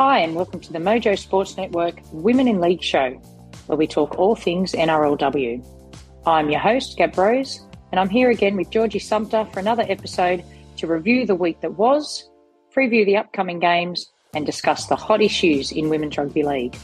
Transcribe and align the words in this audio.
Hi, 0.00 0.20
and 0.20 0.36
welcome 0.36 0.60
to 0.60 0.72
the 0.72 0.78
Mojo 0.78 1.18
Sports 1.18 1.56
Network 1.56 2.00
Women 2.12 2.46
in 2.46 2.60
League 2.60 2.84
show, 2.84 3.20
where 3.66 3.76
we 3.76 3.88
talk 3.88 4.16
all 4.16 4.36
things 4.36 4.70
NRLW. 4.70 5.66
I'm 6.24 6.50
your 6.50 6.60
host, 6.60 6.96
Gab 6.96 7.18
Rose, 7.18 7.66
and 7.90 7.98
I'm 7.98 8.08
here 8.08 8.30
again 8.30 8.54
with 8.54 8.70
Georgie 8.70 9.00
Sumter 9.00 9.44
for 9.46 9.58
another 9.58 9.84
episode 9.88 10.44
to 10.76 10.86
review 10.86 11.26
the 11.26 11.34
week 11.34 11.60
that 11.62 11.72
was, 11.72 12.30
preview 12.72 13.04
the 13.06 13.16
upcoming 13.16 13.58
games, 13.58 14.12
and 14.34 14.46
discuss 14.46 14.86
the 14.86 14.94
hot 14.94 15.20
issues 15.20 15.72
in 15.72 15.88
Women's 15.88 16.16
Rugby 16.16 16.44
League. 16.44 16.76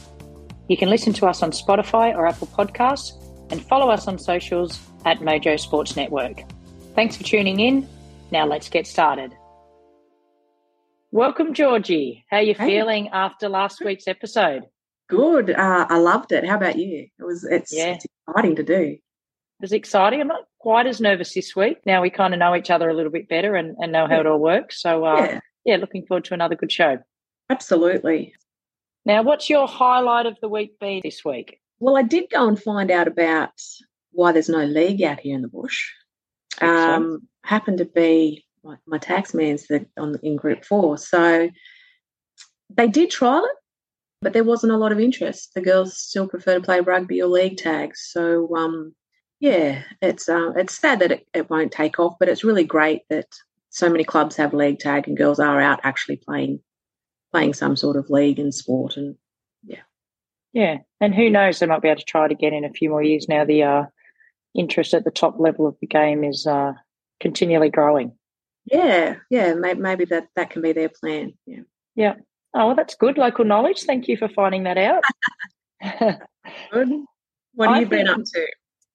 You 0.67 0.75
can 0.75 0.89
listen 0.89 1.13
to 1.13 1.27
us 1.27 1.41
on 1.41 1.51
Spotify 1.51 2.13
or 2.13 2.27
Apple 2.27 2.47
Podcasts 2.47 3.13
and 3.49 3.65
follow 3.65 3.89
us 3.89 4.09
on 4.09 4.19
socials 4.19 4.77
at 5.05 5.19
Mojo 5.19 5.57
Sports 5.57 5.95
Network. 5.95 6.41
Thanks 6.95 7.15
for 7.15 7.23
tuning 7.23 7.61
in. 7.61 7.87
Now 8.31 8.45
let's 8.45 8.67
get 8.67 8.85
started. 8.85 9.31
Welcome, 11.15 11.53
Georgie. 11.53 12.25
How 12.29 12.39
are 12.39 12.43
you 12.43 12.55
hey. 12.55 12.67
feeling 12.67 13.07
after 13.13 13.47
last 13.47 13.79
week's 13.79 14.05
episode? 14.05 14.63
Good. 15.07 15.49
Uh, 15.49 15.85
I 15.87 15.97
loved 15.97 16.33
it. 16.33 16.45
How 16.45 16.57
about 16.57 16.77
you? 16.77 17.07
It 17.17 17.23
was. 17.23 17.45
It's, 17.45 17.73
yeah. 17.73 17.93
it's 17.93 18.05
exciting 18.27 18.57
to 18.57 18.63
do. 18.63 18.81
It 18.81 19.01
was 19.61 19.71
exciting. 19.71 20.19
I'm 20.19 20.27
not 20.27 20.43
quite 20.59 20.87
as 20.87 20.99
nervous 20.99 21.33
this 21.33 21.55
week. 21.55 21.77
Now 21.85 22.01
we 22.01 22.09
kind 22.09 22.33
of 22.33 22.41
know 22.41 22.53
each 22.53 22.69
other 22.69 22.89
a 22.89 22.93
little 22.93 23.13
bit 23.13 23.29
better 23.29 23.55
and, 23.55 23.77
and 23.79 23.93
know 23.93 24.07
how 24.09 24.19
it 24.19 24.27
all 24.27 24.39
works. 24.39 24.81
So, 24.81 25.05
uh, 25.05 25.15
yeah. 25.15 25.39
yeah, 25.63 25.75
looking 25.77 26.05
forward 26.05 26.25
to 26.25 26.33
another 26.33 26.55
good 26.55 26.69
show. 26.69 26.97
Absolutely. 27.49 28.33
Now, 29.05 29.23
what's 29.23 29.49
your 29.49 29.69
highlight 29.69 30.25
of 30.25 30.37
the 30.41 30.49
week 30.49 30.77
been 30.79 30.99
this 31.01 31.23
week? 31.23 31.61
Well, 31.79 31.95
I 31.95 32.01
did 32.01 32.29
go 32.29 32.45
and 32.45 32.61
find 32.61 32.91
out 32.91 33.07
about 33.07 33.51
why 34.11 34.33
there's 34.33 34.49
no 34.49 34.65
league 34.65 35.01
out 35.01 35.21
here 35.21 35.35
in 35.35 35.43
the 35.43 35.47
bush. 35.47 35.91
Um, 36.59 37.29
happened 37.45 37.77
to 37.77 37.85
be 37.85 38.44
my, 38.65 38.75
my 38.87 38.97
tax 38.97 39.33
man's 39.33 39.67
the, 39.67 39.85
on 39.97 40.15
in 40.23 40.35
group 40.35 40.65
four. 40.65 40.97
So 40.97 41.49
they 42.75 42.87
did 42.87 43.11
trial 43.11 43.45
it, 43.45 43.57
but 44.21 44.33
there 44.33 44.43
wasn't 44.43 44.73
a 44.73 44.77
lot 44.77 44.91
of 44.91 44.99
interest. 44.99 45.51
The 45.53 45.61
girls 45.61 45.97
still 45.97 46.27
prefer 46.27 46.55
to 46.55 46.61
play 46.61 46.79
rugby 46.79 47.21
or 47.21 47.27
league 47.27 47.57
tags. 47.57 48.09
So 48.11 48.53
um, 48.55 48.93
yeah, 49.39 49.83
it's 50.01 50.27
uh, 50.27 50.51
it's 50.55 50.77
sad 50.77 50.99
that 50.99 51.11
it, 51.11 51.27
it 51.33 51.49
won't 51.49 51.71
take 51.71 51.99
off, 51.99 52.15
but 52.19 52.29
it's 52.29 52.43
really 52.43 52.63
great 52.63 53.01
that 53.09 53.27
so 53.69 53.89
many 53.89 54.03
clubs 54.03 54.35
have 54.37 54.53
league 54.53 54.79
tag 54.79 55.07
and 55.07 55.17
girls 55.17 55.39
are 55.39 55.61
out 55.61 55.79
actually 55.83 56.17
playing 56.17 56.59
playing 57.31 57.53
some 57.53 57.75
sort 57.75 57.97
of 57.97 58.09
league 58.09 58.39
and 58.39 58.53
sport 58.53 58.97
and 58.97 59.15
yeah. 59.63 59.81
Yeah. 60.53 60.77
And 61.01 61.13
who 61.13 61.29
knows, 61.29 61.59
they 61.59 61.65
might 61.65 61.81
be 61.81 61.89
able 61.89 61.99
to 61.99 62.05
try 62.05 62.25
it 62.25 62.31
again 62.31 62.53
in 62.53 62.63
a 62.63 62.71
few 62.71 62.89
more 62.89 63.03
years 63.03 63.27
now 63.27 63.43
the 63.45 63.63
uh, 63.63 63.83
interest 64.55 64.93
at 64.93 65.03
the 65.03 65.11
top 65.11 65.35
level 65.37 65.67
of 65.67 65.75
the 65.81 65.87
game 65.87 66.23
is 66.23 66.47
uh, 66.47 66.73
continually 67.19 67.69
growing. 67.69 68.13
Yeah, 68.65 69.15
yeah, 69.29 69.53
maybe, 69.53 70.05
that 70.05 70.27
that 70.35 70.49
can 70.49 70.61
be 70.61 70.73
their 70.73 70.89
plan. 70.89 71.33
Yeah, 71.45 71.61
yeah. 71.95 72.13
Oh, 72.53 72.67
well, 72.67 72.75
that's 72.75 72.95
good 72.95 73.17
local 73.17 73.45
knowledge. 73.45 73.83
Thank 73.83 74.07
you 74.07 74.17
for 74.17 74.29
finding 74.29 74.63
that 74.63 74.77
out. 74.77 75.03
good. 76.71 76.89
What 77.53 77.69
have 77.69 77.77
I 77.77 77.79
you 77.81 77.85
been 77.85 78.07
up 78.07 78.23
to? 78.23 78.47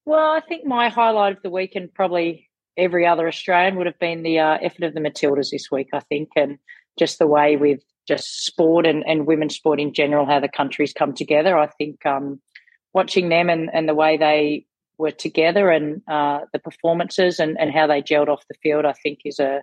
Well, 0.05 0.33
I 0.33 0.41
think 0.41 0.67
my 0.67 0.89
highlight 0.89 1.37
of 1.37 1.43
the 1.43 1.51
week, 1.51 1.77
and 1.77 1.93
probably 1.93 2.49
every 2.77 3.07
other 3.07 3.29
Australian, 3.29 3.77
would 3.77 3.87
have 3.87 3.99
been 3.99 4.23
the 4.23 4.41
uh, 4.41 4.59
effort 4.61 4.85
of 4.85 4.95
the 4.95 5.01
Matildas 5.01 5.51
this 5.51 5.71
week. 5.71 5.89
I 5.93 6.01
think, 6.01 6.31
and 6.37 6.59
just 6.99 7.19
the 7.19 7.27
way 7.27 7.57
with 7.57 7.81
just 8.09 8.45
sport 8.45 8.87
and, 8.87 9.05
and 9.07 9.27
women's 9.27 9.55
sport 9.55 9.79
in 9.79 9.95
general, 9.95 10.27
how 10.27 10.41
the 10.41 10.49
countries 10.49 10.93
come 10.93 11.15
together. 11.15 11.57
I 11.57 11.69
think 11.69 12.05
um, 12.05 12.41
watching 12.93 13.29
them 13.29 13.49
and, 13.49 13.71
and 13.73 13.89
the 13.89 13.95
way 13.95 14.17
they 14.17 14.67
were 15.01 15.11
together 15.11 15.71
and 15.71 16.03
uh, 16.09 16.41
the 16.53 16.59
performances 16.59 17.41
and, 17.41 17.59
and 17.59 17.73
how 17.73 17.87
they 17.87 18.03
gelled 18.03 18.29
off 18.29 18.45
the 18.49 18.55
field, 18.63 18.85
I 18.85 18.93
think 18.93 19.21
is 19.25 19.39
a 19.39 19.63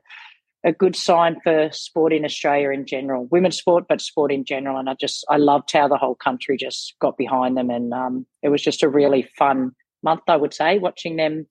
a 0.63 0.71
good 0.71 0.95
sign 0.95 1.39
for 1.43 1.69
sport 1.71 2.11
in 2.11 2.25
Australia 2.25 2.71
in 2.71 2.85
general, 2.85 3.27
women's 3.31 3.58
sport, 3.58 3.85
but 3.88 4.02
sport 4.02 4.31
in 4.31 4.43
general. 4.43 4.77
And 4.77 4.89
I 4.89 4.95
just 4.99 5.25
I 5.30 5.38
loved 5.38 5.71
how 5.71 5.88
the 5.88 5.97
whole 5.97 6.15
country 6.15 6.58
just 6.58 6.95
got 6.99 7.17
behind 7.17 7.55
them, 7.55 7.69
and 7.69 7.93
um, 7.93 8.25
it 8.41 8.49
was 8.49 8.61
just 8.61 8.83
a 8.83 8.89
really 8.89 9.30
fun 9.38 9.71
month, 10.03 10.23
I 10.27 10.35
would 10.35 10.53
say, 10.53 10.80
watching 10.80 11.15
them 11.15 11.47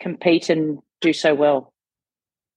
compete 0.00 0.50
and 0.50 0.78
do 1.00 1.12
so 1.12 1.34
well. 1.34 1.72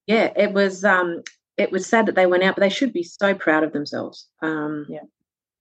Yeah, 0.07 0.31
it 0.35 0.53
was. 0.53 0.83
Um, 0.83 1.23
it 1.57 1.72
was 1.72 1.87
sad 1.87 2.05
that 2.07 2.16
they 2.16 2.25
went 2.25 2.43
out, 2.43 2.55
but 2.55 2.61
they 2.61 2.69
should 2.69 2.91
be 2.91 3.03
so 3.03 3.33
proud 3.33 3.63
of 3.63 3.72
themselves. 3.72 4.27
Um, 4.41 4.85
yeah, 4.89 5.03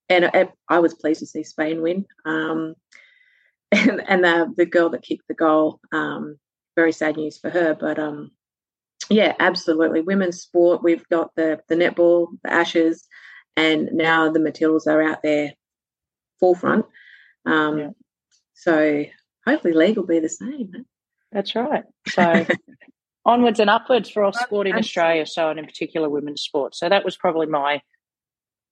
and 0.08 0.24
it, 0.32 0.50
I 0.68 0.78
was 0.78 0.94
pleased 0.94 1.20
to 1.20 1.26
see 1.26 1.42
Spain 1.42 1.82
win. 1.82 2.06
Um, 2.24 2.74
and, 3.74 4.02
and 4.08 4.24
the, 4.24 4.52
the 4.56 4.66
girl 4.66 4.90
that 4.90 5.02
kicked 5.02 5.28
the 5.28 5.34
goal, 5.34 5.80
um, 5.92 6.38
very 6.76 6.92
sad 6.92 7.16
news 7.16 7.38
for 7.38 7.50
her. 7.50 7.74
But 7.74 7.98
um, 7.98 8.30
yeah, 9.10 9.34
absolutely. 9.38 10.00
Women's 10.00 10.40
sport, 10.40 10.82
we've 10.82 11.06
got 11.08 11.34
the, 11.36 11.60
the 11.68 11.74
netball, 11.74 12.28
the 12.42 12.52
Ashes, 12.52 13.06
and 13.56 13.90
now 13.92 14.30
the 14.30 14.40
Matildas 14.40 14.86
are 14.86 15.02
out 15.02 15.22
there 15.22 15.52
forefront. 16.40 16.86
Um, 17.46 17.78
yeah. 17.78 17.88
So 18.54 19.04
hopefully 19.46 19.74
league 19.74 19.96
will 19.96 20.06
be 20.06 20.20
the 20.20 20.28
same. 20.28 20.86
That's 21.32 21.54
right. 21.54 21.84
So 22.08 22.46
onwards 23.24 23.60
and 23.60 23.70
upwards 23.70 24.08
for 24.10 24.24
all 24.24 24.32
sport 24.32 24.66
in 24.66 24.76
Australia, 24.76 25.26
so 25.26 25.50
and 25.50 25.58
in 25.58 25.66
particular 25.66 26.08
women's 26.08 26.42
sport. 26.42 26.74
So 26.74 26.88
that 26.88 27.04
was 27.04 27.16
probably 27.16 27.46
my 27.46 27.82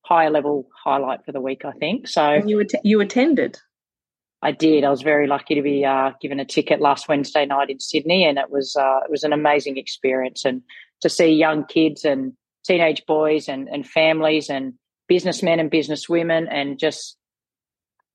higher 0.05 0.29
level 0.29 0.67
highlight 0.83 1.25
for 1.25 1.31
the 1.31 1.41
week, 1.41 1.65
I 1.65 1.71
think. 1.71 2.07
So 2.07 2.23
and 2.23 2.49
you 2.49 2.59
att- 2.59 2.83
you 2.83 3.01
attended. 3.01 3.59
I 4.43 4.51
did. 4.51 4.83
I 4.83 4.89
was 4.89 5.01
very 5.01 5.25
lucky 5.25 5.55
to 5.55 5.61
be 5.61 5.85
uh, 5.85 6.11
given 6.21 6.39
a 6.39 6.45
ticket 6.45 6.81
last 6.81 7.07
Wednesday 7.07 7.45
night 7.45 7.69
in 7.69 7.79
Sydney, 7.79 8.25
and 8.25 8.37
it 8.37 8.49
was 8.49 8.75
uh, 8.75 8.99
it 9.05 9.09
was 9.09 9.23
an 9.23 9.33
amazing 9.33 9.77
experience. 9.77 10.43
And 10.43 10.61
to 11.01 11.09
see 11.09 11.27
young 11.27 11.65
kids 11.65 12.03
and 12.03 12.33
teenage 12.65 13.05
boys 13.05 13.47
and, 13.47 13.67
and 13.69 13.87
families 13.87 14.49
and 14.49 14.73
businessmen 15.07 15.59
and 15.59 15.71
businesswomen 15.71 16.47
and 16.49 16.79
just 16.79 17.17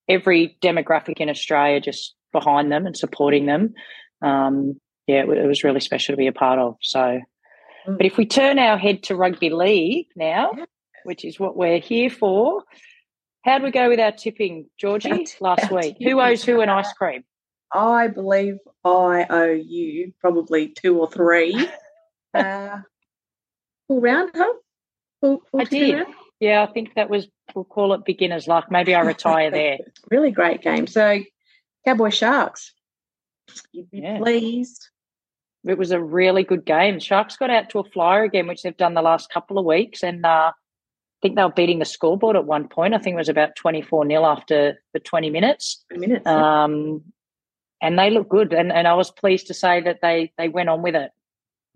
every 0.08 0.56
demographic 0.62 1.18
in 1.18 1.28
Australia 1.28 1.80
just 1.80 2.14
behind 2.32 2.72
them 2.72 2.86
and 2.86 2.96
supporting 2.96 3.46
them. 3.46 3.74
Um, 4.22 4.80
yeah, 5.06 5.22
it, 5.22 5.28
it, 5.28 5.46
was 5.46 5.64
really 5.64 5.80
special 5.80 6.14
to 6.14 6.16
be 6.16 6.26
a 6.26 6.32
part 6.32 6.58
of. 6.58 6.76
So, 6.80 6.98
mm. 6.98 7.96
but 7.96 8.06
if 8.06 8.16
we 8.16 8.26
turn 8.26 8.58
our 8.58 8.78
head 8.78 9.02
to 9.04 9.16
rugby 9.16 9.50
league 9.50 10.08
now, 10.16 10.52
which 11.04 11.24
is 11.24 11.38
what 11.38 11.56
we're 11.56 11.78
here 11.78 12.10
for, 12.10 12.64
how 13.48 13.58
do 13.58 13.64
we 13.64 13.70
go 13.70 13.88
with 13.88 13.98
our 13.98 14.12
tipping, 14.12 14.66
Georgie, 14.78 15.26
last 15.40 15.70
week? 15.70 15.96
Who 16.00 16.20
owes 16.20 16.44
who 16.44 16.60
an 16.60 16.68
ice 16.68 16.92
cream? 16.92 17.24
I 17.72 18.08
believe 18.08 18.58
I 18.84 19.26
owe 19.28 19.52
you 19.52 20.12
probably 20.20 20.68
two 20.68 20.98
or 20.98 21.10
three. 21.10 21.68
uh, 22.34 22.78
full 23.86 24.00
round, 24.00 24.30
huh? 24.34 24.52
Full, 25.20 25.42
full 25.50 25.60
I 25.60 25.64
did. 25.64 25.94
Round? 25.94 26.14
Yeah, 26.40 26.62
I 26.62 26.72
think 26.72 26.94
that 26.94 27.10
was, 27.10 27.26
we'll 27.54 27.64
call 27.64 27.94
it 27.94 28.04
beginner's 28.04 28.46
luck. 28.46 28.66
Maybe 28.70 28.94
I 28.94 29.00
retire 29.00 29.50
there. 29.50 29.78
really 30.10 30.30
great 30.30 30.62
game. 30.62 30.86
So, 30.86 31.20
Cowboy 31.86 32.10
Sharks, 32.10 32.74
you'd 33.72 33.90
be 33.90 34.00
yeah. 34.00 34.18
pleased. 34.18 34.88
It 35.64 35.76
was 35.76 35.90
a 35.90 36.00
really 36.00 36.44
good 36.44 36.64
game. 36.64 37.00
Sharks 37.00 37.36
got 37.36 37.50
out 37.50 37.70
to 37.70 37.80
a 37.80 37.84
flyer 37.84 38.22
again, 38.24 38.46
which 38.46 38.62
they've 38.62 38.76
done 38.76 38.94
the 38.94 39.02
last 39.02 39.30
couple 39.30 39.58
of 39.58 39.64
weeks, 39.64 40.02
and 40.02 40.24
uh, 40.24 40.52
think 41.22 41.36
they 41.36 41.42
were 41.42 41.52
beating 41.52 41.78
the 41.78 41.84
scoreboard 41.84 42.36
at 42.36 42.44
one 42.44 42.68
point. 42.68 42.94
I 42.94 42.98
think 42.98 43.14
it 43.14 43.18
was 43.18 43.28
about 43.28 43.56
24 43.56 44.04
nil 44.04 44.26
after 44.26 44.80
the 44.92 45.00
20 45.00 45.30
minutes. 45.30 45.84
20 45.90 46.06
minutes. 46.06 46.26
Um, 46.26 47.02
and 47.80 47.98
they 47.98 48.10
looked 48.10 48.30
good. 48.30 48.52
And, 48.52 48.72
and 48.72 48.86
I 48.86 48.94
was 48.94 49.10
pleased 49.10 49.46
to 49.48 49.54
say 49.54 49.80
that 49.80 49.98
they, 50.02 50.32
they 50.38 50.48
went 50.48 50.68
on 50.68 50.82
with 50.82 50.94
it. 50.94 51.10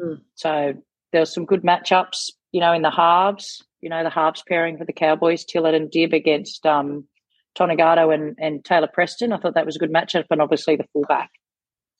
Mm. 0.00 0.20
So 0.34 0.74
there 1.12 1.20
were 1.20 1.26
some 1.26 1.44
good 1.44 1.62
matchups, 1.62 2.30
you 2.52 2.60
know, 2.60 2.72
in 2.72 2.82
the 2.82 2.90
halves, 2.90 3.62
you 3.80 3.88
know, 3.88 4.02
the 4.02 4.10
halves 4.10 4.42
pairing 4.48 4.78
for 4.78 4.84
the 4.84 4.92
Cowboys, 4.92 5.44
Tillett 5.44 5.74
and 5.74 5.90
Dibb 5.90 6.12
against 6.12 6.66
um, 6.66 7.06
Tonegato 7.54 8.10
and, 8.10 8.36
and 8.38 8.62
Tayla 8.64 8.92
Preston. 8.92 9.32
I 9.32 9.38
thought 9.38 9.54
that 9.54 9.66
was 9.66 9.76
a 9.76 9.78
good 9.78 9.92
matchup. 9.92 10.24
And 10.30 10.40
obviously 10.42 10.76
the 10.76 10.86
fullback. 10.92 11.30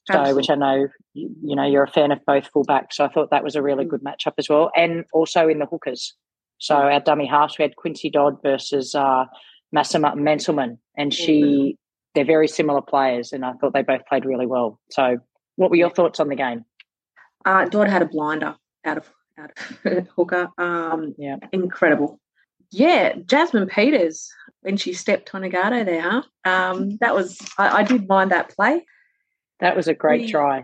So, 0.07 0.15
Absolutely. 0.15 0.41
which 0.41 0.49
I 0.49 0.55
know, 0.55 0.87
you, 1.13 1.29
you, 1.41 1.55
know, 1.55 1.65
you're 1.65 1.83
a 1.83 1.91
fan 1.91 2.11
of 2.11 2.19
both 2.25 2.49
fullbacks. 2.53 2.93
So 2.93 3.05
I 3.05 3.07
thought 3.07 3.29
that 3.31 3.43
was 3.43 3.55
a 3.55 3.61
really 3.61 3.85
mm. 3.85 3.89
good 3.89 4.03
matchup 4.03 4.33
as 4.37 4.49
well. 4.49 4.69
And 4.75 5.05
also 5.13 5.47
in 5.47 5.59
the 5.59 5.65
hookers. 5.65 6.13
So 6.63 6.75
our 6.75 7.01
dummy 7.01 7.25
halves, 7.25 7.57
we 7.57 7.63
had 7.63 7.75
Quincy 7.75 8.09
Dodd 8.09 8.41
versus 8.41 8.95
uh, 8.95 9.25
Massima 9.75 10.15
Manzelmann, 10.15 10.77
and 10.95 11.13
she, 11.13 11.41
mm-hmm. 11.41 11.71
they're 12.15 12.23
very 12.23 12.47
similar 12.47 12.81
players, 12.81 13.33
and 13.33 13.43
I 13.43 13.51
thought 13.51 13.73
they 13.73 13.81
both 13.81 14.05
played 14.05 14.23
really 14.23 14.45
well. 14.45 14.79
So, 14.89 15.17
what 15.57 15.69
were 15.69 15.75
your 15.75 15.89
thoughts 15.89 16.21
on 16.21 16.29
the 16.29 16.37
game? 16.37 16.63
Uh, 17.43 17.65
Dodd 17.65 17.89
had 17.89 18.01
a 18.01 18.05
blinder 18.05 18.55
out 18.85 18.95
of 18.95 19.11
out 19.37 19.51
of 19.51 20.07
hooker. 20.15 20.51
Um, 20.57 21.13
yeah, 21.17 21.35
incredible. 21.51 22.17
Yeah, 22.71 23.17
Jasmine 23.25 23.67
Peters 23.67 24.31
when 24.61 24.77
she 24.77 24.93
stepped 24.93 25.27
Tonegato 25.27 25.83
there, 25.83 26.01
huh? 26.01 26.21
Um, 26.45 26.95
that 27.01 27.13
was 27.13 27.37
I, 27.57 27.79
I, 27.79 27.83
did 27.83 28.07
mind 28.07 28.31
that 28.31 28.55
play. 28.55 28.85
That 29.59 29.75
was 29.75 29.89
a 29.89 29.93
great 29.93 30.21
we, 30.21 30.31
try. 30.31 30.63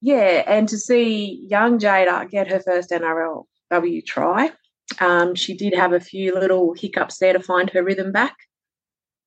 Yeah, 0.00 0.44
and 0.46 0.68
to 0.68 0.78
see 0.78 1.44
young 1.50 1.80
Jada 1.80 2.30
get 2.30 2.46
her 2.46 2.60
first 2.60 2.90
NRLW 2.90 4.06
try 4.06 4.52
um, 5.00 5.34
she 5.34 5.56
did 5.56 5.74
have 5.74 5.92
a 5.92 6.00
few 6.00 6.34
little 6.34 6.74
hiccups 6.74 7.18
there 7.18 7.32
to 7.32 7.40
find 7.40 7.70
her 7.70 7.82
rhythm 7.82 8.12
back. 8.12 8.36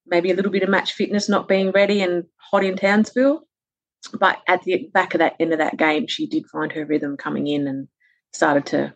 Maybe 0.06 0.31
a 0.31 0.36
little 0.36 0.51
bit 0.51 0.63
of 0.63 0.69
match 0.69 0.94
fitness 0.94 1.30
not 1.30 1.48
being 1.48 1.71
ready 1.71 2.01
and 2.01 2.24
hot 2.38 2.63
in 2.63 2.75
Townsville. 2.75 3.44
But 4.18 4.39
at 4.48 4.63
the 4.63 4.89
back 4.94 5.13
of 5.13 5.19
that 5.19 5.36
end 5.39 5.51
of 5.51 5.60
that 5.60 5.77
game, 5.77 6.07
she 6.07 6.25
did 6.25 6.48
find 6.48 6.71
her 6.71 6.86
rhythm 6.86 7.18
coming 7.18 7.48
in 7.48 7.68
and 7.68 7.88
started 8.31 8.66
to 8.68 8.94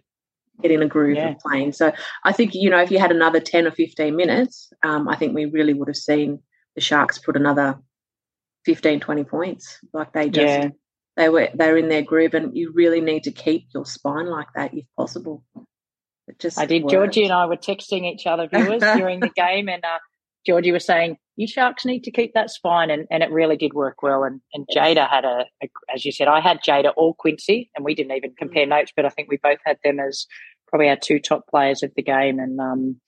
get 0.62 0.72
in 0.72 0.82
a 0.82 0.88
groove 0.88 1.18
yeah. 1.18 1.32
of 1.32 1.40
playing. 1.40 1.74
So 1.74 1.92
I 2.24 2.32
think 2.32 2.54
you 2.54 2.70
know 2.70 2.82
if 2.82 2.90
you 2.90 3.00
had 3.00 3.12
another 3.12 3.40
ten 3.40 3.68
or 3.68 3.72
fifteen 3.72 4.16
minutes, 4.16 4.72
um, 4.84 5.10
I 5.10 5.16
think 5.16 5.34
we 5.34 5.46
really 5.46 5.74
would 5.74 5.90
have 5.90 5.98
seen 5.98 6.40
the 6.76 6.82
Sharks 6.82 7.20
put 7.20 7.36
another 7.36 7.80
15, 8.66 9.00
20 9.00 9.24
points. 9.26 9.80
Like 9.94 10.14
they 10.14 10.30
just 10.30 10.48
yeah. 10.48 10.70
they 11.18 11.30
were 11.30 11.50
they're 11.54 11.78
in 11.78 11.90
their 11.90 12.02
groove, 12.02 12.34
and 12.34 12.56
you 12.56 12.72
really 12.74 13.02
need 13.02 13.24
to 13.24 13.32
keep 13.32 13.68
your 13.74 13.86
spine 13.86 14.28
like 14.28 14.48
that 14.56 14.74
if 14.74 14.86
possible. 14.98 15.44
It 16.28 16.40
just 16.40 16.60
I 16.60 16.66
did. 16.66 16.84
Worked. 16.84 16.94
Georgie 16.94 17.24
and 17.24 17.34
I 17.34 17.46
were 17.46 17.58
texting 17.58 18.04
each 18.04 18.26
other 18.26 18.48
viewers 18.48 18.82
during 18.98 19.20
the 19.20 19.30
game, 19.36 19.68
and 19.68 19.84
uh, 19.84 20.00
Georgie 20.46 20.72
was 20.72 20.86
saying, 20.86 21.18
"You 21.36 21.48
Sharks 21.48 21.86
need 21.86 22.04
to 22.04 22.12
keep 22.12 22.34
that 22.34 22.50
spine," 22.50 22.90
and, 22.90 23.08
and 23.12 23.24
it 23.24 23.32
really 23.32 23.58
did 23.58 23.74
work 23.74 24.02
well. 24.02 24.24
And 24.24 24.42
and 24.54 24.66
Jada 24.74 25.10
had 25.10 25.26
a, 25.26 25.46
a, 25.62 25.68
as 25.94 26.06
you 26.06 26.12
said, 26.12 26.28
I 26.28 26.40
had 26.40 26.60
Jada 26.66 26.92
or 26.96 27.14
Quincy, 27.16 27.70
and 27.76 27.84
we 27.84 27.96
didn't 27.96 28.16
even 28.16 28.32
mm. 28.32 28.38
compare 28.38 28.66
notes, 28.66 28.92
but 28.96 29.06
I 29.06 29.10
think 29.10 29.30
we 29.30 29.38
both 29.42 29.60
had 29.66 29.78
them 29.84 30.00
as 30.00 30.26
probably 30.68 30.90
our 30.90 30.98
two 30.98 31.20
top 31.20 31.48
players 31.48 31.84
of 31.84 31.92
the 31.96 32.02
game. 32.02 32.40
And 32.40 32.60
um, 32.60 33.00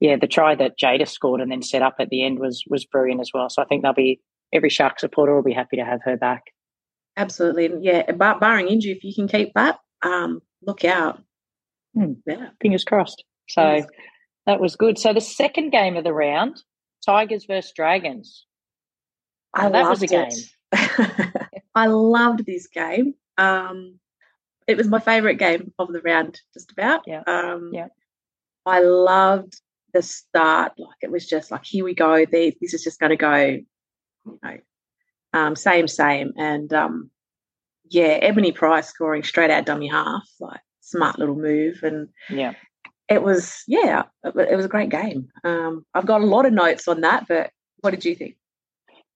yeah, 0.00 0.16
the 0.16 0.26
try 0.26 0.54
that 0.54 0.78
Jada 0.78 1.08
scored 1.08 1.40
and 1.40 1.50
then 1.50 1.62
set 1.62 1.82
up 1.82 1.96
at 1.98 2.10
the 2.10 2.24
end 2.24 2.38
was 2.38 2.64
was 2.68 2.84
brilliant 2.84 3.20
as 3.20 3.30
well. 3.32 3.48
So 3.48 3.62
I 3.62 3.64
think 3.64 3.82
they'll 3.82 3.92
be 3.92 4.20
every 4.52 4.70
Shark 4.70 5.00
supporter 5.00 5.34
will 5.34 5.42
be 5.42 5.54
happy 5.54 5.76
to 5.76 5.84
have 5.84 6.00
her 6.04 6.16
back. 6.16 6.42
Absolutely, 7.16 7.70
yeah. 7.80 8.10
Bar- 8.12 8.38
barring 8.38 8.68
injury, 8.68 8.92
if 8.92 9.04
you 9.04 9.14
can 9.14 9.28
keep 9.28 9.52
that, 9.54 9.78
um, 10.02 10.40
look 10.62 10.84
out. 10.84 11.22
Hmm. 11.94 12.12
Yeah, 12.26 12.50
fingers 12.60 12.84
crossed. 12.84 13.24
So 13.48 13.76
yes. 13.76 13.86
that 14.46 14.60
was 14.60 14.76
good. 14.76 14.98
So 14.98 15.12
the 15.12 15.20
second 15.20 15.70
game 15.70 15.96
of 15.96 16.04
the 16.04 16.12
round, 16.12 16.62
Tigers 17.04 17.44
versus 17.44 17.72
Dragons. 17.74 18.46
I 19.54 19.68
that 19.68 19.88
was 19.88 20.02
a 20.02 20.06
game. 20.06 20.30
I 21.74 21.86
loved 21.86 22.46
this 22.46 22.66
game. 22.66 23.14
Um, 23.36 23.98
it 24.66 24.76
was 24.76 24.88
my 24.88 25.00
favourite 25.00 25.38
game 25.38 25.72
of 25.78 25.92
the 25.92 26.00
round, 26.00 26.40
just 26.54 26.72
about. 26.72 27.02
Yeah. 27.06 27.22
Um, 27.26 27.70
yeah. 27.72 27.88
I 28.64 28.80
loved 28.80 29.60
the 29.92 30.02
start. 30.02 30.72
Like 30.78 30.96
it 31.02 31.10
was 31.10 31.26
just 31.26 31.50
like, 31.50 31.64
here 31.64 31.84
we 31.84 31.94
go. 31.94 32.24
This 32.24 32.54
is 32.60 32.82
just 32.82 33.00
going 33.00 33.10
to 33.10 33.16
go, 33.16 33.36
you 33.36 34.38
know, 34.42 34.56
um, 35.32 35.56
same, 35.56 35.88
same. 35.88 36.32
And 36.36 36.72
um, 36.72 37.10
yeah, 37.90 38.18
Ebony 38.22 38.52
Price 38.52 38.88
scoring 38.88 39.22
straight 39.22 39.50
out 39.50 39.66
dummy 39.66 39.88
half, 39.88 40.28
like 40.40 40.60
smart 40.82 41.18
little 41.18 41.36
move. 41.36 41.80
And 41.82 42.08
yeah, 42.28 42.52
it 43.08 43.22
was 43.22 43.62
yeah, 43.66 44.02
it 44.24 44.56
was 44.56 44.66
a 44.66 44.68
great 44.68 44.90
game. 44.90 45.28
Um, 45.44 45.86
I've 45.94 46.06
got 46.06 46.20
a 46.20 46.26
lot 46.26 46.46
of 46.46 46.52
notes 46.52 46.86
on 46.86 47.00
that, 47.00 47.26
but 47.28 47.50
what 47.80 47.92
did 47.92 48.04
you 48.04 48.14
think? 48.14 48.36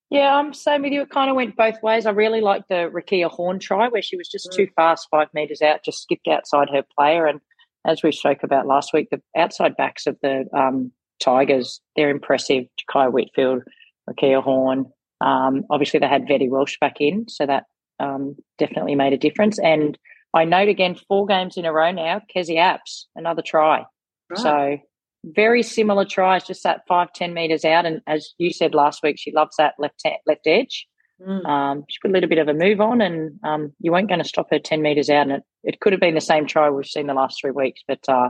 Yeah, 0.08 0.34
I'm 0.36 0.54
same 0.54 0.82
with 0.82 0.92
you. 0.92 1.02
It 1.02 1.10
kind 1.10 1.30
of 1.30 1.36
went 1.36 1.56
both 1.56 1.82
ways. 1.82 2.06
I 2.06 2.10
really 2.10 2.40
liked 2.40 2.68
the 2.68 2.90
Rikeya 2.92 3.28
Horne 3.28 3.58
try 3.58 3.88
where 3.88 4.02
she 4.02 4.16
was 4.16 4.28
just 4.28 4.48
mm. 4.50 4.56
too 4.56 4.68
fast, 4.76 5.08
five 5.10 5.28
meters 5.34 5.62
out, 5.62 5.84
just 5.84 6.02
skipped 6.02 6.28
outside 6.28 6.68
her 6.72 6.84
player. 6.96 7.26
And 7.26 7.40
as 7.84 8.02
we 8.02 8.12
spoke 8.12 8.42
about 8.44 8.66
last 8.66 8.92
week, 8.92 9.08
the 9.10 9.20
outside 9.36 9.76
backs 9.76 10.06
of 10.06 10.16
the 10.22 10.44
um, 10.56 10.92
Tigers, 11.18 11.80
they're 11.96 12.10
impressive. 12.10 12.64
Kai 12.90 13.08
Whitfield, 13.08 13.62
Rikeya 14.08 14.42
Horne. 14.42 14.86
Um, 15.20 15.64
obviously, 15.70 15.98
they 15.98 16.08
had 16.08 16.28
Vette-Welsh 16.28 16.78
back 16.80 17.00
in, 17.00 17.28
so 17.28 17.46
that 17.46 17.64
um, 17.98 18.36
definitely 18.58 18.94
made 18.94 19.12
a 19.12 19.18
difference. 19.18 19.58
And 19.58 19.98
I 20.36 20.44
note 20.44 20.68
again, 20.68 20.96
four 21.08 21.26
games 21.26 21.56
in 21.56 21.64
a 21.64 21.72
row 21.72 21.90
now, 21.90 22.20
Kezie 22.34 22.56
Apps, 22.56 23.04
another 23.14 23.42
try. 23.42 23.84
Right. 24.30 24.38
So 24.38 24.78
very 25.24 25.62
similar 25.62 26.04
tries, 26.04 26.44
just 26.44 26.62
that 26.64 26.82
five, 26.86 27.12
10 27.14 27.32
meters 27.32 27.64
out. 27.64 27.86
And 27.86 28.00
as 28.06 28.34
you 28.38 28.52
said 28.52 28.74
last 28.74 29.02
week, 29.02 29.16
she 29.18 29.32
loves 29.32 29.56
that 29.56 29.74
left, 29.78 30.02
left 30.26 30.46
edge. 30.46 30.86
Mm. 31.26 31.46
Um, 31.46 31.84
she 31.88 31.98
put 32.02 32.10
a 32.10 32.14
little 32.14 32.28
bit 32.28 32.38
of 32.38 32.48
a 32.48 32.54
move 32.54 32.80
on, 32.80 33.00
and 33.00 33.40
um, 33.42 33.72
you 33.80 33.90
weren't 33.90 34.08
going 34.08 34.22
to 34.22 34.28
stop 34.28 34.48
her 34.50 34.58
10 34.58 34.82
metres 34.82 35.08
out. 35.08 35.22
And 35.22 35.32
it, 35.32 35.42
it 35.64 35.80
could 35.80 35.92
have 35.92 36.00
been 36.00 36.14
the 36.14 36.20
same 36.20 36.46
try 36.46 36.68
we've 36.68 36.84
seen 36.86 37.06
the 37.06 37.14
last 37.14 37.40
three 37.40 37.50
weeks, 37.52 37.80
but 37.88 38.06
uh, 38.06 38.28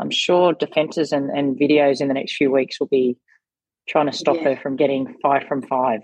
I'm 0.00 0.10
sure 0.10 0.54
defences 0.54 1.12
and, 1.12 1.30
and 1.30 1.58
videos 1.58 2.00
in 2.00 2.08
the 2.08 2.14
next 2.14 2.36
few 2.36 2.50
weeks 2.50 2.80
will 2.80 2.88
be 2.88 3.16
trying 3.88 4.10
to 4.10 4.16
stop 4.16 4.36
yeah. 4.36 4.54
her 4.54 4.56
from 4.56 4.76
getting 4.76 5.14
five 5.22 5.44
from 5.46 5.62
five. 5.62 6.00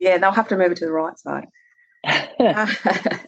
Yeah, 0.00 0.18
they'll 0.18 0.32
have 0.32 0.48
to 0.48 0.56
move 0.56 0.72
it 0.72 0.78
to 0.78 0.86
the 0.86 0.92
right 0.92 1.18
side. 1.18 1.46
Uh, 2.04 2.66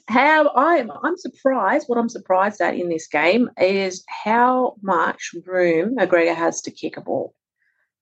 how 0.08 0.50
I'm 0.54 0.90
I'm 0.90 1.16
surprised. 1.16 1.88
What 1.88 1.98
I'm 1.98 2.08
surprised 2.08 2.60
at 2.60 2.76
in 2.76 2.88
this 2.88 3.08
game 3.08 3.50
is 3.60 4.04
how 4.08 4.76
much 4.82 5.30
room 5.44 5.96
McGregor 5.96 6.34
has 6.34 6.60
to 6.62 6.70
kick 6.70 6.96
a 6.96 7.00
ball. 7.00 7.34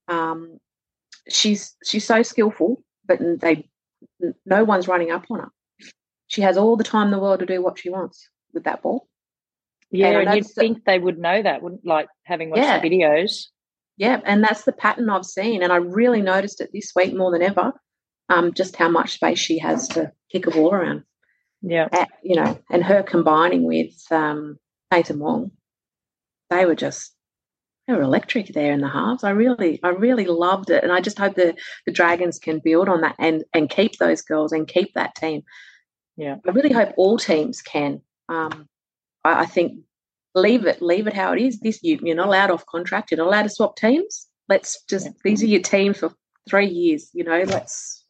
Um, 0.08 0.58
she's 1.28 1.74
she's 1.84 2.04
so 2.04 2.22
skillful, 2.22 2.82
but 3.06 3.18
they 3.40 3.68
no 4.44 4.64
one's 4.64 4.88
running 4.88 5.10
up 5.10 5.24
on 5.30 5.40
her. 5.40 5.48
She 6.26 6.42
has 6.42 6.58
all 6.58 6.76
the 6.76 6.84
time 6.84 7.06
in 7.06 7.12
the 7.12 7.18
world 7.18 7.40
to 7.40 7.46
do 7.46 7.62
what 7.62 7.78
she 7.78 7.88
wants 7.88 8.28
with 8.52 8.64
that 8.64 8.82
ball. 8.82 9.08
Yeah, 9.90 10.08
and, 10.08 10.28
and 10.28 10.36
you'd 10.36 10.46
think 10.46 10.84
they 10.84 10.98
would 10.98 11.18
know 11.18 11.42
that, 11.42 11.62
wouldn't 11.62 11.86
like 11.86 12.08
having 12.24 12.50
watched 12.50 12.62
yeah. 12.62 12.78
the 12.78 12.88
videos. 12.88 13.46
Yeah, 13.96 14.20
and 14.24 14.44
that's 14.44 14.64
the 14.64 14.72
pattern 14.72 15.08
I've 15.08 15.24
seen, 15.24 15.62
and 15.62 15.72
I 15.72 15.76
really 15.76 16.20
noticed 16.20 16.60
it 16.60 16.70
this 16.72 16.92
week 16.94 17.16
more 17.16 17.32
than 17.32 17.42
ever. 17.42 17.72
Um, 18.28 18.52
just 18.52 18.76
how 18.76 18.88
much 18.88 19.12
space 19.12 19.38
she 19.38 19.58
has 19.58 19.88
to 19.88 20.12
kick 20.30 20.46
a 20.46 20.50
ball 20.50 20.74
around. 20.74 21.04
Yeah, 21.62 21.88
At, 21.92 22.10
you 22.22 22.36
know, 22.36 22.58
and 22.70 22.84
her 22.84 23.02
combining 23.02 23.64
with 23.64 23.94
um, 24.10 24.58
Nathan-Wong, 24.92 25.50
they 26.50 26.66
were 26.66 26.74
just 26.74 27.14
they 27.86 27.94
were 27.94 28.02
electric 28.02 28.48
there 28.48 28.72
in 28.72 28.82
the 28.82 28.88
halves. 28.88 29.24
I 29.24 29.30
really, 29.30 29.80
I 29.82 29.88
really 29.88 30.26
loved 30.26 30.68
it, 30.68 30.84
and 30.84 30.92
I 30.92 31.00
just 31.00 31.18
hope 31.18 31.34
the 31.34 31.56
the 31.86 31.92
Dragons 31.92 32.38
can 32.38 32.60
build 32.62 32.88
on 32.88 33.00
that 33.00 33.16
and 33.18 33.44
and 33.54 33.70
keep 33.70 33.96
those 33.96 34.20
girls 34.20 34.52
and 34.52 34.68
keep 34.68 34.92
that 34.94 35.14
team. 35.14 35.42
Yeah, 36.16 36.36
I 36.46 36.50
really 36.50 36.72
hope 36.72 36.92
all 36.96 37.18
teams 37.18 37.62
can. 37.62 38.02
Um, 38.28 38.68
I, 39.24 39.40
I 39.40 39.46
think 39.46 39.80
leave 40.34 40.66
it, 40.66 40.82
leave 40.82 41.06
it 41.06 41.14
how 41.14 41.32
it 41.32 41.40
is. 41.40 41.60
This 41.60 41.82
you, 41.82 41.98
you're 42.02 42.14
not 42.14 42.28
allowed 42.28 42.50
off 42.50 42.66
contract. 42.66 43.10
You're 43.10 43.18
not 43.18 43.28
allowed 43.28 43.44
to 43.44 43.48
swap 43.48 43.76
teams. 43.76 44.26
Let's 44.48 44.82
just 44.84 45.06
yeah. 45.06 45.12
these 45.24 45.42
are 45.42 45.46
your 45.46 45.62
teams 45.62 45.98
for 45.98 46.12
three 46.48 46.68
years. 46.68 47.10
You 47.14 47.24
know, 47.24 47.42
let's. 47.46 48.04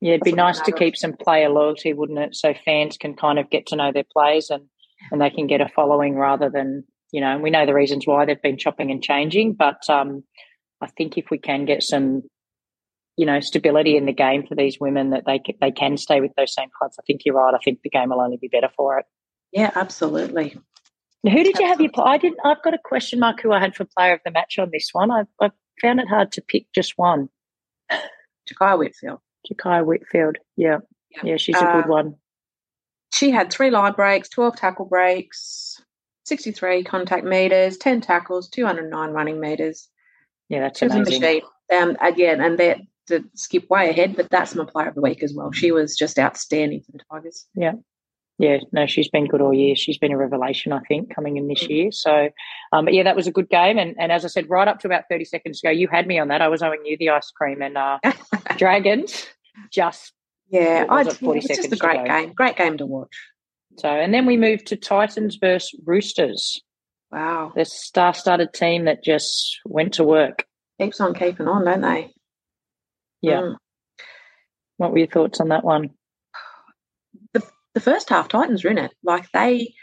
Yeah, 0.00 0.14
it'd 0.14 0.22
be 0.22 0.32
nice 0.32 0.60
to 0.60 0.72
keep 0.72 0.96
some 0.96 1.14
player 1.14 1.48
loyalty, 1.48 1.92
wouldn't 1.92 2.18
it? 2.18 2.36
So 2.36 2.54
fans 2.64 2.96
can 2.96 3.14
kind 3.14 3.38
of 3.38 3.50
get 3.50 3.66
to 3.68 3.76
know 3.76 3.92
their 3.92 4.04
players 4.12 4.50
and 4.50 4.64
and 5.10 5.20
they 5.20 5.30
can 5.30 5.46
get 5.46 5.60
a 5.60 5.68
following 5.68 6.16
rather 6.16 6.50
than 6.50 6.84
you 7.12 7.20
know, 7.20 7.32
And 7.34 7.42
we 7.42 7.50
know 7.50 7.66
the 7.66 7.74
reasons 7.74 8.06
why 8.06 8.24
they've 8.24 8.40
been 8.40 8.58
chopping 8.58 8.90
and 8.90 9.02
changing, 9.02 9.54
but 9.54 9.88
um, 9.88 10.24
I 10.80 10.88
think 10.88 11.16
if 11.16 11.30
we 11.30 11.38
can 11.38 11.64
get 11.64 11.82
some, 11.82 12.22
you 13.16 13.26
know, 13.26 13.40
stability 13.40 13.96
in 13.96 14.06
the 14.06 14.12
game 14.12 14.46
for 14.46 14.54
these 14.54 14.78
women 14.78 15.10
that 15.10 15.24
they 15.26 15.40
they 15.60 15.70
can 15.70 15.96
stay 15.96 16.20
with 16.20 16.32
those 16.36 16.54
same 16.54 16.68
clubs, 16.78 16.96
I 16.98 17.02
think 17.06 17.22
you're 17.24 17.34
right. 17.34 17.54
I 17.54 17.58
think 17.64 17.80
the 17.82 17.90
game 17.90 18.10
will 18.10 18.20
only 18.20 18.36
be 18.36 18.48
better 18.48 18.68
for 18.76 18.98
it. 18.98 19.06
Yeah, 19.52 19.70
absolutely. 19.74 20.56
Now, 21.24 21.32
who 21.32 21.42
did 21.42 21.54
absolutely. 21.54 21.64
you 21.64 21.68
have 21.68 21.80
your? 21.80 22.06
I 22.06 22.18
didn't. 22.18 22.38
I've 22.44 22.62
got 22.62 22.74
a 22.74 22.78
question 22.84 23.18
mark. 23.20 23.40
Who 23.40 23.52
I 23.52 23.60
had 23.60 23.74
for 23.74 23.86
player 23.96 24.14
of 24.14 24.20
the 24.24 24.30
match 24.30 24.58
on 24.58 24.68
this 24.70 24.90
one? 24.92 25.10
I, 25.10 25.22
I 25.40 25.50
found 25.80 26.00
it 26.00 26.08
hard 26.08 26.32
to 26.32 26.42
pick 26.42 26.66
just 26.74 26.94
one. 26.96 27.28
Jakiya 27.90 28.78
Whitfield. 28.78 29.20
Jakiya 29.46 29.84
Whitfield. 29.84 30.38
Yeah, 30.56 30.78
yeah, 31.10 31.22
yeah 31.24 31.36
she's 31.36 31.56
a 31.56 31.60
good 31.60 31.84
uh, 31.84 31.88
one. 31.88 32.16
She 33.12 33.30
had 33.30 33.50
three 33.50 33.70
line 33.70 33.92
breaks, 33.92 34.28
twelve 34.28 34.56
tackle 34.56 34.86
breaks, 34.86 35.80
63 36.28 36.84
contact 36.84 37.24
meters, 37.24 37.78
10 37.78 38.02
tackles, 38.02 38.48
209 38.50 39.10
running 39.10 39.40
meters. 39.40 39.88
Yeah, 40.48 40.60
that's 40.60 40.78
she 40.78 40.86
amazing. 40.86 41.04
was 41.04 41.16
a 41.16 41.20
machine. 41.20 41.42
Um, 41.72 41.96
again, 42.00 42.40
and 42.40 42.58
that 42.58 42.78
to 43.08 43.24
skip 43.34 43.68
way 43.68 43.90
ahead, 43.90 44.14
but 44.16 44.30
that's 44.30 44.54
my 44.54 44.64
player 44.64 44.88
of 44.88 44.94
the 44.94 45.00
week 45.00 45.22
as 45.22 45.34
well. 45.34 45.50
She 45.50 45.72
was 45.72 45.96
just 45.96 46.18
outstanding 46.18 46.82
for 46.82 46.92
the 46.92 47.00
Tigers. 47.10 47.46
Yeah. 47.54 47.72
Yeah, 48.38 48.58
no, 48.70 48.86
she's 48.86 49.08
been 49.08 49.26
good 49.26 49.40
all 49.40 49.52
year. 49.52 49.74
She's 49.74 49.98
been 49.98 50.12
a 50.12 50.16
revelation, 50.16 50.72
I 50.72 50.78
think, 50.86 51.12
coming 51.12 51.36
in 51.36 51.48
this 51.48 51.68
year. 51.68 51.90
So, 51.90 52.28
um, 52.72 52.84
but 52.84 52.94
yeah, 52.94 53.02
that 53.02 53.16
was 53.16 53.26
a 53.26 53.32
good 53.32 53.48
game. 53.48 53.78
And, 53.78 53.96
and 53.98 54.12
as 54.12 54.24
I 54.24 54.28
said, 54.28 54.48
right 54.48 54.68
up 54.68 54.78
to 54.80 54.86
about 54.86 55.04
30 55.10 55.24
seconds 55.24 55.60
ago, 55.62 55.70
you 55.70 55.88
had 55.88 56.06
me 56.06 56.20
on 56.20 56.28
that. 56.28 56.40
I 56.40 56.46
was 56.46 56.62
owing 56.62 56.84
you 56.84 56.96
the 56.96 57.10
ice 57.10 57.32
cream 57.32 57.62
and 57.62 57.76
uh, 57.76 57.98
Dragons 58.56 59.26
just. 59.72 60.12
Yeah, 60.50 60.86
I, 60.88 61.02
yeah, 61.02 61.10
it's 61.20 61.48
just 61.48 61.72
a 61.72 61.76
great 61.76 62.06
game. 62.06 62.32
Great 62.32 62.56
game 62.56 62.78
to 62.78 62.86
watch. 62.86 63.14
So, 63.78 63.88
and 63.88 64.14
then 64.14 64.24
we 64.24 64.36
moved 64.36 64.68
to 64.68 64.76
Titans 64.76 65.36
versus 65.40 65.78
Roosters. 65.84 66.62
Wow. 67.10 67.52
The 67.54 67.64
star 67.64 68.14
studded 68.14 68.52
team 68.52 68.84
that 68.84 69.02
just 69.04 69.58
went 69.64 69.94
to 69.94 70.04
work. 70.04 70.44
Keeps 70.80 71.00
on 71.00 71.14
keeping 71.14 71.48
on, 71.48 71.64
don't 71.64 71.80
they? 71.80 72.12
Yeah. 73.20 73.40
Mm. 73.40 73.56
What 74.76 74.92
were 74.92 74.98
your 74.98 75.08
thoughts 75.08 75.40
on 75.40 75.48
that 75.48 75.64
one? 75.64 75.90
The, 77.78 77.90
first 77.90 78.08
half, 78.08 78.28
Titans 78.28 78.64
were 78.64 78.70
in 78.70 78.78
it. 78.78 78.92
Like 79.02 79.30
they 79.32 79.74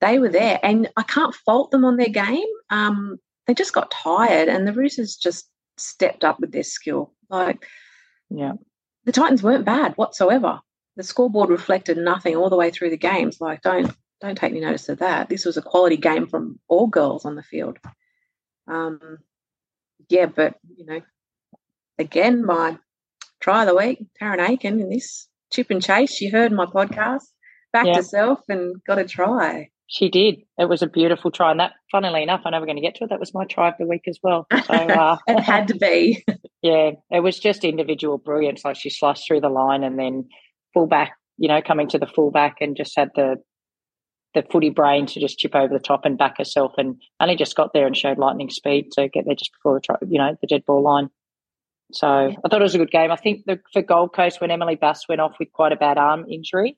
they 0.00 0.18
were 0.18 0.28
there, 0.28 0.60
and 0.62 0.88
I 0.96 1.02
can't 1.02 1.34
fault 1.34 1.70
them 1.70 1.84
on 1.84 1.96
their 1.96 2.08
game. 2.08 2.46
Um, 2.70 3.18
they 3.46 3.54
just 3.54 3.72
got 3.72 3.90
tired, 3.90 4.48
and 4.48 4.66
the 4.66 4.72
Roosters 4.72 5.16
just 5.16 5.48
stepped 5.76 6.24
up 6.24 6.40
with 6.40 6.52
their 6.52 6.62
skill. 6.62 7.12
Like, 7.28 7.66
yeah, 8.30 8.52
the 9.04 9.12
Titans 9.12 9.42
weren't 9.42 9.64
bad 9.64 9.94
whatsoever 9.96 10.60
the 10.96 11.02
scoreboard 11.02 11.50
reflected 11.50 11.98
nothing 11.98 12.34
all 12.34 12.50
the 12.50 12.56
way 12.56 12.70
through 12.70 12.90
the 12.90 12.96
games. 12.96 13.40
Like, 13.40 13.62
don't 13.62 13.94
don't 14.20 14.36
take 14.36 14.52
any 14.52 14.60
notice 14.60 14.88
of 14.88 14.98
that. 14.98 15.28
This 15.28 15.44
was 15.44 15.58
a 15.58 15.62
quality 15.62 15.98
game 15.98 16.26
from 16.26 16.58
all 16.68 16.86
girls 16.86 17.26
on 17.26 17.36
the 17.36 17.42
field. 17.42 17.78
Um, 18.66 19.18
yeah, 20.08 20.26
but 20.26 20.54
you 20.74 20.86
know, 20.86 21.02
again, 21.98 22.44
my 22.44 22.78
try 23.40 23.62
of 23.62 23.68
the 23.68 23.76
week, 23.76 24.06
Tarryn 24.20 24.48
Aiken 24.48 24.80
in 24.80 24.88
this 24.88 25.28
chip 25.52 25.70
and 25.70 25.82
chase. 25.82 26.12
She 26.12 26.28
heard 26.28 26.52
my 26.52 26.66
podcast, 26.66 27.24
backed 27.72 27.88
yeah. 27.88 27.96
herself, 27.96 28.40
and 28.48 28.76
got 28.86 28.98
a 28.98 29.04
try. 29.04 29.70
She 29.88 30.08
did. 30.08 30.42
It 30.58 30.68
was 30.68 30.82
a 30.82 30.88
beautiful 30.88 31.30
try, 31.30 31.50
and 31.50 31.60
that, 31.60 31.72
funnily 31.92 32.22
enough, 32.22 32.42
I 32.44 32.50
know 32.50 32.60
we're 32.60 32.66
going 32.66 32.76
to 32.76 32.82
get 32.82 32.96
to 32.96 33.04
it. 33.04 33.10
That 33.10 33.20
was 33.20 33.34
my 33.34 33.44
try 33.44 33.68
of 33.68 33.74
the 33.78 33.86
week 33.86 34.08
as 34.08 34.18
well. 34.22 34.46
So 34.64 34.74
uh, 34.74 35.18
it 35.28 35.40
had 35.40 35.68
to 35.68 35.76
be. 35.76 36.24
yeah, 36.62 36.92
it 37.10 37.20
was 37.20 37.38
just 37.38 37.64
individual 37.64 38.18
brilliance. 38.18 38.64
Like 38.64 38.76
she 38.76 38.90
sliced 38.90 39.26
through 39.26 39.42
the 39.42 39.48
line, 39.48 39.84
and 39.84 39.98
then 39.98 40.28
fullback, 40.74 41.12
you 41.38 41.48
know, 41.48 41.62
coming 41.62 41.88
to 41.88 41.98
the 41.98 42.06
fullback, 42.06 42.56
and 42.60 42.76
just 42.76 42.96
had 42.96 43.10
the 43.14 43.36
the 44.34 44.42
footy 44.50 44.70
brain 44.70 45.06
to 45.06 45.18
just 45.18 45.38
chip 45.38 45.54
over 45.54 45.72
the 45.72 45.80
top 45.80 46.04
and 46.04 46.18
back 46.18 46.38
herself, 46.38 46.72
and 46.76 47.00
only 47.20 47.36
just 47.36 47.56
got 47.56 47.72
there 47.72 47.86
and 47.86 47.96
showed 47.96 48.18
lightning 48.18 48.50
speed 48.50 48.90
to 48.92 49.08
get 49.08 49.24
there 49.24 49.36
just 49.36 49.52
before 49.52 49.74
the 49.74 49.80
try, 49.80 49.96
you 50.08 50.18
know, 50.18 50.36
the 50.40 50.46
dead 50.48 50.64
ball 50.66 50.82
line. 50.82 51.10
So 51.92 52.06
I 52.08 52.48
thought 52.48 52.60
it 52.60 52.64
was 52.64 52.74
a 52.74 52.78
good 52.78 52.90
game. 52.90 53.12
I 53.12 53.16
think 53.16 53.44
the, 53.46 53.60
for 53.72 53.82
Gold 53.82 54.12
Coast, 54.14 54.40
when 54.40 54.50
Emily 54.50 54.74
Bass 54.74 55.08
went 55.08 55.20
off 55.20 55.36
with 55.38 55.52
quite 55.52 55.72
a 55.72 55.76
bad 55.76 55.98
arm 55.98 56.26
injury, 56.30 56.76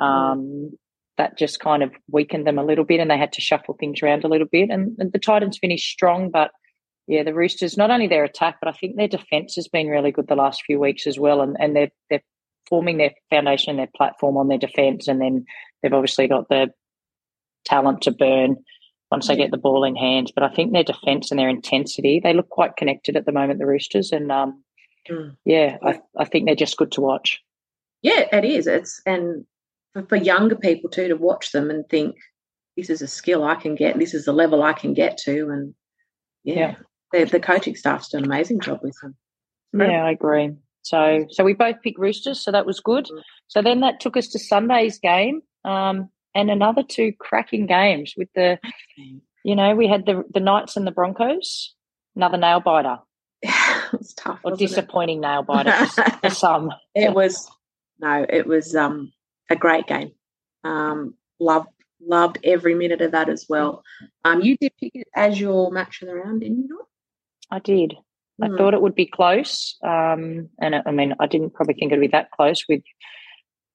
mm. 0.00 0.04
um, 0.04 0.70
that 1.16 1.38
just 1.38 1.60
kind 1.60 1.82
of 1.82 1.92
weakened 2.10 2.46
them 2.46 2.58
a 2.58 2.64
little 2.64 2.84
bit 2.84 3.00
and 3.00 3.10
they 3.10 3.18
had 3.18 3.32
to 3.34 3.40
shuffle 3.40 3.76
things 3.78 4.02
around 4.02 4.24
a 4.24 4.28
little 4.28 4.46
bit. 4.50 4.70
And, 4.70 4.96
and 4.98 5.12
the 5.12 5.18
Titans 5.18 5.58
finished 5.58 5.90
strong, 5.90 6.30
but 6.30 6.50
yeah, 7.06 7.24
the 7.24 7.34
Roosters, 7.34 7.76
not 7.76 7.90
only 7.90 8.06
their 8.06 8.24
attack, 8.24 8.58
but 8.60 8.68
I 8.68 8.76
think 8.76 8.96
their 8.96 9.08
defence 9.08 9.56
has 9.56 9.68
been 9.68 9.88
really 9.88 10.12
good 10.12 10.28
the 10.28 10.36
last 10.36 10.62
few 10.64 10.78
weeks 10.78 11.06
as 11.06 11.18
well. 11.18 11.40
And, 11.40 11.56
and 11.58 11.74
they're, 11.74 11.90
they're 12.08 12.22
forming 12.68 12.98
their 12.98 13.12
foundation 13.30 13.70
and 13.70 13.78
their 13.78 13.90
platform 13.96 14.36
on 14.36 14.48
their 14.48 14.58
defence. 14.58 15.08
And 15.08 15.20
then 15.20 15.44
they've 15.82 15.92
obviously 15.92 16.28
got 16.28 16.48
the 16.48 16.68
talent 17.64 18.02
to 18.02 18.12
burn 18.12 18.56
once 19.10 19.28
they 19.28 19.36
get 19.36 19.50
the 19.50 19.58
ball 19.58 19.84
in 19.84 19.96
hand. 19.96 20.32
But 20.34 20.44
I 20.44 20.48
think 20.48 20.72
their 20.72 20.84
defence 20.84 21.30
and 21.30 21.38
their 21.38 21.48
intensity, 21.48 22.20
they 22.22 22.32
look 22.32 22.48
quite 22.48 22.76
connected 22.76 23.16
at 23.16 23.26
the 23.26 23.32
moment, 23.32 23.58
the 23.58 23.66
Roosters. 23.66 24.12
And 24.12 24.30
um, 24.30 24.62
mm. 25.08 25.36
yeah, 25.44 25.78
I, 25.82 26.00
I 26.16 26.24
think 26.24 26.46
they're 26.46 26.54
just 26.54 26.76
good 26.76 26.92
to 26.92 27.00
watch. 27.00 27.40
Yeah, 28.02 28.26
it 28.32 28.44
is. 28.44 28.66
It's 28.66 29.00
and 29.04 29.44
for, 29.92 30.04
for 30.06 30.16
younger 30.16 30.56
people 30.56 30.90
too 30.90 31.08
to 31.08 31.16
watch 31.16 31.52
them 31.52 31.70
and 31.70 31.88
think 31.88 32.16
this 32.76 32.90
is 32.90 33.02
a 33.02 33.06
skill 33.06 33.44
I 33.44 33.56
can 33.56 33.74
get, 33.74 33.98
this 33.98 34.14
is 34.14 34.26
a 34.26 34.32
level 34.32 34.62
I 34.62 34.72
can 34.72 34.94
get 34.94 35.18
to, 35.18 35.50
and 35.50 35.74
yeah, 36.44 36.76
yeah. 37.12 37.24
the 37.24 37.40
coaching 37.40 37.76
staff's 37.76 38.08
done 38.08 38.22
an 38.22 38.30
amazing 38.30 38.60
job 38.60 38.80
with 38.82 38.96
them. 39.02 39.16
Yeah, 39.76 40.04
I 40.04 40.12
agree. 40.12 40.52
So, 40.82 41.26
so 41.30 41.44
we 41.44 41.52
both 41.52 41.76
picked 41.82 41.98
Roosters, 41.98 42.40
so 42.40 42.52
that 42.52 42.66
was 42.66 42.80
good. 42.80 43.04
Mm. 43.06 43.22
So 43.48 43.60
then 43.60 43.80
that 43.80 44.00
took 44.00 44.16
us 44.16 44.28
to 44.28 44.38
Sunday's 44.38 44.98
game, 44.98 45.42
um, 45.64 46.08
and 46.34 46.50
another 46.50 46.82
two 46.82 47.12
cracking 47.18 47.66
games 47.66 48.14
with 48.16 48.28
the, 48.34 48.58
you 49.44 49.56
know, 49.56 49.74
we 49.74 49.88
had 49.88 50.06
the 50.06 50.24
the 50.32 50.40
Knights 50.40 50.76
and 50.76 50.86
the 50.86 50.92
Broncos, 50.92 51.74
another 52.16 52.36
nail 52.36 52.60
biter. 52.60 52.98
it 53.42 53.92
was 53.92 54.14
tough, 54.14 54.40
or 54.44 54.56
disappointing 54.56 55.18
it? 55.18 55.22
nail 55.22 55.42
biter 55.42 55.86
for 56.20 56.30
some. 56.30 56.72
It 56.94 57.14
was 57.14 57.50
no, 57.98 58.24
it 58.28 58.46
was 58.46 58.74
um 58.74 59.12
a 59.48 59.56
great 59.56 59.86
game. 59.86 60.12
Um, 60.64 61.14
loved 61.38 61.68
loved 62.00 62.38
every 62.44 62.74
minute 62.74 63.00
of 63.00 63.12
that 63.12 63.28
as 63.28 63.46
well. 63.48 63.82
Um, 64.24 64.40
you 64.40 64.56
did 64.56 64.72
pick 64.80 64.92
it 64.94 65.08
as 65.14 65.40
your 65.40 65.70
match 65.70 66.02
of 66.02 66.08
the 66.08 66.14
round, 66.14 66.40
didn't 66.40 66.58
you? 66.58 66.68
Not? 66.68 66.86
I 67.50 67.58
did. 67.58 67.94
I 68.42 68.46
hmm. 68.46 68.56
thought 68.56 68.74
it 68.74 68.80
would 68.80 68.94
be 68.94 69.06
close, 69.06 69.76
um, 69.82 70.48
and 70.60 70.82
I 70.86 70.90
mean, 70.92 71.14
I 71.20 71.26
didn't 71.26 71.52
probably 71.54 71.74
think 71.74 71.92
it'd 71.92 72.00
be 72.00 72.08
that 72.08 72.30
close 72.30 72.64
with 72.68 72.82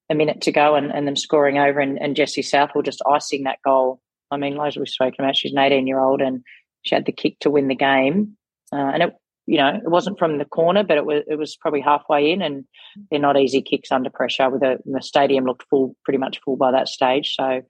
a 0.09 0.15
minute 0.15 0.41
to 0.41 0.51
go 0.51 0.75
and, 0.75 0.91
and 0.91 1.07
them 1.07 1.15
scoring 1.15 1.57
over, 1.57 1.79
and, 1.79 2.00
and 2.00 2.15
Jesse 2.15 2.41
Southwell 2.41 2.83
just 2.83 3.01
icing 3.09 3.43
that 3.43 3.59
goal. 3.63 4.00
I 4.31 4.38
mean, 4.38 4.59
as 4.59 4.77
we've 4.77 4.88
spoken 4.88 5.24
about, 5.24 5.38
she's 5.38 5.53
an 5.53 5.59
18 5.59 5.88
year 5.88 6.00
old, 6.00 6.21
and 6.21 6.41
she 6.83 6.95
had 6.95 7.05
the 7.05 7.12
kick 7.12 7.39
to 7.39 7.50
win 7.50 7.67
the 7.67 7.75
game, 7.75 8.38
uh, 8.71 8.91
and 8.93 9.03
it 9.03 9.15
you 9.47 9.57
know, 9.57 9.69
it 9.75 9.89
wasn't 9.89 10.17
from 10.17 10.38
the 10.38 10.45
corner, 10.45 10.83
but 10.83 10.97
it 10.97 11.05
was 11.05 11.24
it 11.27 11.38
was 11.38 11.55
probably 11.55 11.81
halfway 11.81 12.31
in, 12.31 12.41
and 12.41 12.65
they're 13.09 13.19
not 13.19 13.39
easy 13.39 13.62
kicks 13.62 13.91
under 13.91 14.09
pressure. 14.09 14.50
With 14.50 14.63
a, 14.63 14.79
the 14.85 15.01
stadium 15.01 15.45
looked 15.45 15.65
full, 15.69 15.95
pretty 16.03 16.17
much 16.17 16.41
full 16.43 16.55
by 16.55 16.71
that 16.71 16.88
stage. 16.88 17.35
So, 17.35 17.62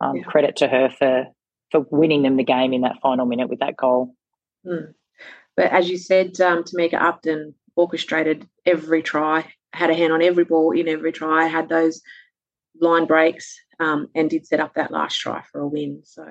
um, 0.00 0.16
yeah. 0.16 0.22
credit 0.22 0.56
to 0.56 0.68
her 0.68 0.88
for 0.88 1.26
for 1.72 1.84
winning 1.90 2.22
them 2.22 2.36
the 2.36 2.44
game 2.44 2.72
in 2.72 2.82
that 2.82 3.00
final 3.02 3.26
minute 3.26 3.48
with 3.48 3.58
that 3.58 3.76
goal. 3.76 4.14
Mm. 4.64 4.94
But 5.56 5.72
as 5.72 5.88
you 5.88 5.98
said, 5.98 6.40
um, 6.40 6.62
Tamika 6.62 7.00
Upton 7.00 7.54
orchestrated 7.74 8.48
every 8.64 9.02
try, 9.02 9.46
had 9.76 9.90
a 9.90 9.94
hand 9.94 10.12
on 10.12 10.22
every 10.22 10.44
ball 10.44 10.72
in 10.72 10.88
every 10.88 11.12
try, 11.12 11.46
had 11.46 11.68
those 11.68 12.00
line 12.80 13.06
breaks, 13.06 13.58
um, 13.78 14.08
and 14.14 14.30
did 14.30 14.46
set 14.46 14.60
up 14.60 14.74
that 14.74 14.90
last 14.90 15.18
try 15.18 15.42
for 15.52 15.60
a 15.60 15.68
win. 15.68 16.00
So 16.04 16.26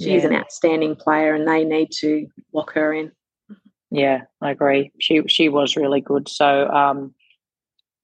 she's 0.00 0.22
yeah. 0.22 0.28
an 0.28 0.34
outstanding 0.34 0.96
player, 0.96 1.34
and 1.34 1.48
they 1.48 1.64
need 1.64 1.90
to 2.00 2.26
lock 2.52 2.72
her 2.74 2.92
in. 2.92 3.12
Yeah, 3.90 4.22
I 4.40 4.50
agree. 4.50 4.92
She 5.00 5.22
she 5.28 5.48
was 5.48 5.76
really 5.76 6.00
good. 6.00 6.28
So 6.28 6.68
um, 6.68 7.14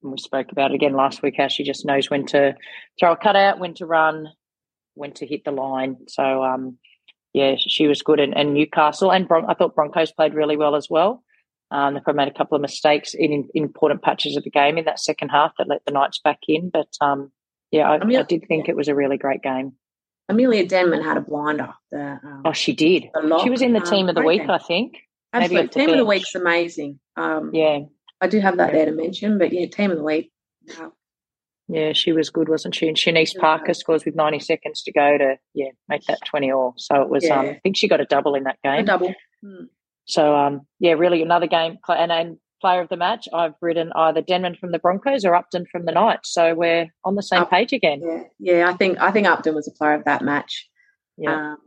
we 0.02 0.16
spoke 0.18 0.50
about 0.50 0.70
it 0.70 0.74
again 0.74 0.94
last 0.94 1.22
week 1.22 1.34
how 1.36 1.48
she 1.48 1.64
just 1.64 1.84
knows 1.84 2.10
when 2.10 2.26
to 2.26 2.54
throw 2.98 3.12
a 3.12 3.16
cutout, 3.16 3.58
when 3.58 3.74
to 3.74 3.86
run, 3.86 4.28
when 4.94 5.12
to 5.12 5.26
hit 5.26 5.44
the 5.44 5.50
line. 5.50 5.96
So 6.08 6.42
um, 6.42 6.78
yeah, 7.32 7.56
she 7.58 7.86
was 7.86 8.02
good. 8.02 8.20
And, 8.20 8.36
and 8.36 8.54
Newcastle 8.54 9.12
and 9.12 9.28
Bron- 9.28 9.48
I 9.48 9.54
thought 9.54 9.74
Broncos 9.74 10.12
played 10.12 10.34
really 10.34 10.56
well 10.56 10.76
as 10.76 10.88
well. 10.88 11.22
Um, 11.72 11.94
they 11.94 12.00
probably 12.00 12.24
made 12.24 12.32
a 12.32 12.36
couple 12.36 12.54
of 12.54 12.60
mistakes 12.60 13.14
in, 13.14 13.32
in, 13.32 13.48
important 13.54 14.02
patches 14.02 14.36
of 14.36 14.44
the 14.44 14.50
game 14.50 14.76
in 14.76 14.84
that 14.84 15.00
second 15.00 15.30
half 15.30 15.52
that 15.56 15.68
let 15.68 15.82
the 15.86 15.92
Knights 15.92 16.20
back 16.22 16.40
in. 16.46 16.68
But 16.68 16.88
um, 17.00 17.32
yeah, 17.70 17.90
I, 17.90 17.96
Amelia, 17.96 18.20
I, 18.20 18.24
did 18.24 18.44
think 18.46 18.68
it 18.68 18.76
was 18.76 18.88
a 18.88 18.94
really 18.94 19.16
great 19.16 19.42
game. 19.42 19.72
Amelia 20.28 20.66
Denman 20.66 21.02
had 21.02 21.16
a 21.16 21.22
blinder. 21.22 21.72
The, 21.90 22.20
um, 22.22 22.42
oh, 22.44 22.52
she 22.52 22.74
did. 22.74 23.08
She 23.42 23.50
was 23.50 23.62
in 23.62 23.72
the 23.72 23.80
team 23.80 24.08
of 24.10 24.14
the 24.14 24.22
week. 24.22 24.48
I 24.48 24.58
think. 24.58 24.98
Absolutely. 25.32 25.68
Team 25.68 25.90
of 25.90 25.96
the 25.96 26.04
week's 26.04 26.34
amazing. 26.34 27.00
Um, 27.16 27.50
yeah. 27.54 27.80
I 28.20 28.28
do 28.28 28.38
have 28.38 28.58
that 28.58 28.68
yeah. 28.68 28.76
there 28.76 28.86
to 28.86 28.92
mention, 28.92 29.38
but 29.38 29.52
yeah, 29.52 29.66
team 29.66 29.90
of 29.90 29.96
the 29.96 30.04
week. 30.04 30.30
Wow. 30.78 30.92
Yeah, 31.68 31.94
she 31.94 32.12
was 32.12 32.28
good, 32.28 32.50
wasn't 32.50 32.74
she? 32.74 32.86
And 32.86 32.96
Shanice 32.96 33.36
Parker 33.36 33.72
scores 33.72 34.04
with 34.04 34.14
90 34.14 34.40
seconds 34.40 34.82
to 34.82 34.92
go 34.92 35.16
to 35.16 35.36
yeah 35.54 35.70
make 35.88 36.04
that 36.04 36.18
20 36.26 36.52
all. 36.52 36.74
So 36.76 37.00
it 37.00 37.08
was. 37.08 37.24
Yeah. 37.24 37.38
Um, 37.38 37.46
I 37.46 37.60
think 37.62 37.76
she 37.78 37.88
got 37.88 38.00
a 38.00 38.04
double 38.04 38.34
in 38.34 38.44
that 38.44 38.58
game. 38.62 38.80
A 38.80 38.84
double. 38.84 39.14
Hmm. 39.42 39.64
So 40.04 40.35
um, 40.37 40.62
yeah, 40.78 40.92
really 40.92 41.23
another 41.23 41.47
game. 41.47 41.78
And, 41.88 42.12
and 42.12 42.37
player 42.61 42.80
of 42.80 42.88
the 42.88 42.97
match, 42.97 43.28
I've 43.32 43.54
written 43.61 43.92
either 43.94 44.23
Denman 44.23 44.56
from 44.56 44.73
the 44.73 44.78
Broncos 44.78 45.25
or 45.25 45.35
Upton 45.35 45.66
from 45.71 45.85
the 45.85 45.92
Knights. 45.92 46.32
So 46.32 46.54
we're 46.54 46.88
on 47.04 47.16
the 47.16 47.23
same 47.23 47.42
Up, 47.42 47.50
page 47.50 47.73
again. 47.73 48.00
Yeah, 48.02 48.23
yeah. 48.38 48.71
I 48.71 48.75
think 48.75 48.99
I 49.00 49.11
think 49.11 49.26
Upton 49.26 49.54
was 49.54 49.68
a 49.68 49.73
player 49.73 49.94
of 49.94 50.04
that 50.04 50.23
match. 50.23 50.68
Yeah. 51.18 51.52
Um, 51.52 51.59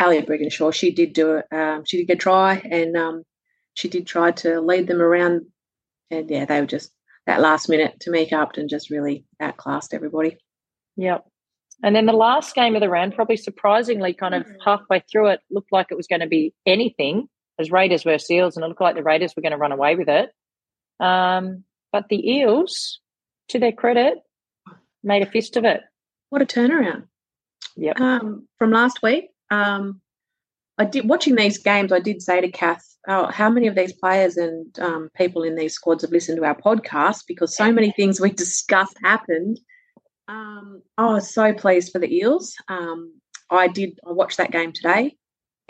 Ali 0.00 0.20
Brigginshaw, 0.20 0.74
she 0.74 0.90
did 0.90 1.12
do 1.12 1.36
it. 1.36 1.46
Um, 1.52 1.84
she 1.84 1.98
did 1.98 2.08
get 2.08 2.20
try, 2.20 2.56
and 2.70 2.96
um, 2.96 3.22
she 3.74 3.88
did 3.88 4.06
try 4.06 4.32
to 4.32 4.60
lead 4.60 4.86
them 4.86 5.00
around. 5.00 5.46
And 6.10 6.28
yeah, 6.28 6.44
they 6.44 6.60
were 6.60 6.66
just 6.66 6.90
that 7.26 7.40
last 7.40 7.68
minute 7.68 8.00
to 8.00 8.10
make 8.10 8.32
up 8.32 8.56
and 8.56 8.68
just 8.68 8.90
really 8.90 9.24
outclassed 9.40 9.94
everybody. 9.94 10.38
Yep. 10.96 11.24
And 11.84 11.96
then 11.96 12.06
the 12.06 12.12
last 12.12 12.54
game 12.54 12.74
of 12.74 12.80
the 12.80 12.88
round, 12.88 13.14
probably 13.14 13.36
surprisingly, 13.36 14.12
kind 14.12 14.34
of 14.34 14.42
mm-hmm. 14.42 14.56
halfway 14.64 15.02
through 15.10 15.28
it, 15.28 15.40
looked 15.50 15.72
like 15.72 15.88
it 15.90 15.96
was 15.96 16.06
going 16.06 16.20
to 16.20 16.28
be 16.28 16.54
anything 16.66 17.28
as 17.62 17.70
Raiders 17.70 18.02
versus 18.02 18.30
Eels, 18.30 18.56
and 18.56 18.64
it 18.64 18.68
looked 18.68 18.80
like 18.80 18.94
the 18.94 19.02
Raiders 19.02 19.34
were 19.34 19.42
going 19.42 19.52
to 19.52 19.58
run 19.58 19.72
away 19.72 19.96
with 19.96 20.08
it. 20.08 20.30
Um, 21.00 21.64
but 21.92 22.08
the 22.08 22.30
Eels, 22.30 23.00
to 23.48 23.58
their 23.58 23.72
credit, 23.72 24.18
made 25.02 25.22
a 25.22 25.30
fist 25.30 25.56
of 25.56 25.64
it. 25.64 25.80
What 26.30 26.42
a 26.42 26.46
turnaround! 26.46 27.04
Yep. 27.76 28.00
Um, 28.00 28.48
from 28.58 28.70
last 28.70 29.02
week, 29.02 29.30
um, 29.50 30.00
I 30.78 30.84
did 30.84 31.08
watching 31.08 31.36
these 31.36 31.58
games. 31.58 31.92
I 31.92 32.00
did 32.00 32.22
say 32.22 32.40
to 32.40 32.50
Kath, 32.50 32.84
oh, 33.08 33.26
"How 33.26 33.50
many 33.50 33.66
of 33.66 33.74
these 33.74 33.92
players 33.92 34.36
and 34.36 34.78
um, 34.78 35.10
people 35.16 35.42
in 35.42 35.56
these 35.56 35.74
squads 35.74 36.02
have 36.02 36.12
listened 36.12 36.38
to 36.38 36.44
our 36.44 36.58
podcast?" 36.58 37.24
Because 37.26 37.56
so 37.56 37.72
many 37.72 37.92
things 37.92 38.20
we 38.20 38.30
discussed 38.44 38.96
happened. 39.02 39.60
Um, 40.28 40.82
I 40.96 41.06
was 41.06 41.32
so 41.32 41.52
pleased 41.52 41.92
for 41.92 41.98
the 41.98 42.14
Eels. 42.14 42.54
Um, 42.68 43.20
I 43.50 43.68
did. 43.68 43.98
I 44.06 44.12
watched 44.12 44.38
that 44.38 44.52
game 44.52 44.72
today, 44.72 45.16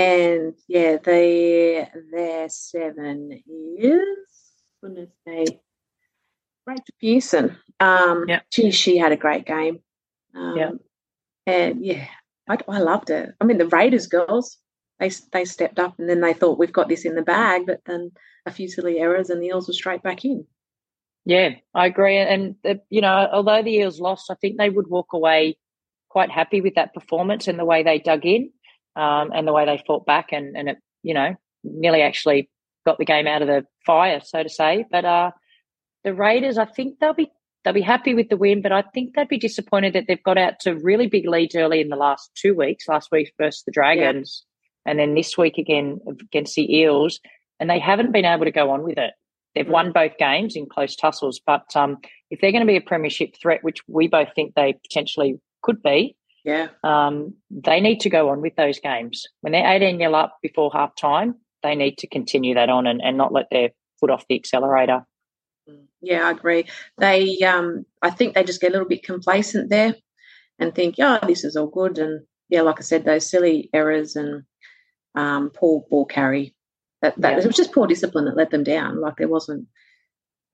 and 0.02 0.54
yeah, 0.68 0.96
their 0.96 1.90
their 2.12 2.48
seven 2.48 3.42
is 3.46 4.00
goodness 4.82 5.10
me, 5.26 5.60
Rachael 6.66 6.84
Pearson. 7.00 7.56
Um, 7.78 8.24
yeah. 8.28 8.40
she 8.50 8.70
she 8.70 8.98
had 8.98 9.12
a 9.12 9.16
great 9.16 9.46
game. 9.46 9.80
Um, 10.34 10.56
yeah, 10.56 10.70
and 11.46 11.84
yeah, 11.84 12.06
I, 12.48 12.58
I 12.68 12.78
loved 12.78 13.10
it. 13.10 13.30
I 13.40 13.44
mean, 13.44 13.58
the 13.58 13.68
Raiders 13.68 14.06
girls, 14.06 14.58
they 14.98 15.10
they 15.32 15.44
stepped 15.44 15.78
up 15.78 15.98
and 15.98 16.08
then 16.08 16.20
they 16.20 16.32
thought 16.34 16.58
we've 16.58 16.72
got 16.72 16.88
this 16.88 17.04
in 17.04 17.14
the 17.14 17.22
bag, 17.22 17.66
but 17.66 17.80
then 17.86 18.10
a 18.46 18.50
few 18.50 18.68
silly 18.68 18.98
errors 18.98 19.30
and 19.30 19.40
the 19.40 19.46
Eels 19.46 19.68
were 19.68 19.74
straight 19.74 20.02
back 20.02 20.24
in. 20.24 20.46
Yeah, 21.24 21.50
I 21.72 21.86
agree. 21.86 22.18
And 22.18 22.56
the, 22.64 22.80
you 22.90 23.00
know, 23.00 23.28
although 23.32 23.62
the 23.62 23.70
Eels 23.74 24.00
lost, 24.00 24.28
I 24.28 24.34
think 24.34 24.58
they 24.58 24.70
would 24.70 24.88
walk 24.88 25.12
away 25.12 25.56
quite 26.08 26.32
happy 26.32 26.60
with 26.60 26.74
that 26.74 26.92
performance 26.92 27.46
and 27.46 27.58
the 27.58 27.64
way 27.64 27.84
they 27.84 28.00
dug 28.00 28.26
in 28.26 28.50
um, 28.96 29.30
and 29.34 29.46
the 29.46 29.52
way 29.52 29.64
they 29.64 29.82
fought 29.86 30.06
back, 30.06 30.32
and 30.32 30.56
and 30.56 30.68
it 30.68 30.78
you 31.02 31.14
know 31.14 31.34
nearly 31.64 32.02
actually 32.02 32.50
got 32.84 32.98
the 32.98 33.04
game 33.04 33.26
out 33.26 33.42
of 33.42 33.48
the 33.48 33.66
fire, 33.86 34.20
so 34.24 34.42
to 34.42 34.48
say. 34.48 34.84
But 34.90 35.04
uh, 35.04 35.30
the 36.04 36.14
Raiders, 36.14 36.58
I 36.58 36.64
think 36.64 36.98
they'll 36.98 37.14
be 37.14 37.30
they'll 37.64 37.72
be 37.72 37.80
happy 37.80 38.14
with 38.14 38.28
the 38.28 38.36
win, 38.36 38.62
but 38.62 38.72
I 38.72 38.82
think 38.82 39.14
they'd 39.14 39.28
be 39.28 39.38
disappointed 39.38 39.94
that 39.94 40.04
they've 40.08 40.22
got 40.22 40.38
out 40.38 40.60
to 40.60 40.74
really 40.74 41.06
big 41.06 41.28
leads 41.28 41.54
early 41.54 41.80
in 41.80 41.88
the 41.88 41.96
last 41.96 42.30
two 42.34 42.54
weeks. 42.54 42.88
Last 42.88 43.10
week 43.12 43.32
versus 43.38 43.62
the 43.64 43.72
Dragons, 43.72 44.44
yeah. 44.84 44.90
and 44.90 44.98
then 44.98 45.14
this 45.14 45.36
week 45.38 45.58
again 45.58 46.00
against 46.08 46.54
the 46.54 46.76
Eels, 46.76 47.20
and 47.60 47.70
they 47.70 47.78
haven't 47.78 48.12
been 48.12 48.24
able 48.24 48.44
to 48.44 48.50
go 48.50 48.70
on 48.70 48.82
with 48.82 48.98
it. 48.98 49.12
They've 49.54 49.68
won 49.68 49.90
mm. 49.90 49.94
both 49.94 50.16
games 50.18 50.56
in 50.56 50.66
close 50.66 50.96
tussles, 50.96 51.40
but 51.46 51.64
um, 51.76 51.98
if 52.30 52.40
they're 52.40 52.52
going 52.52 52.66
to 52.66 52.70
be 52.70 52.76
a 52.76 52.80
premiership 52.80 53.34
threat, 53.40 53.62
which 53.62 53.80
we 53.86 54.08
both 54.08 54.28
think 54.34 54.54
they 54.54 54.72
potentially 54.72 55.38
could 55.62 55.82
be, 55.82 56.16
Yeah. 56.44 56.68
Um, 56.82 57.34
they 57.50 57.80
need 57.80 58.00
to 58.00 58.10
go 58.10 58.30
on 58.30 58.40
with 58.40 58.56
those 58.56 58.80
games. 58.80 59.26
When 59.40 59.52
they're 59.52 59.76
18 59.76 59.96
nil 59.96 60.14
up 60.14 60.38
before 60.42 60.70
half 60.72 60.94
time, 60.96 61.36
they 61.62 61.74
need 61.74 61.98
to 61.98 62.08
continue 62.08 62.54
that 62.54 62.68
on 62.68 62.86
and, 62.86 63.00
and 63.00 63.16
not 63.16 63.32
let 63.32 63.46
their 63.50 63.70
foot 64.00 64.10
off 64.10 64.26
the 64.28 64.34
accelerator. 64.34 65.06
Mm, 65.68 65.84
yeah, 66.00 66.26
I 66.26 66.32
agree. 66.32 66.66
They, 66.98 67.38
um, 67.40 67.86
I 68.02 68.10
think 68.10 68.34
they 68.34 68.42
just 68.42 68.60
get 68.60 68.70
a 68.70 68.72
little 68.72 68.88
bit 68.88 69.04
complacent 69.04 69.70
there 69.70 69.94
and 70.58 70.74
think, 70.74 70.96
oh, 70.98 71.20
this 71.26 71.44
is 71.44 71.56
all 71.56 71.68
good. 71.68 71.98
And 71.98 72.26
yeah, 72.48 72.62
like 72.62 72.78
I 72.78 72.82
said, 72.82 73.04
those 73.04 73.30
silly 73.30 73.70
errors 73.72 74.16
and 74.16 74.42
um, 75.14 75.50
poor 75.50 75.84
ball 75.88 76.06
carry. 76.06 76.54
That, 77.02 77.20
that 77.20 77.32
yeah. 77.32 77.38
it 77.38 77.46
was 77.46 77.56
just 77.56 77.72
poor 77.72 77.86
discipline 77.86 78.24
that 78.26 78.36
let 78.36 78.50
them 78.50 78.64
down. 78.64 79.00
Like 79.00 79.16
there 79.16 79.28
wasn't 79.28 79.66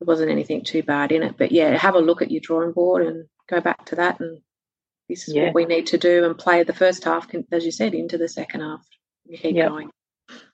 there 0.00 0.06
wasn't 0.06 0.30
anything 0.30 0.64
too 0.64 0.82
bad 0.82 1.12
in 1.12 1.22
it. 1.22 1.36
But 1.36 1.52
yeah, 1.52 1.76
have 1.76 1.94
a 1.94 2.00
look 2.00 2.22
at 2.22 2.30
your 2.30 2.40
drawing 2.40 2.72
board 2.72 3.06
and 3.06 3.26
go 3.48 3.60
back 3.60 3.84
to 3.86 3.96
that 3.96 4.20
and 4.20 4.40
this 5.08 5.28
is 5.28 5.34
yeah. 5.34 5.46
what 5.46 5.54
we 5.54 5.64
need 5.64 5.86
to 5.88 5.98
do 5.98 6.24
and 6.24 6.36
play 6.36 6.62
the 6.62 6.74
first 6.74 7.04
half, 7.04 7.26
as 7.52 7.64
you 7.64 7.72
said, 7.72 7.94
into 7.94 8.18
the 8.18 8.28
second 8.28 8.60
half. 8.60 8.86
You 9.26 9.38
keep 9.38 9.56
yep. 9.56 9.70
going. 9.70 9.90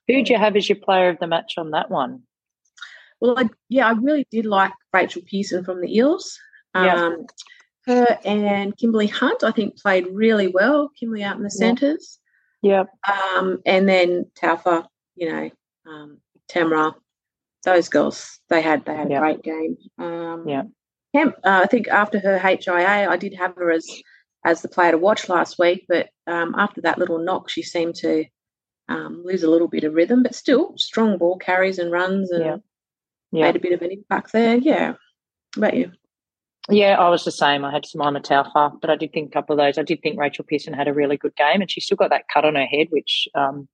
Who 0.09 0.23
do 0.23 0.33
you 0.33 0.39
have 0.39 0.57
as 0.57 0.69
your 0.69 0.79
player 0.79 1.09
of 1.09 1.19
the 1.19 1.27
match 1.27 1.55
on 1.57 1.71
that 1.71 1.91
one? 1.91 2.23
Well, 3.21 3.39
I, 3.39 3.49
yeah, 3.69 3.89
I 3.89 3.93
really 3.93 4.27
did 4.31 4.47
like 4.47 4.73
Rachael 4.93 5.23
Pearson 5.23 5.65
from 5.65 5.81
the 5.81 5.95
Eels. 5.95 6.39
Um, 6.75 7.27
her 7.87 8.19
and 8.25 8.77
Kimberly 8.77 9.07
Hunt, 9.07 9.43
I 9.43 9.51
think, 9.51 9.79
played 9.79 10.07
really 10.11 10.49
well. 10.49 10.91
Kimberly 10.99 11.23
out 11.23 11.37
in 11.37 11.43
the 11.43 11.51
centres. 11.51 12.19
Yep. 12.63 12.89
Um, 13.37 13.61
and 13.67 13.89
then 13.89 14.27
Taufa, 14.41 14.87
you 15.15 15.31
know, 15.31 15.51
um, 15.87 16.19
Tamara, 16.49 16.95
those 17.65 17.89
girls, 17.89 18.41
they 18.49 18.63
had 18.63 18.85
they 18.85 18.95
had 18.95 19.11
yep. 19.11 19.19
a 19.19 19.21
great 19.21 19.43
game. 19.43 19.77
Um, 19.99 20.49
yeah. 20.49 20.63
Kemp, 21.15 21.37
uh, 21.45 21.61
I 21.63 21.67
think 21.67 21.89
after 21.89 22.19
her 22.19 22.39
HIA, 22.39 23.09
I 23.09 23.17
did 23.17 23.35
have 23.35 23.55
her 23.57 23.71
as 23.71 23.87
as 24.45 24.63
the 24.63 24.69
player 24.69 24.93
to 24.93 24.99
watch 24.99 25.29
last 25.29 25.59
week, 25.59 25.87
but 25.89 26.09
um, 26.27 26.55
after 26.57 26.81
that 26.83 26.99
little 26.99 27.19
knock, 27.19 27.49
she 27.49 27.63
seemed 27.63 27.95
to 27.97 28.25
um, 28.89 29.23
lose 29.25 29.43
a 29.43 29.51
little 29.51 29.69
bit 29.69 29.85
of 29.85 29.95
rhythm, 29.95 30.23
but 30.23 30.35
still 30.35 30.75
strong 30.77 31.17
ball 31.17 31.39
carries 31.39 31.79
and 31.79 31.91
runs 31.91 32.31
and 32.31 32.45
yeah. 32.45 32.57
Yeah. 33.33 33.45
made 33.47 33.57
a 33.57 33.61
bit 33.61 33.73
of 33.73 33.83
an 33.83 33.91
impact 33.91 34.33
there. 34.33 34.57
Yeah. 34.57 34.93
How 35.55 35.59
about 35.59 35.75
you? 35.75 35.93
Yeah, 36.71 36.99
I 36.99 37.11
was 37.11 37.25
the 37.25 37.31
same. 37.31 37.65
I 37.65 37.71
had 37.71 37.85
Simona 37.85 38.23
Taufa, 38.23 38.81
but 38.81 38.89
I 38.89 38.97
did 38.97 39.13
think 39.13 39.29
a 39.29 39.33
couple 39.33 39.53
of 39.53 39.59
those. 39.59 39.77
I 39.77 39.83
did 39.83 40.01
think 40.03 40.19
Rachael 40.19 40.47
Pearson 40.47 40.73
had 40.73 40.89
a 40.89 40.95
really 40.95 41.19
good 41.19 41.37
game, 41.37 41.61
and 41.61 41.71
she 41.71 41.81
still 41.81 41.97
got 41.97 42.11
that 42.11 42.25
cut 42.33 42.47
on 42.47 42.55
her 42.55 42.65
head, 42.65 42.87
which 42.91 43.29
um, 43.35 43.69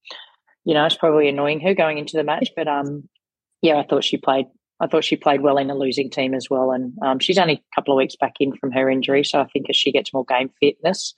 you 0.65 0.75
know 0.75 0.85
is 0.87 0.97
probably 0.97 1.29
annoying 1.29 1.61
her 1.61 1.73
going 1.73 1.99
into 1.99 2.17
the 2.17 2.25
match. 2.25 2.50
But 2.57 2.67
um, 2.67 3.09
yeah, 3.62 3.77
I 3.77 3.85
thought 3.85 4.03
she 4.03 4.17
played. 4.17 4.47
I 4.81 4.87
thought 4.87 5.05
she 5.05 5.17
played 5.17 5.43
well 5.43 5.59
in 5.59 5.71
a 5.71 5.75
losing 5.75 6.11
team 6.11 6.35
as 6.35 6.49
well, 6.49 6.73
and 6.73 6.95
um, 7.03 7.19
she's 7.19 7.39
only 7.39 7.55
a 7.55 7.75
couple 7.75 7.93
of 7.93 7.99
weeks 7.99 8.17
back 8.17 8.35
in 8.41 8.57
from 8.57 8.73
her 8.73 8.89
injury, 8.89 9.25
so 9.25 9.41
I 9.41 9.47
think 9.47 9.69
as 9.69 9.77
she 9.77 9.93
gets 9.93 10.15
more 10.15 10.25
game 10.25 10.51
fitness, 10.59 11.15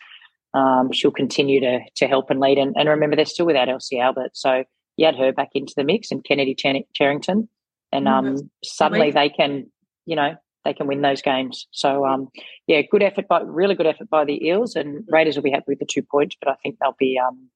um, 0.55 0.91
she'll 0.93 1.13
continue 1.13 1.61
to 1.61 1.81
to 1.97 2.07
help 2.07 2.31
and 2.31 2.41
lead. 2.41 2.59
And, 2.59 2.75
and 2.77 2.89
remember, 2.89 3.17
they're 3.17 3.25
still 3.25 3.47
without 3.47 3.69
Elsie 3.69 4.01
Albert, 4.01 4.33
so 4.37 4.65
you 4.97 5.07
add 5.07 5.17
her 5.17 5.33
back 5.33 5.51
into 5.55 5.75
the 5.77 5.85
mix 5.85 6.11
and 6.11 6.25
Kennedy 6.25 6.55
Cherrington, 6.55 7.49
and 7.93 8.07
mm, 8.07 8.11
um, 8.11 8.51
suddenly 8.65 9.11
they 9.11 9.29
can, 9.29 9.71
you 10.07 10.17
know, 10.17 10.35
they 10.65 10.75
can 10.75 10.87
win 10.87 11.03
those 11.03 11.23
games. 11.23 11.67
So 11.71 12.05
um, 12.05 12.29
yeah, 12.67 12.83
good 12.91 13.03
effort 13.03 13.29
by 13.29 13.43
really 13.43 13.75
good 13.75 13.87
effort 13.87 14.11
by 14.11 14.25
the 14.25 14.45
Eels, 14.45 14.75
and 14.75 15.05
Raiders 15.09 15.37
will 15.37 15.43
be 15.43 15.51
happy 15.51 15.67
with 15.69 15.79
the 15.79 15.87
two 15.87 16.03
points, 16.03 16.37
but 16.41 16.51
I 16.51 16.57
think 16.63 16.79
they'll 16.81 16.97
be 16.99 17.19
um, 17.19 17.49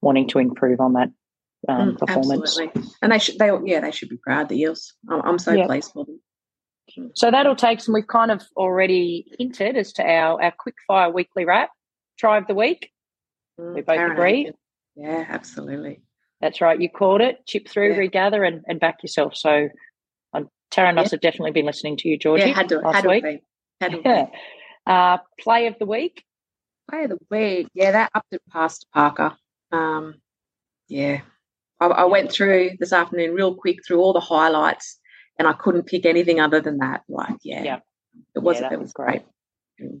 wanting 0.00 0.28
to 0.28 0.38
improve 0.38 0.80
on 0.80 0.94
that 0.94 1.10
um, 1.68 1.92
mm, 1.92 1.98
performance. 1.98 2.58
Absolutely. 2.58 2.82
And 3.02 3.12
they 3.12 3.18
should, 3.18 3.38
they 3.38 3.50
yeah, 3.64 3.80
they 3.80 3.90
should 3.90 4.08
be 4.08 4.16
proud. 4.16 4.48
The 4.48 4.60
Eels, 4.60 4.94
I'm, 5.10 5.20
I'm 5.22 5.38
so 5.38 5.52
yep. 5.52 5.66
pleased 5.66 5.92
for 5.92 6.04
them. 6.04 6.20
So 7.14 7.30
that'll 7.30 7.56
take 7.56 7.80
some. 7.80 7.94
We've 7.94 8.06
kind 8.06 8.30
of 8.30 8.42
already 8.56 9.32
hinted 9.38 9.76
as 9.76 9.92
to 9.94 10.02
our 10.02 10.42
our 10.42 10.52
quick 10.58 10.74
fire 10.86 11.10
weekly 11.10 11.44
wrap 11.44 11.70
try 12.18 12.38
of 12.38 12.46
the 12.46 12.54
week. 12.54 12.90
Mm, 13.58 13.74
we 13.74 13.80
both 13.82 14.10
agree. 14.12 14.50
Yeah, 14.96 15.24
absolutely. 15.28 16.02
That's 16.40 16.60
right. 16.60 16.80
You 16.80 16.90
called 16.90 17.20
it. 17.20 17.46
Chip 17.46 17.68
through, 17.68 17.92
yeah. 17.92 17.98
regather, 17.98 18.44
and, 18.44 18.62
and 18.66 18.80
back 18.80 19.02
yourself. 19.02 19.36
So 19.36 19.68
Tara 20.72 20.88
and 20.88 20.96
yeah. 20.96 21.04
us 21.04 21.10
have 21.10 21.20
definitely 21.20 21.52
been 21.52 21.66
listening 21.66 21.96
to 21.98 22.08
you, 22.08 22.18
Georgie. 22.18 22.46
Yeah, 22.46 22.54
had 22.54 22.70
to, 22.70 22.78
last 22.78 22.96
had 22.96 23.06
week. 23.06 23.22
To 23.22 23.38
had 23.80 23.92
to 23.92 24.00
yeah. 24.04 24.26
Uh, 24.86 25.18
play 25.38 25.66
of 25.66 25.78
the 25.78 25.86
week. 25.86 26.24
Play 26.90 27.04
of 27.04 27.10
the 27.10 27.18
week. 27.30 27.68
Yeah, 27.74 27.92
that 27.92 28.10
upped 28.14 28.32
it 28.32 28.42
past 28.50 28.86
Parker. 28.92 29.36
Um, 29.70 30.14
yeah, 30.88 31.20
I, 31.82 31.86
I, 31.86 32.04
went 32.04 32.30
through 32.30 32.72
this 32.78 32.92
afternoon 32.92 33.34
real 33.34 33.54
quick 33.54 33.78
through 33.84 34.00
all 34.00 34.12
the 34.12 34.20
highlights, 34.20 34.98
and 35.38 35.48
I 35.48 35.52
couldn't 35.52 35.86
pick 35.86 36.06
anything 36.06 36.40
other 36.40 36.60
than 36.60 36.78
that. 36.78 37.02
Like, 37.08 37.36
yeah, 37.42 37.62
yeah. 37.62 37.78
it 38.34 38.42
was 38.42 38.60
yeah, 38.60 38.72
it 38.72 38.80
was 38.80 38.92
great. 38.92 39.22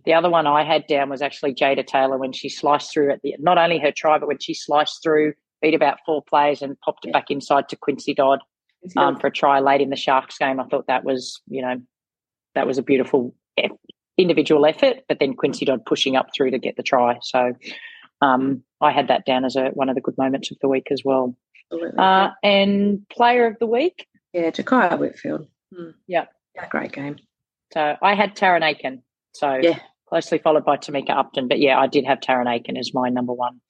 The 0.04 0.14
other 0.14 0.30
one 0.30 0.46
I 0.46 0.62
had 0.62 0.86
down 0.86 1.10
was 1.10 1.22
actually 1.22 1.54
Jada 1.54 1.84
Taylor 1.84 2.16
when 2.16 2.32
she 2.32 2.48
sliced 2.48 2.92
through 2.92 3.12
at 3.12 3.20
the 3.22 3.34
not 3.40 3.58
only 3.58 3.78
her 3.80 3.90
try, 3.90 4.18
but 4.18 4.28
when 4.28 4.38
she 4.38 4.54
sliced 4.54 5.02
through, 5.02 5.34
beat 5.60 5.74
about 5.74 5.98
four 6.06 6.22
players 6.22 6.62
and 6.62 6.78
popped 6.80 7.04
it 7.04 7.12
back 7.12 7.30
inside 7.30 7.68
to 7.70 7.76
Quincy 7.76 8.14
Dodd 8.14 8.40
um, 8.96 9.18
for 9.18 9.26
a 9.26 9.32
try 9.32 9.60
late 9.60 9.80
in 9.80 9.90
the 9.90 9.96
Sharks 9.96 10.38
game. 10.38 10.60
I 10.60 10.64
thought 10.64 10.86
that 10.86 11.04
was, 11.04 11.40
you 11.48 11.62
know, 11.62 11.80
that 12.54 12.66
was 12.66 12.78
a 12.78 12.82
beautiful 12.82 13.34
individual 14.18 14.66
effort, 14.66 14.98
but 15.08 15.18
then 15.18 15.34
Quincy 15.34 15.64
Dodd 15.64 15.84
pushing 15.84 16.16
up 16.16 16.28
through 16.34 16.50
to 16.52 16.58
get 16.58 16.76
the 16.76 16.82
try. 16.82 17.18
So 17.22 17.54
um, 18.20 18.62
I 18.80 18.92
had 18.92 19.08
that 19.08 19.24
down 19.24 19.44
as 19.44 19.56
a, 19.56 19.70
one 19.70 19.88
of 19.88 19.94
the 19.94 20.00
good 20.00 20.18
moments 20.18 20.50
of 20.50 20.58
the 20.60 20.68
week 20.68 20.88
as 20.90 21.02
well. 21.04 21.36
Uh, 21.98 22.30
and 22.42 23.08
player 23.08 23.46
of 23.46 23.58
the 23.58 23.66
week? 23.66 24.06
Yeah, 24.32 24.50
Jakiya 24.50 24.98
Whitfield. 24.98 25.46
Hmm. 25.74 25.90
Yeah. 26.06 26.26
yeah. 26.54 26.68
Great 26.68 26.92
game. 26.92 27.16
So 27.72 27.96
I 28.02 28.14
had 28.14 28.36
Tarryn 28.36 28.62
Aiken. 28.62 29.02
So 29.32 29.54
yeah. 29.54 29.78
closely 30.08 30.38
followed 30.38 30.64
by 30.64 30.76
Tamika 30.76 31.10
Upton. 31.10 31.48
But 31.48 31.60
yeah, 31.60 31.78
I 31.78 31.86
did 31.86 32.04
have 32.04 32.20
Tarryn 32.20 32.52
Aiken 32.52 32.76
as 32.76 32.92
my 32.92 33.08
number 33.08 33.32
one 33.32 33.60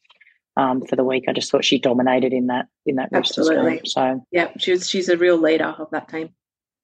um, 0.57 0.85
for 0.87 0.97
the 0.97 1.05
week. 1.05 1.25
I 1.29 1.33
just 1.33 1.51
thought 1.51 1.65
she 1.65 1.79
dominated 1.79 2.33
in 2.33 2.47
that 2.49 2.67
in 2.87 2.97
that 2.97 3.11
absolutely. 3.13 3.77
Game. 3.77 3.87
So 3.87 4.27
yeah, 4.31 4.51
she's 4.59 4.89
she's 4.89 5.09
a 5.09 5.17
real 5.17 5.37
leader 5.37 5.75
of 5.79 5.91
that 5.93 6.09
team. 6.09 6.31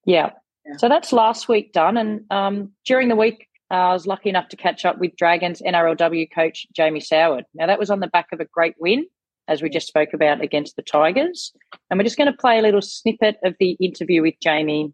Yeah. 0.04 0.30
yeah. 0.66 0.76
So 0.78 0.88
that's 0.88 1.12
last 1.12 1.48
week 1.48 1.72
done, 1.72 1.96
and 1.96 2.20
um, 2.30 2.72
during 2.84 3.08
the 3.08 3.16
week. 3.16 3.44
Uh, 3.70 3.74
I 3.74 3.92
was 3.92 4.06
lucky 4.06 4.30
enough 4.30 4.48
to 4.48 4.56
catch 4.56 4.86
up 4.86 4.96
with 4.96 5.14
Dragons 5.18 5.60
NRLW 5.60 6.32
coach 6.34 6.66
Jamie 6.74 7.02
Soward. 7.02 7.42
Now, 7.52 7.66
that 7.66 7.78
was 7.78 7.90
on 7.90 8.00
the 8.00 8.06
back 8.06 8.28
of 8.32 8.40
a 8.40 8.46
great 8.46 8.74
win, 8.80 9.04
as 9.48 9.62
we 9.62 9.70
just 9.70 9.88
spoke 9.88 10.10
about, 10.12 10.42
against 10.42 10.76
the 10.76 10.82
Tigers. 10.82 11.52
And 11.90 11.98
we're 11.98 12.04
just 12.04 12.18
going 12.18 12.30
to 12.30 12.36
play 12.36 12.58
a 12.58 12.62
little 12.62 12.82
snippet 12.82 13.36
of 13.44 13.54
the 13.58 13.72
interview 13.80 14.22
with 14.22 14.34
Jamie 14.42 14.92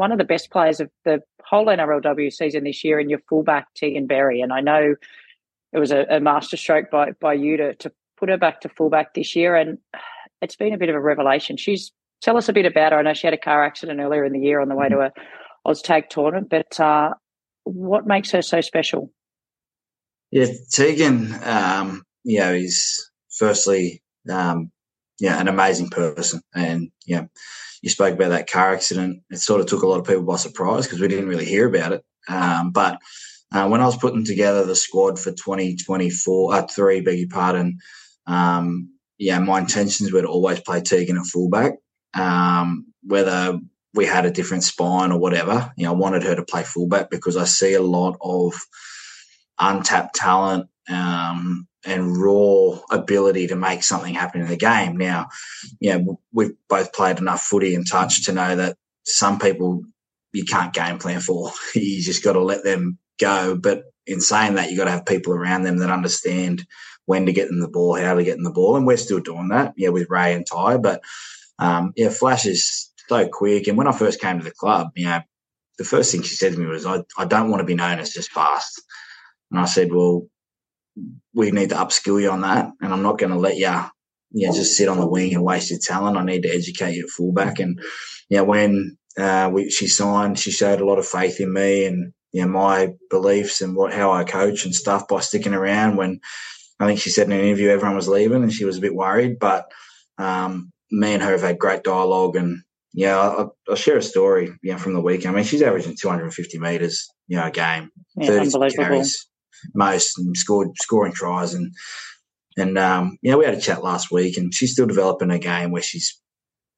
one 0.00 0.12
of 0.12 0.18
the 0.18 0.24
best 0.24 0.50
players 0.50 0.80
of 0.80 0.90
the 1.04 1.20
whole 1.44 1.66
NRLW 1.66 2.32
season 2.32 2.64
this 2.64 2.82
year, 2.82 2.98
and 2.98 3.10
your 3.10 3.20
fullback 3.28 3.66
Teagan 3.74 4.08
Berry. 4.08 4.40
And 4.40 4.50
I 4.50 4.60
know 4.62 4.94
it 5.74 5.78
was 5.78 5.92
a, 5.92 6.06
a 6.08 6.20
masterstroke 6.20 6.90
by 6.90 7.12
by 7.20 7.34
you 7.34 7.58
to 7.58 7.74
to 7.74 7.92
put 8.16 8.30
her 8.30 8.38
back 8.38 8.62
to 8.62 8.70
fullback 8.70 9.14
this 9.14 9.36
year, 9.36 9.54
and 9.54 9.78
it's 10.40 10.56
been 10.56 10.72
a 10.72 10.78
bit 10.78 10.88
of 10.88 10.94
a 10.94 11.00
revelation. 11.00 11.58
She's 11.58 11.92
tell 12.22 12.38
us 12.38 12.48
a 12.48 12.54
bit 12.54 12.64
about 12.64 12.92
her. 12.92 12.98
I 12.98 13.02
know 13.02 13.12
she 13.12 13.26
had 13.26 13.34
a 13.34 13.38
car 13.38 13.62
accident 13.62 14.00
earlier 14.00 14.24
in 14.24 14.32
the 14.32 14.40
year 14.40 14.60
on 14.60 14.68
the 14.68 14.74
way 14.74 14.88
to 14.88 15.00
a 15.00 15.12
OzTag 15.66 16.08
tournament, 16.08 16.48
but 16.48 16.80
uh, 16.80 17.10
what 17.64 18.06
makes 18.06 18.30
her 18.30 18.40
so 18.40 18.62
special? 18.62 19.12
Yeah, 20.30 20.46
Teagan, 20.72 21.44
um, 21.46 22.04
you 22.24 22.38
know, 22.40 22.52
is 22.52 23.10
firstly, 23.30 24.02
um, 24.30 24.70
yeah, 25.18 25.40
an 25.40 25.48
amazing 25.48 25.90
person, 25.90 26.40
and 26.54 26.90
yeah, 27.06 27.24
you 27.82 27.90
spoke 27.90 28.14
about 28.14 28.30
that 28.30 28.50
car 28.50 28.72
accident. 28.72 29.22
It 29.30 29.38
sort 29.38 29.60
of 29.60 29.66
took 29.66 29.82
a 29.82 29.86
lot 29.86 29.98
of 29.98 30.06
people 30.06 30.22
by 30.22 30.36
surprise 30.36 30.86
because 30.86 31.00
we 31.00 31.08
didn't 31.08 31.28
really 31.28 31.46
hear 31.46 31.66
about 31.66 31.92
it. 31.92 32.04
Um, 32.28 32.70
but 32.70 32.98
uh, 33.52 33.66
when 33.68 33.80
I 33.80 33.86
was 33.86 33.96
putting 33.96 34.24
together 34.24 34.64
the 34.64 34.76
squad 34.76 35.18
for 35.18 35.32
2024, 35.32 36.54
uh, 36.54 36.66
three, 36.68 37.00
beg 37.00 37.18
your 37.18 37.28
pardon, 37.28 37.78
um, 38.26 38.90
yeah, 39.18 39.38
my 39.40 39.58
intentions 39.58 40.12
were 40.12 40.22
to 40.22 40.28
always 40.28 40.60
play 40.60 40.80
Teagan 40.80 41.18
at 41.18 41.26
fullback, 41.26 41.74
um, 42.14 42.86
whether 43.02 43.58
we 43.94 44.06
had 44.06 44.26
a 44.26 44.30
different 44.30 44.62
spine 44.62 45.10
or 45.10 45.18
whatever. 45.18 45.72
You 45.76 45.86
know, 45.86 45.92
I 45.92 45.96
wanted 45.96 46.22
her 46.22 46.36
to 46.36 46.44
play 46.44 46.62
fullback 46.62 47.10
because 47.10 47.36
I 47.36 47.44
see 47.44 47.74
a 47.74 47.82
lot 47.82 48.16
of 48.20 48.54
untapped 49.60 50.14
talent 50.14 50.68
um, 50.88 51.66
and 51.84 52.16
raw 52.16 52.78
ability 52.90 53.48
to 53.48 53.56
make 53.56 53.82
something 53.82 54.14
happen 54.14 54.40
in 54.40 54.48
the 54.48 54.56
game. 54.56 54.96
Now, 54.96 55.28
you 55.78 55.92
know, 55.92 56.20
we've 56.32 56.52
both 56.68 56.92
played 56.92 57.18
enough 57.18 57.42
footy 57.42 57.74
and 57.74 57.86
touch 57.86 58.26
to 58.26 58.32
know 58.32 58.56
that 58.56 58.76
some 59.04 59.38
people 59.38 59.82
you 60.32 60.44
can't 60.44 60.72
game 60.72 60.98
plan 60.98 61.20
for. 61.20 61.50
you 61.74 62.02
just 62.02 62.24
got 62.24 62.34
to 62.34 62.40
let 62.40 62.64
them 62.64 62.98
go. 63.20 63.56
But 63.56 63.84
in 64.06 64.20
saying 64.20 64.54
that, 64.54 64.70
you 64.70 64.76
got 64.76 64.84
to 64.84 64.90
have 64.90 65.06
people 65.06 65.32
around 65.32 65.62
them 65.62 65.78
that 65.78 65.90
understand 65.90 66.66
when 67.06 67.26
to 67.26 67.32
get 67.32 67.48
them 67.48 67.60
the 67.60 67.68
ball, 67.68 67.96
how 67.96 68.14
to 68.14 68.24
get 68.24 68.36
them 68.36 68.44
the 68.44 68.52
ball, 68.52 68.76
and 68.76 68.86
we're 68.86 68.96
still 68.96 69.20
doing 69.20 69.48
that. 69.48 69.72
Yeah, 69.76 69.88
with 69.88 70.10
Ray 70.10 70.34
and 70.34 70.46
Ty, 70.46 70.78
but 70.78 71.02
um, 71.58 71.92
yeah, 71.96 72.08
Flash 72.08 72.46
is 72.46 72.90
so 73.08 73.28
quick. 73.28 73.66
And 73.66 73.76
when 73.76 73.88
I 73.88 73.92
first 73.92 74.20
came 74.20 74.38
to 74.38 74.44
the 74.44 74.52
club, 74.52 74.90
you 74.94 75.06
know, 75.06 75.20
the 75.78 75.84
first 75.84 76.12
thing 76.12 76.22
she 76.22 76.36
said 76.36 76.52
to 76.52 76.58
me 76.58 76.66
was, 76.66 76.86
"I, 76.86 77.02
I 77.18 77.24
don't 77.24 77.50
want 77.50 77.60
to 77.60 77.66
be 77.66 77.74
known 77.74 77.98
as 77.98 78.10
just 78.10 78.30
fast." 78.30 78.80
And 79.50 79.60
I 79.60 79.64
said, 79.64 79.92
"Well, 79.92 80.26
we 81.34 81.50
need 81.50 81.70
to 81.70 81.76
upskill 81.76 82.20
you 82.20 82.30
on 82.30 82.42
that, 82.42 82.70
and 82.80 82.92
I'm 82.92 83.02
not 83.02 83.18
going 83.18 83.32
to 83.32 83.38
let 83.38 83.56
you." 83.56 83.72
Yeah, 84.32 84.52
just 84.52 84.76
sit 84.76 84.88
on 84.88 84.98
the 84.98 85.08
wing 85.08 85.34
and 85.34 85.42
waste 85.42 85.70
your 85.70 85.80
talent. 85.80 86.16
I 86.16 86.24
need 86.24 86.42
to 86.42 86.54
educate 86.54 86.94
you 86.94 87.04
at 87.04 87.10
fullback. 87.10 87.58
And 87.58 87.80
yeah, 88.28 88.42
when 88.42 88.96
uh, 89.18 89.50
we, 89.52 89.70
she 89.70 89.88
signed, 89.88 90.38
she 90.38 90.52
showed 90.52 90.80
a 90.80 90.86
lot 90.86 91.00
of 91.00 91.06
faith 91.06 91.40
in 91.40 91.52
me, 91.52 91.84
and 91.84 92.12
you 92.32 92.42
know, 92.42 92.48
my 92.48 92.94
beliefs 93.10 93.60
and 93.60 93.74
what 93.74 93.92
how 93.92 94.12
I 94.12 94.24
coach 94.24 94.64
and 94.64 94.74
stuff 94.74 95.08
by 95.08 95.20
sticking 95.20 95.54
around 95.54 95.96
when 95.96 96.20
I 96.78 96.86
think 96.86 97.00
she 97.00 97.10
said 97.10 97.26
in 97.26 97.32
an 97.32 97.40
interview 97.40 97.68
everyone 97.68 97.96
was 97.96 98.08
leaving 98.08 98.42
and 98.42 98.52
she 98.52 98.64
was 98.64 98.78
a 98.78 98.80
bit 98.80 98.94
worried. 98.94 99.38
But 99.38 99.70
um, 100.18 100.72
me 100.90 101.12
and 101.14 101.22
her 101.22 101.32
have 101.32 101.42
had 101.42 101.58
great 101.58 101.82
dialogue 101.82 102.36
and 102.36 102.62
yeah, 102.92 103.18
I'll, 103.18 103.56
I'll, 103.68 103.76
share 103.76 103.98
a 103.98 104.02
story 104.02 104.52
you 104.62 104.72
know, 104.72 104.78
from 104.78 104.94
the 104.94 105.00
weekend. 105.00 105.32
I 105.32 105.36
mean, 105.36 105.44
she's 105.44 105.62
averaging 105.62 105.96
250 105.96 106.58
metres, 106.58 107.08
you 107.28 107.36
know, 107.36 107.46
a 107.46 107.50
game, 107.50 107.90
yeah, 108.16 108.42
30 108.42 108.74
carries, 108.74 109.28
most 109.74 110.18
and 110.18 110.36
scored 110.36 110.70
scoring 110.80 111.12
tries 111.12 111.54
and 111.54 111.72
and 112.56 112.78
um, 112.78 113.18
you 113.22 113.30
know 113.30 113.38
we 113.38 113.44
had 113.44 113.54
a 113.54 113.60
chat 113.60 113.84
last 113.84 114.10
week 114.10 114.36
and 114.36 114.54
she's 114.54 114.72
still 114.72 114.86
developing 114.86 115.30
a 115.30 115.38
game 115.38 115.70
where 115.70 115.82
she's 115.82 116.20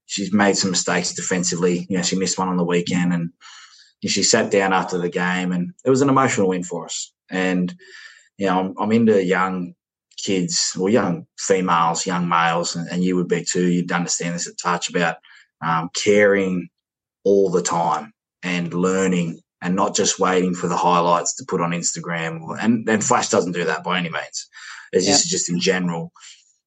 she's 0.06 0.32
made 0.32 0.56
some 0.56 0.70
mistakes 0.70 1.14
defensively. 1.14 1.86
You 1.88 1.96
know, 1.96 2.02
she 2.02 2.16
missed 2.16 2.38
one 2.38 2.48
on 2.48 2.58
the 2.58 2.64
weekend 2.64 3.14
and 3.14 3.30
she 4.04 4.22
sat 4.22 4.50
down 4.50 4.72
after 4.72 4.98
the 4.98 5.08
game 5.08 5.52
and 5.52 5.72
it 5.84 5.90
was 5.90 6.02
an 6.02 6.10
emotional 6.10 6.48
win 6.48 6.64
for 6.64 6.84
us. 6.84 7.12
And 7.30 7.72
you 8.36 8.46
know, 8.46 8.60
I'm, 8.60 8.74
I'm 8.78 8.92
into 8.92 9.24
young 9.24 9.74
kids 10.18 10.76
or 10.78 10.90
young 10.90 11.26
females, 11.38 12.06
young 12.06 12.28
males, 12.28 12.76
and, 12.76 12.88
and, 12.88 13.02
you 13.02 13.16
would 13.16 13.28
be 13.28 13.44
too. 13.44 13.66
You'd 13.66 13.90
understand 13.90 14.34
this 14.34 14.46
at 14.46 14.58
touch 14.62 14.88
about 14.90 15.16
um, 15.64 15.90
caring 15.94 16.68
all 17.24 17.50
the 17.50 17.62
time 17.62 18.12
and 18.42 18.74
learning 18.74 19.40
and 19.62 19.76
not 19.76 19.94
just 19.94 20.18
waiting 20.18 20.54
for 20.54 20.66
the 20.66 20.76
highlights 20.76 21.34
to 21.36 21.44
put 21.46 21.60
on 21.60 21.70
Instagram. 21.70 22.40
And, 22.60 22.86
and 22.88 23.02
Flash 23.02 23.28
doesn't 23.28 23.52
do 23.52 23.64
that 23.64 23.84
by 23.84 23.96
any 23.96 24.10
means. 24.10 24.48
It's 24.92 25.06
yeah. 25.06 25.12
just, 25.12 25.28
just 25.28 25.48
in 25.48 25.60
general. 25.60 26.12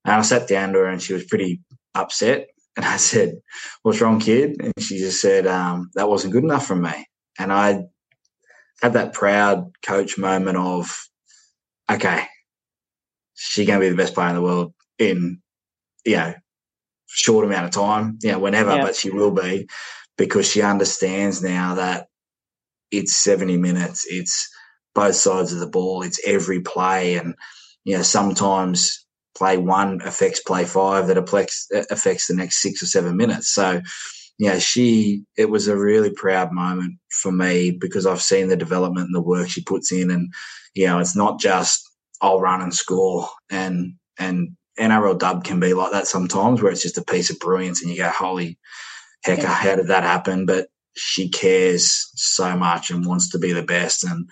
And 0.05 0.15
I 0.15 0.21
sat 0.21 0.47
down 0.47 0.71
to 0.73 0.79
her 0.79 0.87
and 0.87 1.01
she 1.01 1.13
was 1.13 1.25
pretty 1.25 1.61
upset. 1.93 2.47
And 2.77 2.85
I 2.85 2.97
said, 2.97 3.35
What's 3.83 3.99
wrong, 4.01 4.19
kid? 4.19 4.55
And 4.61 4.73
she 4.79 4.97
just 4.97 5.21
said, 5.21 5.45
um, 5.45 5.91
That 5.95 6.09
wasn't 6.09 6.33
good 6.33 6.43
enough 6.43 6.65
for 6.65 6.75
me. 6.75 7.07
And 7.37 7.51
I 7.51 7.83
had 8.81 8.93
that 8.93 9.13
proud 9.13 9.71
coach 9.85 10.17
moment 10.17 10.57
of, 10.57 10.89
okay, 11.91 12.23
she's 13.33 13.67
going 13.67 13.79
to 13.79 13.85
be 13.85 13.89
the 13.89 13.97
best 13.97 14.13
player 14.13 14.29
in 14.29 14.35
the 14.35 14.41
world 14.41 14.73
in, 14.97 15.41
you 16.05 16.15
know, 16.15 16.33
short 17.07 17.45
amount 17.45 17.65
of 17.65 17.71
time, 17.71 18.19
you 18.21 18.31
know, 18.31 18.39
whenever, 18.39 18.75
yeah. 18.75 18.81
but 18.81 18.95
she 18.95 19.09
will 19.09 19.31
be 19.31 19.67
because 20.17 20.49
she 20.49 20.61
understands 20.61 21.43
now 21.43 21.75
that 21.75 22.07
it's 22.91 23.15
70 23.15 23.57
minutes, 23.57 24.05
it's 24.09 24.49
both 24.93 25.15
sides 25.15 25.51
of 25.51 25.59
the 25.59 25.67
ball, 25.67 26.01
it's 26.01 26.19
every 26.25 26.61
play. 26.61 27.15
And, 27.15 27.35
you 27.83 27.97
know, 27.97 28.03
sometimes 28.03 29.05
play 29.37 29.57
one 29.57 30.01
affects 30.03 30.41
play 30.41 30.65
five 30.65 31.07
that 31.07 31.17
affects, 31.17 31.67
affects 31.89 32.27
the 32.27 32.35
next 32.35 32.61
six 32.61 32.81
or 32.81 32.85
seven 32.85 33.17
minutes. 33.17 33.49
So, 33.49 33.81
you 34.37 34.49
know, 34.49 34.59
she, 34.59 35.23
it 35.37 35.49
was 35.49 35.67
a 35.67 35.77
really 35.77 36.11
proud 36.11 36.51
moment 36.51 36.95
for 37.09 37.31
me 37.31 37.71
because 37.71 38.05
I've 38.05 38.21
seen 38.21 38.47
the 38.47 38.57
development 38.57 39.07
and 39.07 39.15
the 39.15 39.21
work 39.21 39.49
she 39.49 39.63
puts 39.63 39.91
in. 39.91 40.11
And, 40.11 40.33
you 40.73 40.87
know, 40.87 40.99
it's 40.99 41.15
not 41.15 41.39
just, 41.39 41.89
I'll 42.21 42.39
run 42.39 42.61
and 42.61 42.73
score 42.73 43.27
and, 43.49 43.95
and 44.17 44.55
NRL 44.79 45.17
dub 45.17 45.43
can 45.43 45.59
be 45.59 45.73
like 45.73 45.91
that 45.91 46.07
sometimes, 46.07 46.61
where 46.61 46.71
it's 46.71 46.81
just 46.81 46.97
a 46.97 47.03
piece 47.03 47.29
of 47.29 47.39
brilliance, 47.39 47.81
and 47.81 47.91
you 47.91 47.97
go, 47.97 48.09
"Holy 48.09 48.57
heck, 49.23 49.39
yeah. 49.39 49.53
how 49.53 49.75
did 49.75 49.87
that 49.87 50.03
happen?" 50.03 50.45
But 50.45 50.67
she 50.95 51.29
cares 51.29 52.09
so 52.15 52.55
much 52.55 52.89
and 52.89 53.05
wants 53.05 53.29
to 53.29 53.39
be 53.39 53.51
the 53.53 53.63
best, 53.63 54.03
and 54.03 54.29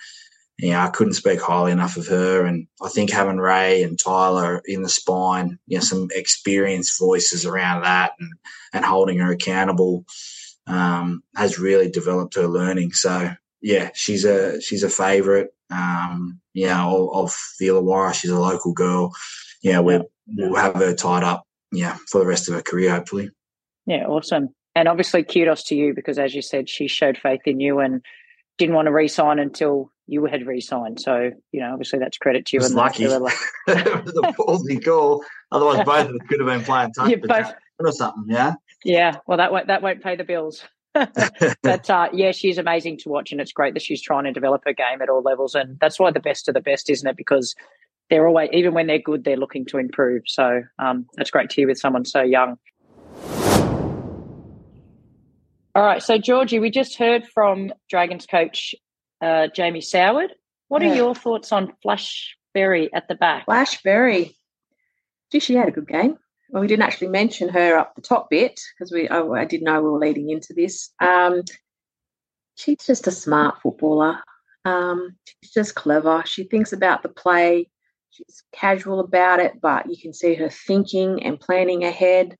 you 0.58 0.71
know, 0.71 0.80
I 0.80 0.89
couldn't 0.89 1.13
speak 1.13 1.41
highly 1.41 1.71
enough 1.71 1.97
of 1.97 2.08
her. 2.08 2.45
And 2.45 2.67
I 2.82 2.88
think 2.88 3.10
having 3.10 3.38
Ray 3.38 3.84
and 3.84 3.99
Tyler 3.99 4.62
in 4.65 4.84
the 4.84 4.89
spine, 4.89 5.58
you 5.65 5.78
know, 5.78 5.84
some 5.84 6.10
experienced 6.12 6.99
voices 6.99 7.45
around 7.45 7.84
that, 7.84 8.13
and 8.19 8.32
and 8.73 8.86
holding 8.86 9.19
her 9.19 9.32
accountable, 9.32 10.06
um, 10.67 11.23
has 11.36 11.60
really 11.60 11.89
developed 11.89 12.36
her 12.36 12.47
learning. 12.47 12.93
So 12.93 13.32
yeah, 13.62 13.89
she's 13.93 14.26
a 14.26 14.62
she's 14.62 14.84
a 14.84 14.89
favourite. 14.89 15.47
Um, 15.69 16.39
you 16.54 16.67
know, 16.67 17.10
of, 17.12 17.26
of 17.26 17.38
the 17.60 17.67
Illawarra. 17.67 18.13
She's 18.13 18.30
a 18.30 18.39
local 18.39 18.73
girl. 18.73 19.12
Yeah, 19.63 19.80
we're 19.80 20.04
we'll 20.28 20.56
have 20.56 20.76
her 20.76 20.93
tied 20.93 21.23
up, 21.23 21.45
yeah, 21.71 21.97
for 22.10 22.19
the 22.19 22.28
rest 22.28 22.47
of 22.47 22.54
her 22.54 22.62
career, 22.62 22.91
hopefully. 22.91 23.32
Yeah, 23.86 24.06
awesome. 24.06 24.54
And 24.76 24.88
obviously, 24.88 25.24
kudos 25.24 25.64
to 25.66 25.76
you 25.76 25.94
because, 25.94 26.18
as 26.18 26.34
you 26.34 26.42
said, 26.42 26.70
she 26.70 26.88
showed 26.88 27.18
faith 27.18 27.42
in 27.46 27.60
you 27.60 27.80
and 27.80 28.02
didn't 28.58 28.76
want 28.76 28.88
to 28.88 28.92
re-sign 28.92 29.40
until 29.40 29.92
you 30.08 30.26
had 30.26 30.46
re-signed. 30.46 31.00
So, 31.00 31.32
you 31.52 31.60
know, 31.60 31.72
obviously 31.72 32.00
that's 32.00 32.18
credit 32.18 32.46
to 32.48 32.58
you. 32.58 32.66
and 32.66 32.76
lucky. 32.76 33.06
The, 33.06 33.20
the 33.68 34.34
ballsy 34.38 34.84
call. 34.84 35.24
Otherwise, 35.52 35.78
both 35.86 36.10
of 36.10 36.16
us 36.16 36.28
could 36.28 36.40
have 36.40 36.50
been 36.50 36.64
playing 36.64 36.92
touch 36.94 37.22
both, 37.22 37.54
or 37.80 37.92
something. 37.92 38.26
Yeah. 38.28 38.54
Yeah. 38.84 39.18
Well, 39.28 39.38
that 39.38 39.52
won't 39.52 39.68
that 39.68 39.82
won't 39.82 40.04
pay 40.04 40.16
the 40.16 40.24
bills. 40.24 40.64
but 40.94 41.90
uh, 41.90 42.10
yeah, 42.14 42.32
she's 42.32 42.60
amazing 42.60 42.98
to 43.00 43.10
watch, 43.10 43.32
and 43.32 43.42
it's 43.42 43.52
great 43.52 43.74
that 43.74 43.82
she's 43.82 44.02
trying 44.02 44.26
to 44.26 44.32
develop 44.32 44.62
her 44.66 44.74
game 44.74 45.02
at 45.02 45.10
all 45.10 45.24
levels, 45.24 45.56
and 45.56 45.80
that's 45.80 46.00
why 46.00 46.12
the 46.12 46.20
best 46.20 46.48
of 46.48 46.54
the 46.54 46.62
best, 46.62 46.88
isn't 46.88 47.08
it? 47.08 47.18
Because 47.18 47.56
they're 48.12 48.28
always, 48.28 48.50
even 48.54 48.76
when 48.76 48.86
they're 48.86 49.00
good, 49.00 49.24
they're 49.24 49.38
looking 49.38 49.66
to 49.66 49.80
improve. 49.80 50.22
So 50.28 50.62
um, 50.78 51.08
that's 51.16 51.32
great 51.32 51.50
to 51.50 51.56
hear 51.56 51.68
with 51.68 51.80
someone 51.80 52.06
so 52.06 52.22
young. 52.22 52.58
All 55.76 55.84
right, 55.84 56.04
so 56.04 56.20
Georgie, 56.20 56.60
we 56.60 56.70
just 56.70 56.98
heard 56.98 57.26
from 57.26 57.74
Dragons 57.90 58.28
coach 58.28 58.76
uh, 59.22 59.48
Jamie 59.48 59.82
Soward. 59.82 60.30
What 60.68 60.84
yeah. 60.84 60.92
are 60.92 60.96
your 60.96 61.16
thoughts 61.16 61.52
on 61.52 61.74
Flash 61.82 62.38
Berry 62.54 62.94
at 62.94 63.08
the 63.08 63.16
back? 63.16 63.46
Flash 63.46 63.82
Berry, 63.82 64.36
gee, 65.32 65.40
she 65.40 65.56
had 65.56 65.68
a 65.68 65.72
good 65.72 65.88
game. 65.88 66.18
Well, 66.50 66.62
we 66.62 66.68
didn't 66.68 66.84
actually 66.84 67.08
mention 67.08 67.50
her 67.50 67.76
up 67.76 67.96
the 67.96 68.04
top 68.04 68.30
bit 68.30 68.60
because 68.78 68.92
we 68.92 69.10
oh, 69.10 69.34
I 69.34 69.46
didn't 69.46 69.64
know 69.64 69.82
we 69.82 69.90
were 69.90 69.98
leading 69.98 70.30
into 70.30 70.54
this. 70.54 70.92
Um, 71.00 71.42
she's 72.54 72.86
just 72.86 73.08
a 73.08 73.12
smart 73.12 73.60
footballer. 73.64 74.20
Um, 74.66 75.16
she's 75.42 75.54
just 75.54 75.74
clever. 75.74 76.22
She 76.28 76.44
thinks 76.44 76.72
about 76.72 77.02
the 77.02 77.10
play. 77.10 77.68
She's 78.12 78.44
casual 78.52 79.00
about 79.00 79.40
it, 79.40 79.60
but 79.60 79.90
you 79.90 79.98
can 80.00 80.14
see 80.14 80.36
her 80.36 80.50
thinking 80.50 81.24
and 81.24 81.40
planning 81.40 81.84
ahead. 81.84 82.38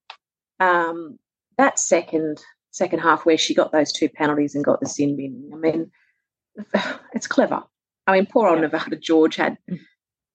Um, 0.60 1.18
that 1.58 1.80
second 1.80 2.40
second 2.74 3.00
half 3.00 3.26
where 3.26 3.38
she 3.38 3.54
got 3.54 3.72
those 3.72 3.92
two 3.92 4.10
penalties 4.10 4.56
and 4.56 4.64
got 4.64 4.80
the 4.80 4.88
sin 4.88 5.16
bin. 5.16 5.50
I 5.54 5.58
mean, 5.58 5.92
it's 7.14 7.28
clever. 7.28 7.64
I 8.06 8.12
mean, 8.12 8.26
poor 8.26 8.50
old 8.50 8.60
Nevada 8.60 8.98
George 8.98 9.38
had, 9.38 9.58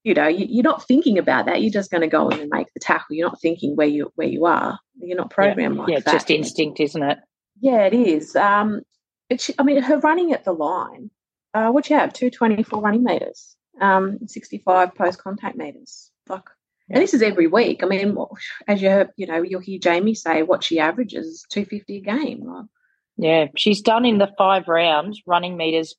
you 0.05 0.15
know, 0.15 0.27
you, 0.27 0.61
are 0.61 0.63
not 0.63 0.87
thinking 0.87 1.19
about 1.19 1.45
that. 1.45 1.61
You're 1.61 1.73
just 1.73 1.91
going 1.91 2.01
to 2.01 2.07
go 2.07 2.31
in 2.31 2.41
and 2.41 2.51
make 2.51 2.73
the 2.73 2.81
tackle. 2.81 3.15
You're 3.15 3.29
not 3.29 3.41
thinking 3.41 3.77
where 3.77 3.87
you 3.87 4.11
where 4.15 4.29
you 4.29 4.47
are. 4.47 4.79
You're 4.99 5.19
not 5.19 5.31
programmed 5.31 5.77
yeah. 5.77 5.81
like 5.83 5.91
yeah, 5.91 5.99
that. 5.99 6.07
Yeah, 6.07 6.13
just 6.13 6.31
instinct, 6.31 6.81
isn't 6.81 7.03
it? 7.03 7.19
Yeah, 7.61 7.85
it 7.85 7.95
is. 7.95 8.35
Um, 8.37 8.81
it's, 9.29 9.51
I 9.59 9.63
mean, 9.65 9.83
her 9.83 9.99
running 9.99 10.33
at 10.33 10.45
the 10.45 10.53
line. 10.53 11.11
Uh, 11.53 11.71
what 11.71 11.91
you 11.91 11.97
have? 11.97 12.13
Two 12.13 12.31
twenty 12.31 12.63
four 12.63 12.81
running 12.81 13.05
meters 13.05 13.57
um, 13.81 14.19
65 14.27 14.95
post 14.95 15.19
contact 15.19 15.57
meters. 15.57 16.11
Like. 16.29 16.45
And 16.91 17.03
this 17.03 17.15
is 17.15 17.23
every 17.23 17.47
week. 17.47 17.83
I 17.83 17.87
mean, 17.87 18.17
as 18.67 18.81
you 18.83 19.07
you 19.17 19.27
know, 19.27 19.43
you'll 19.43 19.61
hear 19.61 19.79
Jamie 19.79 20.15
say 20.15 20.43
what 20.43 20.65
she 20.65 20.79
averages 20.79 21.45
250 21.51 21.97
a 21.97 22.01
game. 22.01 22.69
Yeah, 23.17 23.47
she's 23.57 23.83
done 23.83 24.05
in 24.05 24.19
the 24.19 24.33
five 24.39 24.69
rounds 24.69 25.21
running 25.27 25.57
meters 25.57 25.95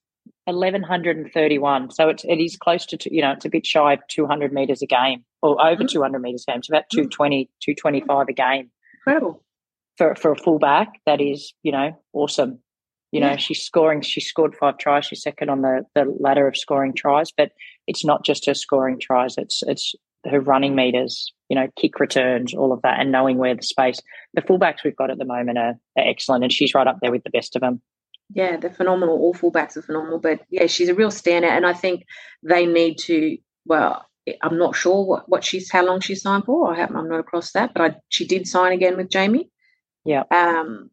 1131. 0.46 1.92
So 1.92 2.10
it's, 2.10 2.24
it 2.24 2.40
is 2.40 2.58
close 2.58 2.86
to, 2.88 2.98
you 3.14 3.22
know, 3.22 3.32
it's 3.32 3.46
a 3.46 3.50
bit 3.50 3.66
shy 3.66 3.94
of 3.94 4.00
200 4.08 4.54
meters 4.54 4.82
a 4.82 4.88
game 4.88 5.24
or 5.42 5.62
over 5.62 5.84
mm-hmm. 5.84 5.88
200 5.88 6.20
meters 6.20 6.46
a 6.48 6.52
game. 6.52 6.60
It's 6.60 6.70
about 6.70 6.90
220, 6.92 7.44
mm-hmm. 7.44 7.52
225 7.62 8.28
a 8.30 8.34
game. 8.34 8.72
Incredible. 8.96 9.44
For, 9.98 10.16
for 10.16 10.32
a 10.32 10.38
fullback, 10.38 11.02
that 11.06 11.20
is, 11.20 11.54
you 11.62 11.72
know, 11.72 12.00
awesome. 12.14 12.60
You 13.12 13.22
know, 13.22 13.38
she's 13.38 13.64
scoring. 13.64 14.02
She 14.02 14.22
scored 14.22 14.56
five 14.56 14.78
tries. 14.78 15.08
She's 15.08 15.24
second 15.24 15.50
on 15.50 15.62
the, 15.64 15.84
the 15.96 16.06
ladder 16.20 16.48
of 16.48 16.56
scoring 16.56 16.94
tries. 16.94 17.32
But 17.32 17.52
it's 17.88 18.06
not 18.06 18.24
just 18.24 18.46
her 18.46 18.54
scoring 18.54 19.00
tries. 19.00 19.36
It's 19.36 19.64
it's 19.64 19.96
her 20.26 20.40
running 20.40 20.76
meters. 20.76 21.34
You 21.50 21.56
know, 21.56 21.68
kick 21.76 22.00
returns, 22.00 22.54
all 22.54 22.72
of 22.72 22.82
that, 22.84 23.00
and 23.00 23.12
knowing 23.12 23.38
where 23.38 23.56
the 23.56 23.64
space. 23.64 24.00
The 24.36 24.42
fullbacks 24.42 24.84
we've 24.84 24.96
got 24.96 25.10
at 25.10 25.18
the 25.18 25.26
moment 25.26 25.58
are, 25.58 25.76
are 25.98 26.08
excellent, 26.08 26.44
and 26.44 26.54
she's 26.54 26.76
right 26.76 26.86
up 26.86 27.00
there 27.02 27.12
with 27.12 27.24
the 27.24 27.32
best 27.32 27.56
of 27.56 27.62
them. 27.62 27.82
Yeah, 28.32 28.58
they're 28.58 28.70
phenomenal. 28.70 29.18
All 29.18 29.34
fullbacks 29.34 29.76
are 29.76 29.82
phenomenal, 29.82 30.20
but 30.20 30.42
yeah, 30.50 30.68
she's 30.68 30.90
a 30.90 30.94
real 30.94 31.10
standout, 31.10 31.58
and 31.58 31.66
I 31.66 31.74
think 31.74 32.06
they 32.44 32.66
need 32.68 33.00
to. 33.00 33.38
Well, 33.66 34.06
I'm 34.42 34.58
not 34.58 34.76
sure 34.76 35.04
what, 35.04 35.30
what 35.30 35.44
she's 35.44 35.72
how 35.72 35.86
long 35.86 36.02
she's 36.02 36.22
signed 36.22 36.46
for. 36.46 36.72
I 36.72 36.78
have, 36.78 36.96
I'm 36.96 37.10
not 37.10 37.20
across 37.20 37.52
that, 37.54 37.74
but 37.74 37.82
I, 37.82 37.96
she 38.10 38.26
did 38.26 38.48
sign 38.48 38.74
again 38.74 38.98
with 38.98 39.10
Jamie. 39.10 39.50
Yeah. 40.06 40.24
Um, 40.32 40.92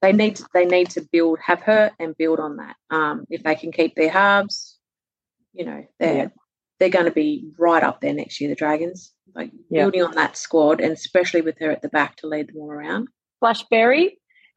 they 0.00 0.12
need 0.12 0.36
to, 0.36 0.46
they 0.54 0.64
need 0.64 0.90
to 0.90 1.02
build 1.10 1.38
have 1.44 1.60
her 1.62 1.90
and 1.98 2.16
build 2.16 2.38
on 2.38 2.56
that. 2.56 2.76
Um, 2.90 3.24
if 3.30 3.42
they 3.42 3.54
can 3.54 3.72
keep 3.72 3.94
their 3.94 4.10
halves, 4.10 4.78
you 5.52 5.64
know, 5.64 5.84
they're 5.98 6.16
yeah. 6.16 6.28
They're 6.78 6.88
going 6.88 7.04
to 7.06 7.10
be 7.10 7.50
right 7.58 7.82
up 7.82 8.00
there 8.00 8.12
next 8.14 8.40
year. 8.40 8.50
The 8.50 8.56
Dragons, 8.56 9.12
like 9.34 9.50
yeah. 9.70 9.82
building 9.82 10.02
on 10.02 10.14
that 10.14 10.36
squad, 10.36 10.80
and 10.80 10.92
especially 10.92 11.40
with 11.40 11.58
her 11.60 11.70
at 11.70 11.82
the 11.82 11.88
back 11.88 12.16
to 12.16 12.26
lead 12.26 12.48
them 12.48 12.56
all 12.58 12.70
around. 12.70 13.08
Flashberry, 13.42 14.10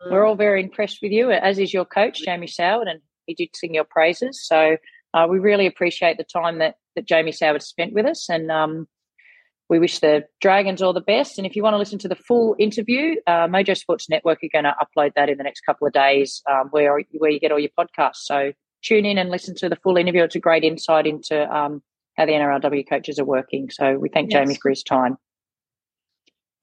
mm. 0.03 0.11
we're 0.11 0.25
all 0.25 0.35
very 0.35 0.63
impressed 0.63 0.99
with 1.01 1.11
you, 1.11 1.31
as 1.31 1.59
is 1.59 1.73
your 1.73 1.85
coach 1.85 2.21
Jamie 2.21 2.47
Soward, 2.47 2.89
and 2.89 3.01
he 3.25 3.33
did 3.33 3.49
sing 3.55 3.73
your 3.73 3.83
praises. 3.83 4.45
So 4.45 4.77
uh, 5.13 5.27
we 5.29 5.39
really 5.39 5.67
appreciate 5.67 6.17
the 6.17 6.23
time 6.23 6.59
that 6.59 6.75
that 6.95 7.07
Jamie 7.07 7.31
Soward 7.31 7.61
spent 7.61 7.93
with 7.93 8.05
us, 8.05 8.29
and 8.29 8.51
um, 8.51 8.87
we 9.69 9.79
wish 9.79 9.99
the 9.99 10.25
Dragons 10.41 10.81
all 10.81 10.91
the 10.91 10.99
best. 10.99 11.37
And 11.37 11.47
if 11.47 11.55
you 11.55 11.63
want 11.63 11.73
to 11.73 11.77
listen 11.77 11.97
to 11.99 12.09
the 12.09 12.15
full 12.15 12.55
interview, 12.59 13.15
uh, 13.25 13.47
Mojo 13.47 13.77
Sports 13.77 14.09
Network 14.09 14.39
are 14.43 14.49
going 14.51 14.65
to 14.65 14.75
upload 14.83 15.13
that 15.15 15.29
in 15.29 15.37
the 15.37 15.45
next 15.45 15.61
couple 15.61 15.87
of 15.87 15.93
days, 15.93 16.41
um, 16.51 16.67
where 16.71 17.01
where 17.13 17.31
you 17.31 17.39
get 17.39 17.51
all 17.51 17.59
your 17.59 17.69
podcasts. 17.79 18.23
So 18.23 18.51
tune 18.83 19.05
in 19.05 19.17
and 19.17 19.29
listen 19.29 19.55
to 19.55 19.69
the 19.69 19.77
full 19.77 19.95
interview. 19.97 20.23
It's 20.23 20.35
a 20.35 20.39
great 20.39 20.63
insight 20.63 21.07
into 21.07 21.49
um, 21.55 21.81
how 22.21 22.25
the 22.27 22.33
NRLW 22.33 22.87
coaches 22.87 23.17
are 23.19 23.25
working. 23.25 23.69
So 23.71 23.97
we 23.97 24.09
thank 24.09 24.31
yes. 24.31 24.39
Jamie 24.39 24.57
for 24.61 24.69
his 24.69 24.83
time. 24.83 25.17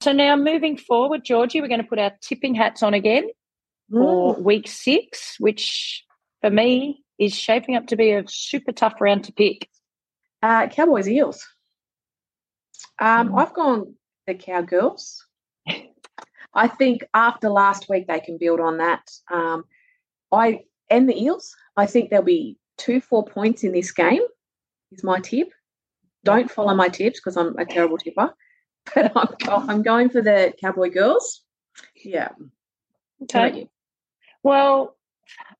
So 0.01 0.13
now 0.13 0.37
moving 0.37 0.77
forward, 0.77 1.25
Georgie, 1.25 1.61
we're 1.61 1.69
going 1.69 1.83
to 1.83 1.87
put 1.87 1.99
our 1.99 2.13
tipping 2.23 2.55
hats 2.55 2.83
on 2.83 2.95
again 2.95 3.29
for 3.91 4.35
week 4.35 4.69
six, 4.69 5.35
which 5.41 6.05
for 6.41 6.51
me 6.51 7.03
is 7.19 7.35
shaping 7.35 7.75
up 7.75 7.89
to 7.89 7.97
be 7.97 8.13
a 8.13 8.23
super 8.29 8.71
tough 8.71 9.01
round 9.01 9.25
to 9.25 9.33
pick. 9.33 9.69
Uh, 10.41 10.69
Cowboys 10.69 11.09
Eels. 11.09 11.45
Um, 13.01 13.31
mm. 13.31 13.41
I've 13.41 13.55
gone 13.55 13.95
the 14.29 14.35
Cowgirls. 14.35 15.27
I 16.55 16.69
think 16.69 17.03
after 17.13 17.49
last 17.49 17.89
week 17.89 18.07
they 18.07 18.21
can 18.21 18.39
build 18.39 18.61
on 18.61 18.79
that. 18.79 19.11
Um, 19.33 19.65
I 20.31 20.61
and 20.91 21.09
the 21.09 21.21
Eels. 21.21 21.57
I 21.77 21.87
think 21.87 22.11
there'll 22.11 22.25
be 22.25 22.57
two 22.77 23.01
four 23.01 23.25
points 23.25 23.65
in 23.65 23.73
this 23.73 23.91
game. 23.91 24.23
Is 24.93 25.05
my 25.05 25.21
tip. 25.21 25.49
Don't 26.25 26.51
follow 26.51 26.75
my 26.75 26.89
tips 26.89 27.21
because 27.21 27.37
I'm 27.37 27.57
a 27.59 27.65
terrible 27.65 27.99
tipper. 27.99 28.35
But 28.95 29.13
I'm, 29.15 29.69
I'm 29.71 29.83
going 29.83 30.09
for 30.09 30.23
the 30.23 30.55
Cowboy 30.59 30.89
Girls. 30.89 31.43
Yeah. 31.95 32.31
Okay. 33.23 33.69
Well, 34.43 34.97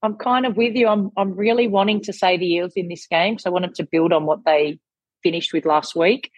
I'm 0.03 0.17
kind 0.17 0.47
of 0.47 0.57
with 0.57 0.75
you. 0.77 0.89
I'm 0.89 1.11
I'm 1.17 1.35
really 1.35 1.69
wanting 1.69 2.01
to 2.03 2.13
say 2.13 2.39
the 2.39 2.51
Eels 2.55 2.73
in 2.75 2.89
this 2.89 3.07
game, 3.07 3.39
so 3.39 3.51
I 3.51 3.53
wanted 3.53 3.75
to 3.75 3.89
build 3.91 4.13
on 4.15 4.25
what 4.25 4.45
they 4.47 4.79
finished 5.23 5.53
with 5.53 5.67
last 5.67 5.95
week. 5.95 6.31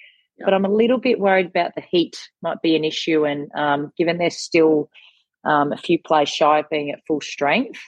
But 0.43 0.55
I'm 0.55 0.65
a 0.65 0.71
little 0.71 0.99
bit 0.99 1.21
worried 1.21 1.47
about 1.47 1.75
the 1.75 1.83
heat 1.83 2.17
might 2.43 2.63
be 2.63 2.75
an 2.75 2.85
issue, 2.85 3.25
and 3.25 3.51
um, 3.55 3.93
given 3.97 4.19
they're 4.19 4.31
still 4.31 4.91
um, 5.45 5.73
a 5.73 5.77
few 5.77 5.99
plays 5.99 6.31
shy 6.31 6.61
of 6.61 6.71
being 6.71 6.91
at 6.91 7.07
full 7.07 7.21
strength. 7.21 7.79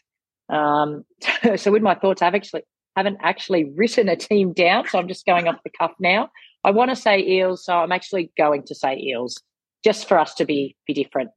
Um, 0.48 1.04
so 1.56 1.72
with 1.72 1.82
my 1.82 1.94
thoughts, 1.94 2.20
I've 2.20 2.34
actually 2.34 2.62
haven't 2.96 3.18
actually 3.20 3.64
written 3.74 4.08
a 4.08 4.16
team 4.16 4.52
down, 4.52 4.86
so 4.88 4.98
I'm 4.98 5.08
just 5.08 5.26
going 5.26 5.48
off 5.48 5.62
the 5.64 5.70
cuff 5.78 5.92
now. 6.00 6.30
I 6.64 6.70
want 6.70 6.90
to 6.90 6.96
say 6.96 7.20
Eels, 7.20 7.64
so 7.64 7.74
I'm 7.74 7.92
actually 7.92 8.30
going 8.36 8.64
to 8.64 8.74
say 8.74 8.96
Eels, 8.96 9.40
just 9.84 10.08
for 10.08 10.18
us 10.18 10.34
to 10.34 10.44
be 10.44 10.76
be 10.86 10.94
different. 10.94 11.30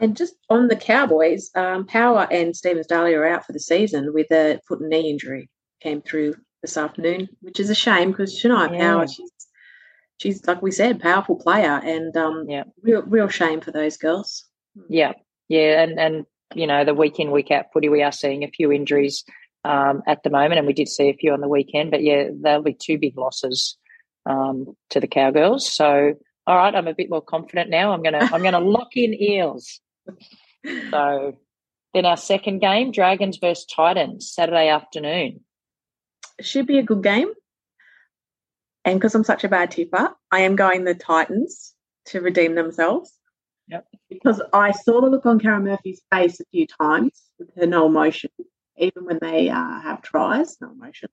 And 0.00 0.16
just 0.16 0.34
on 0.50 0.68
the 0.68 0.76
Cowboys, 0.76 1.50
um, 1.54 1.86
Power 1.86 2.28
and 2.30 2.54
Stevens 2.54 2.86
Daly 2.86 3.14
are 3.14 3.26
out 3.26 3.44
for 3.44 3.52
the 3.52 3.60
season 3.60 4.12
with 4.12 4.30
a 4.30 4.60
foot 4.66 4.80
and 4.80 4.90
knee 4.90 5.10
injury. 5.10 5.48
Came 5.80 6.00
through 6.00 6.34
this 6.62 6.76
afternoon, 6.76 7.28
which 7.40 7.60
is 7.60 7.70
a 7.70 7.74
shame 7.74 8.10
because 8.10 8.34
Shania 8.34 8.72
yeah. 8.72 8.78
Power, 8.78 9.06
she's 9.06 9.30
she's 10.18 10.46
like 10.46 10.62
we 10.62 10.70
said, 10.70 11.00
powerful 11.00 11.36
player, 11.36 11.80
and 11.84 12.16
um, 12.16 12.46
yeah, 12.48 12.64
real 12.82 13.02
real 13.02 13.28
shame 13.28 13.60
for 13.60 13.70
those 13.70 13.96
girls. 13.96 14.44
Yeah, 14.88 15.12
yeah, 15.48 15.82
and 15.82 15.98
and 15.98 16.26
you 16.54 16.66
know 16.66 16.84
the 16.84 16.94
week 16.94 17.18
in 17.18 17.30
week 17.30 17.50
out 17.50 17.66
footy, 17.72 17.88
we 17.88 18.02
are 18.02 18.12
seeing 18.12 18.44
a 18.44 18.50
few 18.50 18.72
injuries 18.72 19.24
um, 19.64 20.02
at 20.06 20.22
the 20.22 20.30
moment, 20.30 20.58
and 20.58 20.66
we 20.66 20.72
did 20.72 20.88
see 20.88 21.08
a 21.08 21.14
few 21.14 21.32
on 21.32 21.40
the 21.40 21.48
weekend. 21.48 21.90
But 21.90 22.02
yeah, 22.02 22.28
there'll 22.32 22.62
be 22.62 22.74
two 22.74 22.98
big 22.98 23.16
losses 23.16 23.76
um, 24.26 24.76
to 24.90 25.00
the 25.00 25.06
Cowgirls. 25.06 25.70
So 25.70 26.14
all 26.46 26.56
right, 26.56 26.74
I'm 26.74 26.88
a 26.88 26.94
bit 26.94 27.10
more 27.10 27.22
confident 27.22 27.70
now. 27.70 27.92
I'm 27.92 28.02
gonna 28.02 28.28
I'm 28.32 28.42
gonna 28.42 28.60
lock 28.60 28.96
in 28.96 29.14
eels. 29.14 29.80
So 30.90 31.36
then 31.94 32.06
our 32.06 32.16
second 32.16 32.60
game, 32.60 32.90
Dragons 32.90 33.38
versus 33.38 33.66
Titans, 33.66 34.30
Saturday 34.32 34.68
afternoon. 34.68 35.40
Should 36.40 36.66
be 36.66 36.78
a 36.78 36.82
good 36.82 37.02
game. 37.02 37.28
And 38.84 38.98
because 38.98 39.14
I'm 39.14 39.24
such 39.24 39.44
a 39.44 39.48
bad 39.48 39.70
tipper, 39.70 40.10
I 40.30 40.40
am 40.40 40.56
going 40.56 40.84
the 40.84 40.94
Titans 40.94 41.74
to 42.06 42.20
redeem 42.20 42.54
themselves. 42.54 43.12
Yep. 43.68 43.86
Because 44.10 44.42
I 44.52 44.72
saw 44.72 45.00
the 45.00 45.08
look 45.08 45.24
on 45.24 45.40
Karyn 45.40 45.64
Murphy's 45.64 46.02
face 46.12 46.40
a 46.40 46.44
few 46.50 46.66
times 46.66 47.22
with 47.38 47.48
her 47.56 47.66
no 47.66 47.86
emotion, 47.86 48.30
even 48.78 49.04
when 49.04 49.18
they 49.20 49.48
uh, 49.48 49.80
have 49.80 50.02
tries, 50.02 50.56
no 50.60 50.70
emotion. 50.70 51.08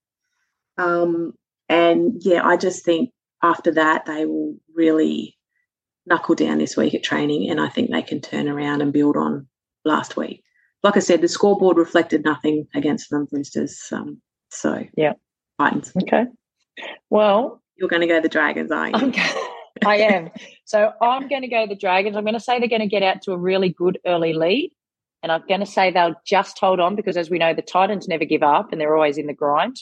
Um, 0.78 1.34
and 1.70 2.16
yeah, 2.20 2.46
I 2.46 2.58
just 2.58 2.84
think 2.84 3.12
after 3.44 3.72
that, 3.74 4.06
they 4.06 4.26
will 4.26 4.56
really 4.74 5.38
knuckle 6.06 6.36
down 6.36 6.58
this 6.58 6.76
week 6.76 6.94
at 6.94 7.04
training, 7.04 7.50
and 7.50 7.60
I 7.60 7.70
think 7.70 7.92
they 7.92 8.02
can 8.02 8.22
turn 8.22 8.48
around 8.48 8.82
and 8.82 8.94
build 8.94 9.18
on 9.18 9.48
last 9.86 10.18
week. 10.18 10.44
Like 10.84 10.98
I 10.98 11.00
said, 11.00 11.22
the 11.22 11.28
scoreboard 11.28 11.78
reflected 11.78 12.24
nothing 12.26 12.68
against 12.74 13.10
them, 13.10 13.28
Roosters. 13.32 13.80
Um, 13.92 14.22
so 14.50 14.84
yeah, 14.98 15.14
Titans. 15.60 15.94
Okay. 16.04 16.26
Well, 17.10 17.62
you're 17.76 17.90
going 17.90 18.02
to 18.02 18.08
go 18.08 18.22
the 18.22 18.30
Dragons, 18.30 18.72
aren't 18.72 19.00
you? 19.00 19.08
Okay. 19.10 19.30
I 19.86 19.98
am. 19.98 20.30
So 20.66 20.92
I'm 21.02 21.28
going 21.28 21.42
to 21.42 21.48
go 21.48 21.68
the 21.68 21.76
Dragons. 21.76 22.16
I'm 22.16 22.24
going 22.24 22.34
to 22.34 22.40
say 22.40 22.60
they're 22.60 22.68
going 22.68 22.82
to 22.82 22.88
get 22.88 23.04
out 23.04 23.22
to 23.24 23.32
a 23.32 23.38
really 23.38 23.70
good 23.70 24.00
early 24.06 24.34
lead. 24.34 24.72
And 25.24 25.32
I'm 25.32 25.44
going 25.48 25.60
to 25.60 25.66
say 25.66 25.92
they'll 25.92 26.16
just 26.26 26.58
hold 26.60 26.80
on 26.80 26.96
because, 26.96 27.18
as 27.18 27.30
we 27.30 27.38
know, 27.38 27.54
the 27.54 27.62
Titans 27.62 28.08
never 28.08 28.26
give 28.26 28.44
up 28.44 28.72
and 28.72 28.82
they're 28.82 28.96
always 28.96 29.18
in 29.18 29.28
the 29.28 29.34
grind. 29.34 29.78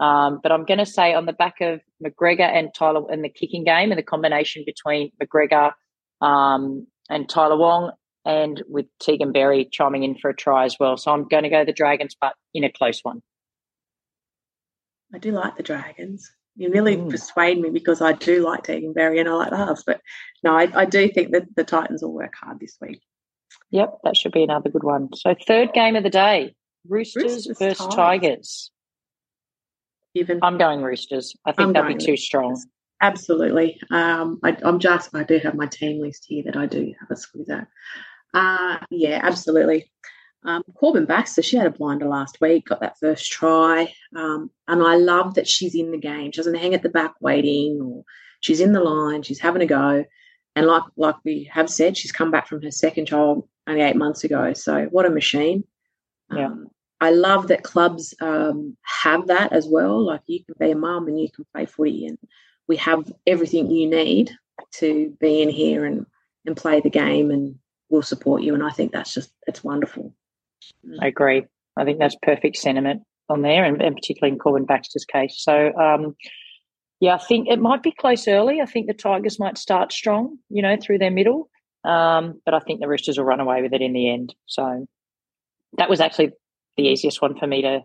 Um, 0.00 0.40
but 0.42 0.50
I'm 0.50 0.64
going 0.64 0.78
to 0.78 0.86
say 0.86 1.14
on 1.14 1.26
the 1.26 1.32
back 1.32 1.60
of 1.60 1.80
McGregor 2.04 2.48
and 2.50 2.72
Tyler 2.74 3.12
in 3.12 3.22
the 3.22 3.28
kicking 3.28 3.64
game 3.64 3.92
and 3.92 3.98
the 3.98 4.02
combination 4.02 4.64
between 4.64 5.12
McGregor 5.22 5.72
um, 6.20 6.86
and 7.08 7.28
Tyler 7.28 7.56
Wong 7.56 7.92
and 8.24 8.62
with 8.66 8.86
Teagan 8.98 9.32
Berry 9.32 9.68
chiming 9.70 10.02
in 10.02 10.16
for 10.16 10.30
a 10.30 10.36
try 10.36 10.64
as 10.64 10.76
well. 10.80 10.96
So 10.96 11.12
I'm 11.12 11.28
going 11.28 11.44
to 11.44 11.50
go 11.50 11.64
the 11.64 11.72
Dragons, 11.72 12.16
but 12.18 12.34
in 12.54 12.64
a 12.64 12.72
close 12.72 13.00
one. 13.02 13.22
I 15.14 15.18
do 15.18 15.32
like 15.32 15.56
the 15.56 15.62
Dragons. 15.62 16.30
You 16.56 16.70
really 16.70 16.96
mm. 16.96 17.10
persuade 17.10 17.60
me 17.60 17.70
because 17.70 18.00
I 18.00 18.12
do 18.12 18.44
like 18.44 18.64
Teagan 18.64 18.94
Berry 18.94 19.18
and 19.18 19.28
I 19.28 19.32
like 19.32 19.50
the 19.50 19.56
Halves. 19.56 19.84
But 19.84 20.00
no, 20.42 20.56
I, 20.56 20.68
I 20.74 20.84
do 20.84 21.08
think 21.08 21.32
that 21.32 21.54
the 21.56 21.64
Titans 21.64 22.02
will 22.02 22.12
work 22.12 22.34
hard 22.34 22.60
this 22.60 22.76
week. 22.80 23.00
Yep, 23.70 24.00
that 24.04 24.16
should 24.16 24.32
be 24.32 24.42
another 24.42 24.70
good 24.70 24.82
one. 24.82 25.10
So 25.14 25.34
third 25.46 25.72
game 25.72 25.96
of 25.96 26.02
the 26.02 26.10
day, 26.10 26.54
Roosters, 26.88 27.22
Roosters 27.22 27.58
versus 27.58 27.86
Tigers. 27.86 27.94
Tigers 27.94 28.70
even. 30.14 30.40
I'm 30.42 30.58
going 30.58 30.82
Roosters. 30.82 31.36
I 31.44 31.52
think 31.52 31.74
they'll 31.74 31.86
be 31.86 31.94
too 31.94 32.16
strong. 32.16 32.60
Absolutely. 33.00 33.80
Um, 33.90 34.38
I, 34.42 34.56
am 34.62 34.78
just, 34.78 35.14
I 35.14 35.24
do 35.24 35.38
have 35.38 35.54
my 35.54 35.66
team 35.66 36.00
list 36.00 36.26
here 36.28 36.42
that 36.44 36.56
I 36.56 36.66
do 36.66 36.92
have 37.00 37.10
a 37.10 37.16
squeeze 37.16 37.48
at. 37.48 37.66
Uh, 38.34 38.78
yeah, 38.90 39.20
absolutely. 39.22 39.90
Um, 40.44 40.62
Corban 40.74 41.06
Baxter, 41.06 41.42
she 41.42 41.56
had 41.56 41.66
a 41.66 41.70
blinder 41.70 42.06
last 42.06 42.40
week, 42.40 42.66
got 42.66 42.80
that 42.80 42.98
first 42.98 43.30
try. 43.30 43.92
Um, 44.14 44.50
and 44.68 44.82
I 44.82 44.96
love 44.96 45.34
that 45.34 45.48
she's 45.48 45.74
in 45.74 45.92
the 45.92 45.98
game. 45.98 46.32
She 46.32 46.36
doesn't 46.36 46.54
hang 46.54 46.74
at 46.74 46.82
the 46.82 46.88
back 46.88 47.14
waiting 47.20 47.80
or 47.80 48.04
she's 48.40 48.60
in 48.60 48.72
the 48.72 48.80
line, 48.80 49.22
she's 49.22 49.40
having 49.40 49.62
a 49.62 49.66
go. 49.66 50.04
And 50.56 50.66
like 50.66 50.82
like 50.96 51.16
we 51.24 51.48
have 51.52 51.70
said, 51.70 51.96
she's 51.96 52.12
come 52.12 52.30
back 52.30 52.48
from 52.48 52.60
her 52.62 52.70
second 52.70 53.06
child 53.06 53.48
only 53.70 53.82
eight 53.82 53.96
months 53.96 54.24
ago. 54.24 54.52
So 54.52 54.86
what 54.90 55.06
a 55.06 55.10
machine. 55.10 55.64
Yeah. 56.32 56.46
Um, 56.46 56.68
I 57.00 57.10
love 57.10 57.48
that 57.48 57.62
clubs 57.62 58.14
um, 58.20 58.76
have 59.02 59.26
that 59.28 59.52
as 59.52 59.66
well. 59.66 60.04
Like 60.04 60.20
you 60.26 60.44
can 60.44 60.54
be 60.58 60.70
a 60.70 60.76
mum 60.76 61.08
and 61.08 61.18
you 61.18 61.30
can 61.30 61.46
play 61.54 61.64
footy, 61.64 62.06
and 62.06 62.18
we 62.68 62.76
have 62.76 63.10
everything 63.26 63.70
you 63.70 63.88
need 63.88 64.32
to 64.74 65.16
be 65.20 65.40
in 65.40 65.48
here 65.48 65.84
and 65.84 66.04
and 66.46 66.56
play 66.56 66.80
the 66.80 66.90
game, 66.90 67.30
and 67.30 67.56
we'll 67.88 68.02
support 68.02 68.42
you. 68.42 68.54
And 68.54 68.62
I 68.62 68.70
think 68.70 68.92
that's 68.92 69.14
just 69.14 69.32
it's 69.46 69.64
wonderful. 69.64 70.14
I 71.00 71.06
agree. 71.06 71.46
I 71.76 71.84
think 71.84 71.98
that's 71.98 72.16
perfect 72.22 72.56
sentiment 72.56 73.02
on 73.30 73.42
there, 73.42 73.64
and, 73.64 73.80
and 73.80 73.94
particularly 73.94 74.34
in 74.34 74.38
Corban 74.38 74.66
Baxter's 74.66 75.04
case. 75.04 75.36
So. 75.38 75.72
Um, 75.74 76.16
yeah, 77.02 77.14
I 77.14 77.18
think 77.18 77.48
it 77.48 77.58
might 77.58 77.82
be 77.82 77.92
close 77.92 78.28
early. 78.28 78.60
I 78.60 78.66
think 78.66 78.86
the 78.86 78.92
Tigers 78.92 79.38
might 79.38 79.56
start 79.56 79.90
strong, 79.90 80.36
you 80.50 80.60
know, 80.60 80.76
through 80.76 80.98
their 80.98 81.10
middle. 81.10 81.48
Um, 81.84 82.40
but 82.44 82.54
I 82.54 82.60
think 82.60 82.80
the 82.80 82.88
Roosters 82.88 83.18
will 83.18 83.24
run 83.24 83.40
away 83.40 83.62
with 83.62 83.72
it 83.72 83.82
in 83.82 83.92
the 83.92 84.10
end. 84.10 84.34
So 84.46 84.86
that 85.78 85.88
was 85.88 86.00
actually 86.00 86.32
the 86.76 86.84
easiest 86.84 87.22
one 87.22 87.38
for 87.38 87.46
me 87.46 87.62
to 87.62 87.80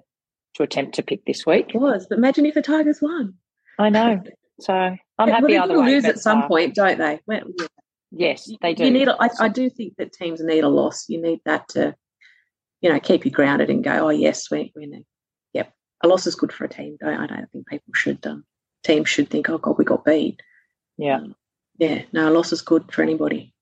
to 0.55 0.63
attempt 0.63 0.95
to 0.95 1.03
pick 1.03 1.25
this 1.25 1.45
week. 1.45 1.71
It 1.73 1.79
was, 1.79 2.07
but 2.07 2.17
imagine 2.17 2.45
if 2.45 2.53
the 2.53 2.61
Tigers 2.61 3.01
won. 3.01 3.33
I 3.77 3.89
know. 3.89 4.21
So 4.61 4.73
I'm 4.73 4.97
yeah, 5.19 5.35
happy 5.35 5.53
well, 5.53 5.63
either 5.63 5.79
way. 5.79 5.85
lose 5.85 6.05
at 6.05 6.19
some 6.19 6.43
uh, 6.43 6.47
point, 6.47 6.75
don't 6.75 6.97
they? 6.97 7.19
Well, 7.27 7.41
yeah. 7.57 7.67
Yes, 8.11 8.49
they 8.61 8.73
do. 8.73 8.85
You 8.85 8.91
need. 8.91 9.09
A, 9.09 9.17
I, 9.19 9.29
I 9.39 9.47
do 9.49 9.69
think 9.69 9.95
that 9.97 10.13
teams 10.13 10.41
need 10.41 10.63
a 10.63 10.69
loss. 10.69 11.09
You 11.09 11.21
need 11.21 11.41
that 11.45 11.67
to, 11.69 11.95
you 12.79 12.89
know, 12.89 12.99
keep 12.99 13.25
you 13.25 13.31
grounded 13.31 13.69
and 13.69 13.83
go. 13.83 14.07
Oh 14.07 14.09
yes, 14.09 14.49
we 14.49 14.71
we 14.75 15.05
Yep, 15.53 15.73
a 16.03 16.07
loss 16.07 16.25
is 16.25 16.35
good 16.35 16.53
for 16.53 16.63
a 16.63 16.69
team. 16.69 16.97
Don't 17.01 17.19
I? 17.19 17.27
Don't 17.27 17.51
think 17.51 17.67
people 17.67 17.93
should. 17.93 18.25
Um, 18.25 18.45
teams 18.83 19.09
should 19.09 19.29
think, 19.29 19.49
oh 19.49 19.57
god, 19.57 19.77
we 19.77 19.83
got 19.83 20.05
beat. 20.05 20.41
Yeah. 20.97 21.17
Um, 21.17 21.35
yeah. 21.77 22.03
No, 22.13 22.29
a 22.29 22.31
loss 22.31 22.53
is 22.53 22.61
good 22.61 22.91
for 22.93 23.01
anybody. 23.01 23.53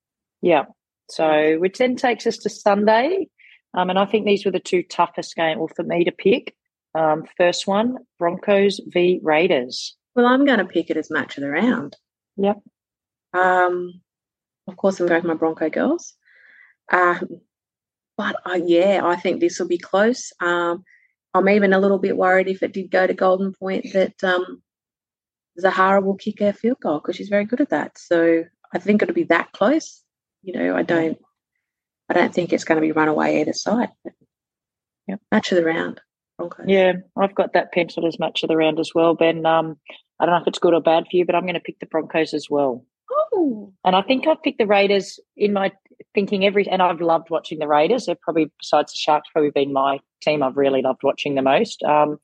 Yeah. 0.44 0.64
So, 1.08 1.56
which 1.58 1.78
then 1.78 1.96
takes 1.96 2.26
us 2.26 2.36
to 2.38 2.50
Sunday, 2.50 3.28
um, 3.72 3.88
and 3.88 3.98
I 3.98 4.04
think 4.04 4.26
these 4.26 4.44
were 4.44 4.50
the 4.50 4.60
two 4.60 4.82
toughest 4.82 5.34
games 5.34 5.58
well, 5.58 5.70
for 5.74 5.82
me 5.82 6.04
to 6.04 6.12
pick. 6.12 6.54
Um, 6.94 7.24
first 7.38 7.66
one, 7.66 7.96
Broncos 8.18 8.78
v 8.86 9.20
Raiders. 9.22 9.96
Well, 10.14 10.26
I'm 10.26 10.44
going 10.44 10.58
to 10.58 10.66
pick 10.66 10.90
it 10.90 10.98
as 10.98 11.10
match 11.10 11.38
of 11.38 11.42
the 11.42 11.48
round. 11.48 11.96
Yep. 12.36 12.60
Um, 13.32 14.02
of 14.68 14.76
course, 14.76 15.00
I'm 15.00 15.08
going 15.08 15.22
for 15.22 15.28
my 15.28 15.34
Bronco 15.34 15.70
girls. 15.70 16.14
Um, 16.92 17.40
but 18.18 18.36
uh, 18.46 18.60
yeah, 18.62 19.00
I 19.02 19.16
think 19.16 19.40
this 19.40 19.58
will 19.58 19.66
be 19.66 19.78
close. 19.78 20.30
Um, 20.40 20.84
I'm 21.32 21.48
even 21.48 21.72
a 21.72 21.80
little 21.80 21.98
bit 21.98 22.18
worried 22.18 22.48
if 22.48 22.62
it 22.62 22.74
did 22.74 22.90
go 22.90 23.06
to 23.06 23.14
Golden 23.14 23.54
Point 23.54 23.92
that 23.94 24.22
um, 24.22 24.62
Zahara 25.58 26.02
will 26.02 26.16
kick 26.16 26.42
a 26.42 26.52
field 26.52 26.78
goal 26.82 27.00
because 27.00 27.16
she's 27.16 27.30
very 27.30 27.46
good 27.46 27.62
at 27.62 27.70
that. 27.70 27.96
So 27.98 28.44
I 28.74 28.78
think 28.78 29.02
it'll 29.02 29.14
be 29.14 29.24
that 29.24 29.52
close. 29.52 30.03
You 30.44 30.54
know, 30.54 30.76
I 30.76 30.82
don't. 30.82 31.18
I 32.08 32.14
don't 32.14 32.34
think 32.34 32.52
it's 32.52 32.64
going 32.64 32.76
to 32.76 32.86
be 32.86 32.92
run 32.92 33.08
away 33.08 33.40
either 33.40 33.54
side. 33.54 33.88
Yep. 35.08 35.20
Match 35.32 35.52
of 35.52 35.56
the 35.56 35.64
round. 35.64 36.00
Broncos. 36.36 36.66
Yeah, 36.68 36.92
I've 37.16 37.34
got 37.34 37.52
that 37.54 37.72
penciled 37.72 38.06
as 38.06 38.18
much 38.18 38.42
of 38.42 38.48
the 38.48 38.56
round 38.56 38.78
as 38.78 38.90
well, 38.94 39.14
Ben. 39.14 39.46
Um, 39.46 39.78
I 40.20 40.26
don't 40.26 40.34
know 40.34 40.40
if 40.40 40.46
it's 40.46 40.58
good 40.58 40.74
or 40.74 40.80
bad 40.80 41.04
for 41.04 41.16
you, 41.16 41.24
but 41.24 41.34
I'm 41.34 41.42
going 41.42 41.54
to 41.54 41.60
pick 41.60 41.78
the 41.80 41.86
Broncos 41.86 42.34
as 42.34 42.48
well. 42.50 42.84
Oh, 43.10 43.72
And 43.84 43.96
I 43.96 44.02
think 44.02 44.26
I've 44.26 44.42
picked 44.42 44.58
the 44.58 44.66
Raiders 44.66 45.18
in 45.36 45.52
my 45.52 45.72
thinking 46.14 46.44
every, 46.44 46.68
and 46.68 46.82
I've 46.82 47.00
loved 47.00 47.30
watching 47.30 47.58
the 47.58 47.68
Raiders. 47.68 48.06
They've 48.06 48.20
probably, 48.20 48.50
besides 48.60 48.92
the 48.92 48.98
Sharks, 48.98 49.28
probably 49.32 49.50
been 49.50 49.72
my 49.72 50.00
team 50.22 50.42
I've 50.42 50.56
really 50.56 50.82
loved 50.82 51.02
watching 51.02 51.34
the 51.34 51.42
most. 51.42 51.82
Um, 51.82 52.18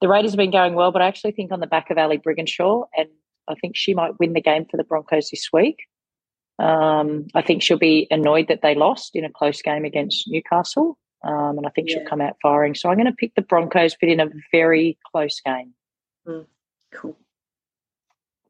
the 0.00 0.08
Raiders 0.08 0.32
have 0.32 0.38
been 0.38 0.50
going 0.50 0.74
well, 0.74 0.92
but 0.92 1.02
I 1.02 1.06
actually 1.06 1.32
think 1.32 1.52
on 1.52 1.60
the 1.60 1.66
back 1.66 1.90
of 1.90 1.98
Ali 1.98 2.18
Brigginshaw, 2.18 2.84
and 2.96 3.08
I 3.48 3.54
think 3.54 3.76
she 3.76 3.94
might 3.94 4.18
win 4.18 4.32
the 4.32 4.40
game 4.40 4.66
for 4.70 4.76
the 4.76 4.84
Broncos 4.84 5.30
this 5.30 5.48
week. 5.52 5.78
Um, 6.58 7.26
I 7.34 7.42
think 7.42 7.62
she'll 7.62 7.78
be 7.78 8.06
annoyed 8.10 8.48
that 8.48 8.62
they 8.62 8.74
lost 8.74 9.14
in 9.14 9.24
a 9.24 9.30
close 9.30 9.60
game 9.62 9.84
against 9.84 10.26
Newcastle, 10.28 10.98
um, 11.22 11.58
and 11.58 11.66
I 11.66 11.70
think 11.70 11.88
Yeah. 11.88 11.96
she'll 11.98 12.06
come 12.08 12.20
out 12.20 12.36
firing. 12.40 12.74
So 12.74 12.88
I'm 12.88 12.96
going 12.96 13.06
to 13.06 13.12
pick 13.12 13.34
the 13.34 13.42
Broncos, 13.42 13.94
but 14.00 14.08
in 14.08 14.20
a 14.20 14.28
very 14.52 14.98
close 15.12 15.40
game. 15.40 15.74
cool. 16.92 17.16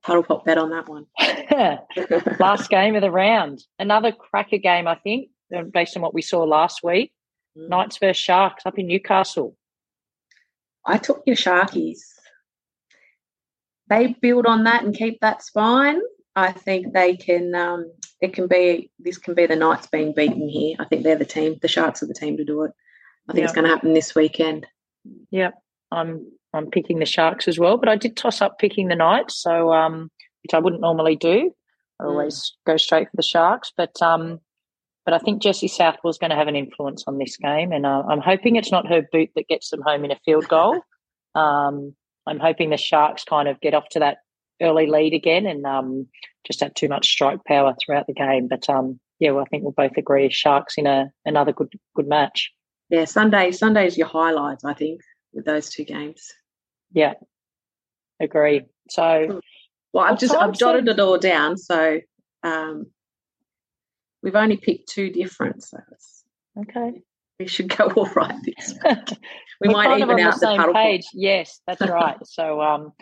Paddle 0.04 0.22
Pop 0.22 0.44
bet 0.44 0.56
on 0.56 0.70
that 0.70 0.88
one. 0.88 1.06
last 2.38 2.70
game 2.70 2.94
of 2.94 3.02
the 3.02 3.10
round. 3.10 3.64
Another 3.78 4.12
cracker 4.12 4.58
game, 4.58 4.86
I 4.86 4.94
think, 4.94 5.30
uh, 5.54 5.62
based 5.62 5.96
on 5.96 6.02
what 6.02 6.14
we 6.14 6.22
saw 6.22 6.44
last 6.44 6.84
week. 6.84 7.12
Mm. 7.58 7.68
Knights 7.70 7.98
versus 7.98 8.22
Sharks 8.22 8.64
up 8.66 8.78
in 8.78 8.86
Newcastle. 8.86 9.56
I 10.84 10.98
took 10.98 11.22
your 11.26 11.34
Sharkies. 11.34 11.98
They 13.88 14.14
build 14.20 14.46
on 14.46 14.62
that 14.64 14.84
and 14.84 14.94
keep 14.96 15.18
that 15.20 15.42
spine. 15.42 16.00
I 16.36 16.52
think 16.52 16.92
they 16.92 17.16
can. 17.16 17.54
Um, 17.54 17.90
it 18.20 18.34
can 18.34 18.46
be. 18.46 18.90
This 18.98 19.18
can 19.18 19.34
be 19.34 19.46
the 19.46 19.56
Knights 19.56 19.86
being 19.88 20.12
beaten 20.12 20.48
here. 20.48 20.76
I 20.78 20.84
think 20.84 21.02
they're 21.02 21.16
the 21.16 21.24
team. 21.24 21.56
The 21.62 21.68
Sharks 21.68 22.02
are 22.02 22.06
the 22.06 22.14
team 22.14 22.36
to 22.36 22.44
do 22.44 22.62
it. 22.62 22.72
I 23.28 23.32
think 23.32 23.44
it's 23.44 23.54
going 23.54 23.64
to 23.64 23.70
happen 23.70 23.94
this 23.94 24.14
weekend. 24.14 24.66
Yep, 25.30 25.54
I'm 25.90 26.30
I'm 26.52 26.70
picking 26.70 26.98
the 26.98 27.06
Sharks 27.06 27.48
as 27.48 27.58
well, 27.58 27.78
but 27.78 27.88
I 27.88 27.96
did 27.96 28.16
toss 28.16 28.40
up 28.40 28.58
picking 28.58 28.88
the 28.88 28.94
Knights, 28.94 29.40
so 29.40 29.72
um, 29.72 30.10
which 30.42 30.54
I 30.54 30.58
wouldn't 30.58 30.82
normally 30.82 31.16
do. 31.16 31.52
I 31.98 32.04
Mm. 32.04 32.08
always 32.10 32.54
go 32.66 32.76
straight 32.76 33.08
for 33.10 33.16
the 33.16 33.22
Sharks, 33.22 33.72
but 33.74 34.00
um, 34.02 34.40
but 35.06 35.14
I 35.14 35.18
think 35.18 35.40
Jesse 35.42 35.68
Southwell's 35.68 36.18
going 36.18 36.30
to 36.30 36.36
have 36.36 36.48
an 36.48 36.56
influence 36.56 37.04
on 37.06 37.16
this 37.18 37.36
game, 37.38 37.72
and 37.72 37.86
uh, 37.86 38.02
I'm 38.08 38.20
hoping 38.20 38.56
it's 38.56 38.72
not 38.72 38.86
her 38.88 39.02
boot 39.10 39.30
that 39.36 39.48
gets 39.48 39.70
them 39.70 39.80
home 39.82 40.04
in 40.04 40.10
a 40.10 40.20
field 40.24 40.46
goal. 40.48 40.82
um, 41.34 41.94
I'm 42.26 42.40
hoping 42.40 42.70
the 42.70 42.76
Sharks 42.76 43.24
kind 43.24 43.48
of 43.48 43.60
get 43.60 43.72
off 43.72 43.88
to 43.90 44.00
that 44.00 44.18
early 44.60 44.86
lead 44.86 45.14
again 45.14 45.46
and 45.46 45.64
um, 45.66 46.06
just 46.46 46.60
have 46.60 46.74
too 46.74 46.88
much 46.88 47.08
strike 47.08 47.44
power 47.44 47.74
throughout 47.74 48.06
the 48.06 48.14
game. 48.14 48.48
But 48.48 48.68
um, 48.68 49.00
yeah, 49.18 49.30
well, 49.30 49.44
I 49.44 49.48
think 49.48 49.62
we'll 49.62 49.72
both 49.72 49.96
agree 49.96 50.30
Sharks 50.30 50.74
in 50.76 50.86
a 50.86 51.10
another 51.24 51.52
good 51.52 51.72
good 51.94 52.08
match. 52.08 52.52
Yeah, 52.90 53.04
Sunday. 53.04 53.50
Sunday's 53.50 53.98
your 53.98 54.06
highlights. 54.06 54.64
I 54.64 54.74
think 54.74 55.00
with 55.32 55.44
those 55.44 55.68
two 55.70 55.84
games. 55.84 56.32
Yeah, 56.92 57.14
agree. 58.20 58.62
So 58.88 59.40
Well, 59.92 60.04
I've 60.04 60.18
just 60.18 60.34
I've 60.34 60.54
jotted 60.54 60.88
it 60.88 61.00
all 61.00 61.18
down. 61.18 61.56
So 61.56 62.00
um, 62.42 62.86
we've 64.22 64.36
only 64.36 64.56
picked 64.56 64.88
two 64.88 65.10
different. 65.10 65.64
So 65.64 65.78
it's, 65.92 66.24
okay. 66.58 67.02
we 67.40 67.46
should 67.46 67.68
go 67.74 67.86
all 67.86 68.10
right 68.14 68.36
this. 68.44 68.74
We 69.60 69.68
might 69.68 69.98
even 69.98 70.20
out 70.20 70.38
the 70.38 70.64
the, 70.66 70.72
page. 70.74 71.06
Yes, 71.14 71.60
that's 71.66 71.80
right. 71.80 72.16
so, 72.24 72.60
um, 72.60 72.92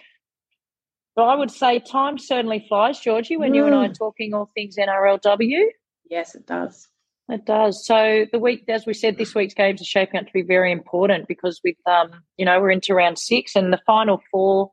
well, 1.17 1.29
I 1.29 1.35
would 1.35 1.51
say 1.51 1.79
time 1.79 2.19
certainly 2.19 2.65
flies, 2.69 3.01
Georgie, 3.01 3.37
when 3.37 3.55
you 3.55 3.67
and 3.67 3.75
I 3.75 3.87
are 3.87 3.89
Mm. 3.89 3.99
talking 3.99 4.35
all 4.35 4.51
things 4.55 4.77
NRLW. 4.77 5.71
Yes, 6.11 6.35
it 6.35 6.47
does. 6.47 6.89
It 7.29 7.47
does. 7.47 7.87
So 7.87 8.27
the 8.31 8.39
week, 8.39 8.65
as 8.69 8.85
we 8.85 8.93
said, 8.93 9.17
this 9.17 9.35
week's 9.35 9.55
games 9.55 9.81
are 9.81 9.87
shaping 9.87 10.21
up 10.21 10.27
to 10.27 10.33
be 10.33 10.43
very 10.43 10.71
important 10.71 11.27
because 11.27 11.61
with, 11.65 11.77
um, 11.87 12.11
you 12.37 12.45
know, 12.45 12.61
we're 12.61 12.71
into 12.71 12.95
round 12.95 13.19
six 13.19 13.57
and 13.57 13.73
the 13.73 13.81
final 13.87 14.21
four, 14.31 14.73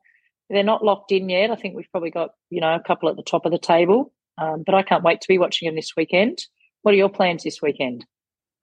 they're 0.50 0.62
not 0.62 0.84
locked 0.84 1.12
in 1.12 1.30
yet. 1.30 1.50
I 1.50 1.54
think 1.56 1.74
we've 1.74 1.90
probably 1.90 2.10
got, 2.10 2.32
you 2.50 2.60
know, 2.60 2.74
a 2.74 2.80
couple 2.80 3.08
at 3.08 3.16
the 3.16 3.22
top 3.22 3.46
of 3.46 3.52
the 3.52 3.58
table. 3.58 4.12
Um, 4.36 4.64
but 4.66 4.74
I 4.74 4.82
can't 4.82 5.02
wait 5.04 5.20
to 5.22 5.28
be 5.28 5.38
watching 5.38 5.66
them 5.66 5.76
this 5.76 5.92
weekend. 5.96 6.44
What 6.82 6.92
are 6.92 6.98
your 6.98 7.08
plans 7.08 7.42
this 7.44 7.62
weekend? 7.62 8.04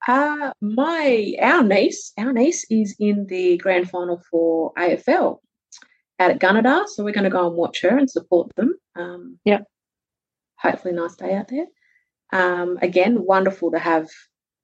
Uh, 0.08 0.52
my 0.62 1.34
our 1.42 1.64
niece, 1.64 2.14
our 2.18 2.32
niece 2.32 2.66
is 2.70 2.96
in 3.00 3.26
the 3.28 3.58
grand 3.58 3.90
final 3.90 4.22
for 4.30 4.72
AFL 4.78 5.40
out 6.20 6.32
at 6.32 6.40
Gunnedah, 6.40 6.88
so 6.88 7.04
we're 7.04 7.14
going 7.14 7.24
to 7.24 7.30
go 7.30 7.48
and 7.48 7.56
watch 7.56 7.82
her 7.82 7.98
and 7.98 8.10
support 8.10 8.54
them. 8.56 8.76
Um, 8.96 9.40
Yep. 9.46 9.66
Hopefully, 10.58 10.94
nice 10.94 11.16
day 11.16 11.34
out 11.34 11.48
there. 11.48 11.68
Um, 12.34 12.78
again, 12.82 13.24
wonderful 13.24 13.72
to 13.72 13.80
have. 13.80 14.08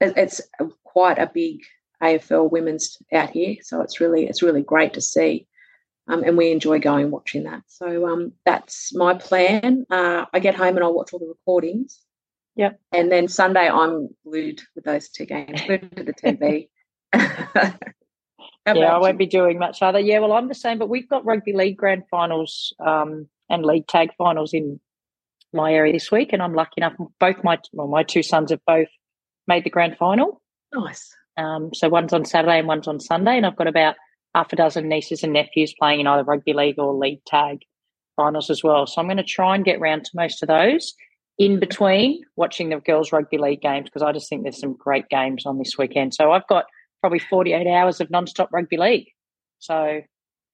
It's 0.01 0.41
quite 0.83 1.17
a 1.17 1.31
big 1.33 1.61
AFL 2.03 2.51
women's 2.51 2.97
out 3.13 3.29
here, 3.29 3.55
so 3.61 3.81
it's 3.81 4.01
really 4.01 4.27
it's 4.27 4.43
really 4.43 4.61
great 4.61 4.93
to 4.95 5.01
see. 5.01 5.47
Um, 6.07 6.23
and 6.23 6.37
we 6.37 6.51
enjoy 6.51 6.79
going 6.79 7.09
watching 7.11 7.43
that. 7.43 7.63
So 7.67 8.07
um, 8.07 8.33
that's 8.45 8.93
my 8.93 9.15
plan. 9.15 9.85
Uh, 9.89 10.25
I 10.33 10.39
get 10.39 10.53
home 10.53 10.75
and 10.75 10.83
I'll 10.83 10.93
watch 10.93 11.13
all 11.13 11.19
the 11.19 11.25
recordings. 11.25 12.01
Yep. 12.55 12.79
And 12.91 13.11
then 13.11 13.27
Sunday, 13.27 13.67
I'm 13.69 14.09
glued 14.23 14.61
with 14.75 14.85
those 14.85 15.09
two 15.09 15.25
games, 15.25 15.61
glued 15.61 15.95
to 15.95 16.03
the 16.03 16.13
TV. 16.13 16.69
How 18.65 18.73
yeah, 18.75 18.95
I 18.95 18.97
won't 18.97 19.13
you? 19.13 19.19
be 19.19 19.25
doing 19.27 19.59
much 19.59 19.81
other. 19.81 19.99
Yeah, 19.99 20.19
well, 20.19 20.33
I'm 20.33 20.47
the 20.47 20.55
same, 20.55 20.79
but 20.79 20.89
we've 20.89 21.09
got 21.09 21.25
rugby 21.25 21.53
league 21.53 21.77
grand 21.77 22.03
finals 22.09 22.73
um, 22.85 23.27
and 23.49 23.63
league 23.63 23.87
tag 23.87 24.09
finals 24.17 24.53
in 24.53 24.79
my 25.53 25.71
area 25.73 25.93
this 25.93 26.11
week, 26.11 26.33
and 26.33 26.41
I'm 26.41 26.53
lucky 26.53 26.73
enough. 26.77 26.93
Both 27.19 27.43
my 27.43 27.59
well, 27.73 27.87
my 27.87 28.03
two 28.03 28.23
sons 28.23 28.51
have 28.51 28.61
both 28.65 28.87
made 29.47 29.63
the 29.63 29.69
grand 29.69 29.97
final. 29.97 30.41
Nice. 30.73 31.13
Um, 31.37 31.71
so 31.73 31.89
one's 31.89 32.13
on 32.13 32.25
Saturday 32.25 32.59
and 32.59 32.67
one's 32.67 32.87
on 32.87 32.99
Sunday, 32.99 33.37
and 33.37 33.45
I've 33.45 33.55
got 33.55 33.67
about 33.67 33.95
half 34.33 34.51
a 34.51 34.55
dozen 34.55 34.89
nieces 34.89 35.23
and 35.23 35.33
nephews 35.33 35.73
playing 35.79 36.01
in 36.01 36.07
either 36.07 36.23
rugby 36.23 36.53
league 36.53 36.79
or 36.79 36.93
league 36.93 37.23
tag 37.25 37.59
finals 38.15 38.49
as 38.49 38.63
well. 38.63 38.87
So 38.87 38.99
I'm 38.99 39.07
going 39.07 39.17
to 39.17 39.23
try 39.23 39.55
and 39.55 39.63
get 39.63 39.79
round 39.79 40.05
to 40.05 40.11
most 40.13 40.43
of 40.43 40.47
those 40.47 40.93
in 41.37 41.59
between 41.59 42.23
watching 42.35 42.69
the 42.69 42.77
girls' 42.77 43.11
rugby 43.11 43.37
league 43.37 43.61
games 43.61 43.85
because 43.85 44.01
I 44.01 44.11
just 44.11 44.29
think 44.29 44.43
there's 44.43 44.59
some 44.59 44.75
great 44.75 45.09
games 45.09 45.45
on 45.45 45.57
this 45.57 45.77
weekend. 45.77 46.13
So 46.13 46.31
I've 46.31 46.47
got 46.47 46.65
probably 47.05 47.19
48 47.19 47.67
hours 47.67 48.01
of 48.01 48.09
non-stop 48.09 48.51
rugby 48.51 48.77
league. 48.77 49.09
So 49.59 50.01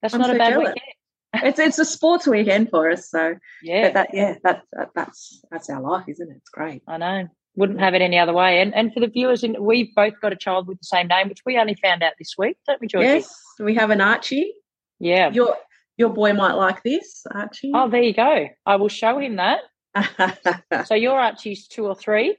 that's 0.01 0.13
I'm 0.13 0.19
not 0.19 0.31
so 0.31 0.35
a 0.35 0.37
bad 0.37 0.49
jealous. 0.49 0.73
weekend. 0.75 1.45
It's 1.47 1.59
it's 1.59 1.79
a 1.79 1.85
sports 1.85 2.27
weekend 2.27 2.69
for 2.69 2.91
us, 2.91 3.09
so 3.09 3.35
Yeah, 3.63 3.83
but 3.83 3.93
that 3.93 4.09
yeah, 4.11 4.35
that, 4.43 4.63
that 4.73 4.89
that's 4.93 5.41
that's 5.49 5.69
our 5.69 5.81
life, 5.81 6.03
isn't 6.09 6.29
it? 6.29 6.35
It's 6.35 6.49
great. 6.49 6.83
I 6.89 6.97
know. 6.97 7.29
Wouldn't 7.55 7.79
have 7.79 7.93
it 7.93 8.01
any 8.01 8.19
other 8.19 8.33
way. 8.33 8.59
And 8.59 8.75
and 8.75 8.93
for 8.93 8.99
the 8.99 9.07
viewers, 9.07 9.45
in, 9.45 9.55
we've 9.63 9.95
both 9.95 10.19
got 10.21 10.33
a 10.33 10.35
child 10.35 10.67
with 10.67 10.79
the 10.79 10.87
same 10.87 11.07
name, 11.07 11.29
which 11.29 11.39
we 11.45 11.57
only 11.57 11.75
found 11.75 12.03
out 12.03 12.13
this 12.19 12.33
week, 12.37 12.57
don't 12.67 12.81
we, 12.81 12.87
Georgie? 12.87 13.07
Yes, 13.07 13.33
we 13.61 13.75
have 13.75 13.91
an 13.91 14.01
Archie. 14.01 14.53
Yeah. 14.99 15.31
Your 15.31 15.55
your 15.95 16.09
boy 16.09 16.33
might 16.33 16.55
like 16.55 16.83
this, 16.83 17.25
Archie. 17.31 17.71
Oh, 17.73 17.89
there 17.89 18.03
you 18.03 18.13
go. 18.13 18.47
I 18.65 18.75
will 18.75 18.89
show 18.89 19.19
him 19.19 19.37
that. 19.37 19.61
So 20.85 20.95
your 20.95 21.17
Archie's 21.17 21.65
two 21.69 21.85
or 21.85 21.95
three? 21.95 22.35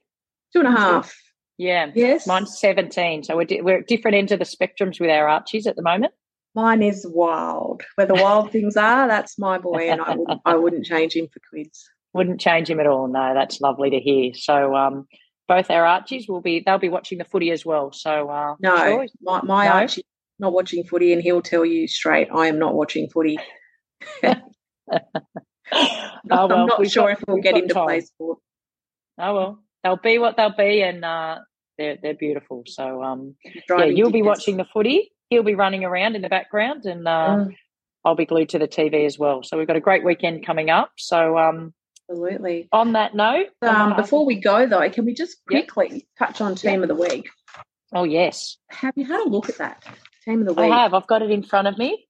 Two 0.53 0.59
and 0.59 0.68
a 0.68 0.72
half. 0.72 1.14
Yeah. 1.59 1.91
Yes. 1.95 2.27
Mine's 2.27 2.59
17. 2.59 3.25
So 3.25 3.37
we're, 3.37 3.45
di- 3.45 3.61
we're 3.61 3.79
at 3.79 3.87
different 3.88 4.17
ends 4.17 4.33
of 4.33 4.38
the 4.38 4.45
spectrums 4.45 4.99
with 5.01 5.11
our 5.11 5.29
Archies 5.29 5.67
at 5.67 5.77
the 5.77 5.83
moment. 5.83 6.12
Mine 6.55 6.83
is 6.83 7.07
wild. 7.09 7.83
Where 7.95 8.07
the 8.07 8.15
wild 8.15 8.53
things 8.53 8.77
are, 8.77 9.09
that's 9.09 9.38
my 9.38 9.57
boy, 9.59 9.88
and 9.91 10.01
I 10.03 10.15
wouldn't 10.17 10.41
I 10.45 10.55
wouldn't 10.55 10.85
change 10.85 11.15
him 11.17 11.27
for 11.33 11.41
quids. 11.49 11.88
Wouldn't 12.12 12.41
change 12.41 12.69
him 12.69 12.79
at 12.79 12.87
all. 12.87 13.09
No, 13.09 13.33
that's 13.33 13.61
lovely 13.62 13.88
to 13.91 13.99
hear. 13.99 14.33
So 14.35 14.77
um, 14.77 15.07
both 15.49 15.71
our 15.71 15.87
Archies 15.87 16.29
will 16.29 16.43
be, 16.43 16.61
they'll 16.61 16.77
be 16.79 16.91
watching 16.91 17.17
the 17.17 17.25
footy 17.25 17.51
as 17.53 17.65
well. 17.65 17.91
So 17.93 18.29
uh, 18.29 18.57
No, 18.61 18.77
sure. 18.77 19.07
my, 19.23 19.41
my 19.43 19.65
No? 19.67 19.73
Archie 19.73 20.05
not 20.38 20.53
watching 20.53 20.85
footy, 20.85 21.12
and 21.15 21.23
he'll 21.23 21.41
tell 21.41 21.65
you 21.65 21.88
straight, 21.88 22.29
I 22.35 22.49
am 22.49 22.59
not 22.59 22.75
watching 22.75 23.09
footy. 23.09 23.38
oh, 24.23 24.35
I'm 26.31 26.67
not 26.67 26.87
sure 26.91 27.05
got- 27.05 27.12
if 27.12 27.25
we've 27.29 27.43
get 27.43 27.53
got 27.55 27.62
him 27.62 27.69
to 27.69 27.75
play 27.75 28.01
sport. 28.01 28.38
Oh, 29.19 29.35
well. 29.35 29.62
They'll 29.85 29.97
be 29.97 30.18
what 30.18 30.37
they'll 30.37 30.55
be, 30.57 30.83
and 30.83 31.05
uh, 31.05 31.38
they're, 31.79 31.99
they're 32.01 32.14
beautiful. 32.14 32.62
So 32.66 33.03
um, 33.03 33.35
yeah, 33.68 33.85
you'll 33.85 34.12
be 34.12 34.23
watching 34.23 34.57
the 34.57 34.64
footy. 34.73 35.12
He'll 35.31 35.42
be 35.42 35.55
running 35.55 35.85
around 35.85 36.14
in 36.14 36.23
the 36.23 36.29
background, 36.29 36.85
and 36.85 37.07
uh, 37.09 37.11
Mm, 37.37 37.55
I'll 38.05 38.14
be 38.14 38.26
glued 38.26 38.51
to 38.51 38.59
the 38.59 38.68
TV 38.68 39.07
as 39.07 39.18
well. 39.18 39.43
So 39.43 39.57
we've 39.59 39.66
got 39.66 39.76
a 39.76 39.80
great 39.80 40.05
weekend 40.05 40.45
coming 40.47 40.70
up. 40.70 40.93
So 40.99 41.37
um, 41.39 41.72
absolutely. 42.11 42.68
on 42.72 42.93
that 42.93 43.14
note, 43.14 43.47
Um, 43.62 43.91
behalf 43.91 43.97
before 43.97 44.24
we 44.26 44.37
go 44.41 44.66
though, 44.66 44.89
can 44.91 45.05
we 45.05 45.14
just 45.14 45.37
Yep. 45.51 45.68
quickly 45.68 46.07
touch 46.18 46.41
on 46.41 46.55
team 46.55 46.83
of 46.83 46.89
the 46.89 46.95
week? 46.95 47.28
oh 47.95 48.05
yes, 48.05 48.57
Have 48.70 48.95
you 48.97 49.05
had 49.05 49.20
a 49.20 49.28
look 49.28 49.49
at 49.49 49.59
that 49.59 49.83
team 50.24 50.41
of 50.41 50.47
the 50.47 50.55
week? 50.55 50.72
I 50.72 50.83
have. 50.83 50.95
I've 50.95 51.07
got 51.07 51.22
it 51.22 51.30
in 51.30 51.43
front 51.43 51.66
of 51.68 51.76
me. 51.78 52.07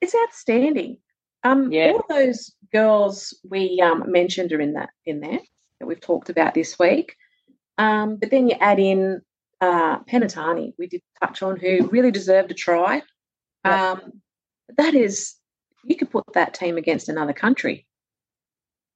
It's 0.00 0.14
outstanding. 0.14 0.98
Um, 1.44 1.70
Yeah. 1.72 1.92
all 1.92 2.04
those 2.08 2.54
girls 2.72 3.36
we 3.48 3.80
um, 3.80 4.10
mentioned 4.10 4.52
are 4.52 4.60
in 4.60 4.74
that 4.74 4.90
in 5.06 5.20
there 5.20 5.40
that 5.80 5.86
we've 5.86 6.00
talked 6.00 6.30
about 6.30 6.54
this 6.54 6.78
week. 6.78 7.16
Um, 7.76 8.16
but 8.16 8.30
then 8.30 8.48
you 8.48 8.56
add 8.60 8.78
in 8.78 9.22
uh, 9.60 10.00
Penatani, 10.00 10.72
we 10.78 10.86
did 10.86 11.02
touch 11.22 11.42
on, 11.42 11.58
who 11.58 11.88
really 11.88 12.10
deserved 12.10 12.50
a 12.50 12.54
try. 12.54 13.02
Um, 13.64 14.22
that 14.76 14.94
is, 14.94 15.34
you 15.84 15.96
could 15.96 16.10
put 16.10 16.24
that 16.34 16.54
team 16.54 16.76
against 16.76 17.08
another 17.08 17.32
country. 17.32 17.86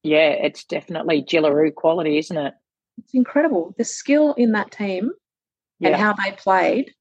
Yeah, 0.02 0.30
it's 0.30 0.64
definitely 0.64 1.22
Jillaroo 1.22 1.74
quality, 1.74 2.18
isn't 2.18 2.36
it? 2.36 2.54
It's 2.98 3.14
incredible 3.14 3.74
the 3.78 3.84
skill 3.84 4.34
in 4.34 4.52
that 4.52 4.70
team 4.70 5.12
and 5.80 5.94
how 5.94 6.12
they 6.12 6.32
played. 6.32 6.92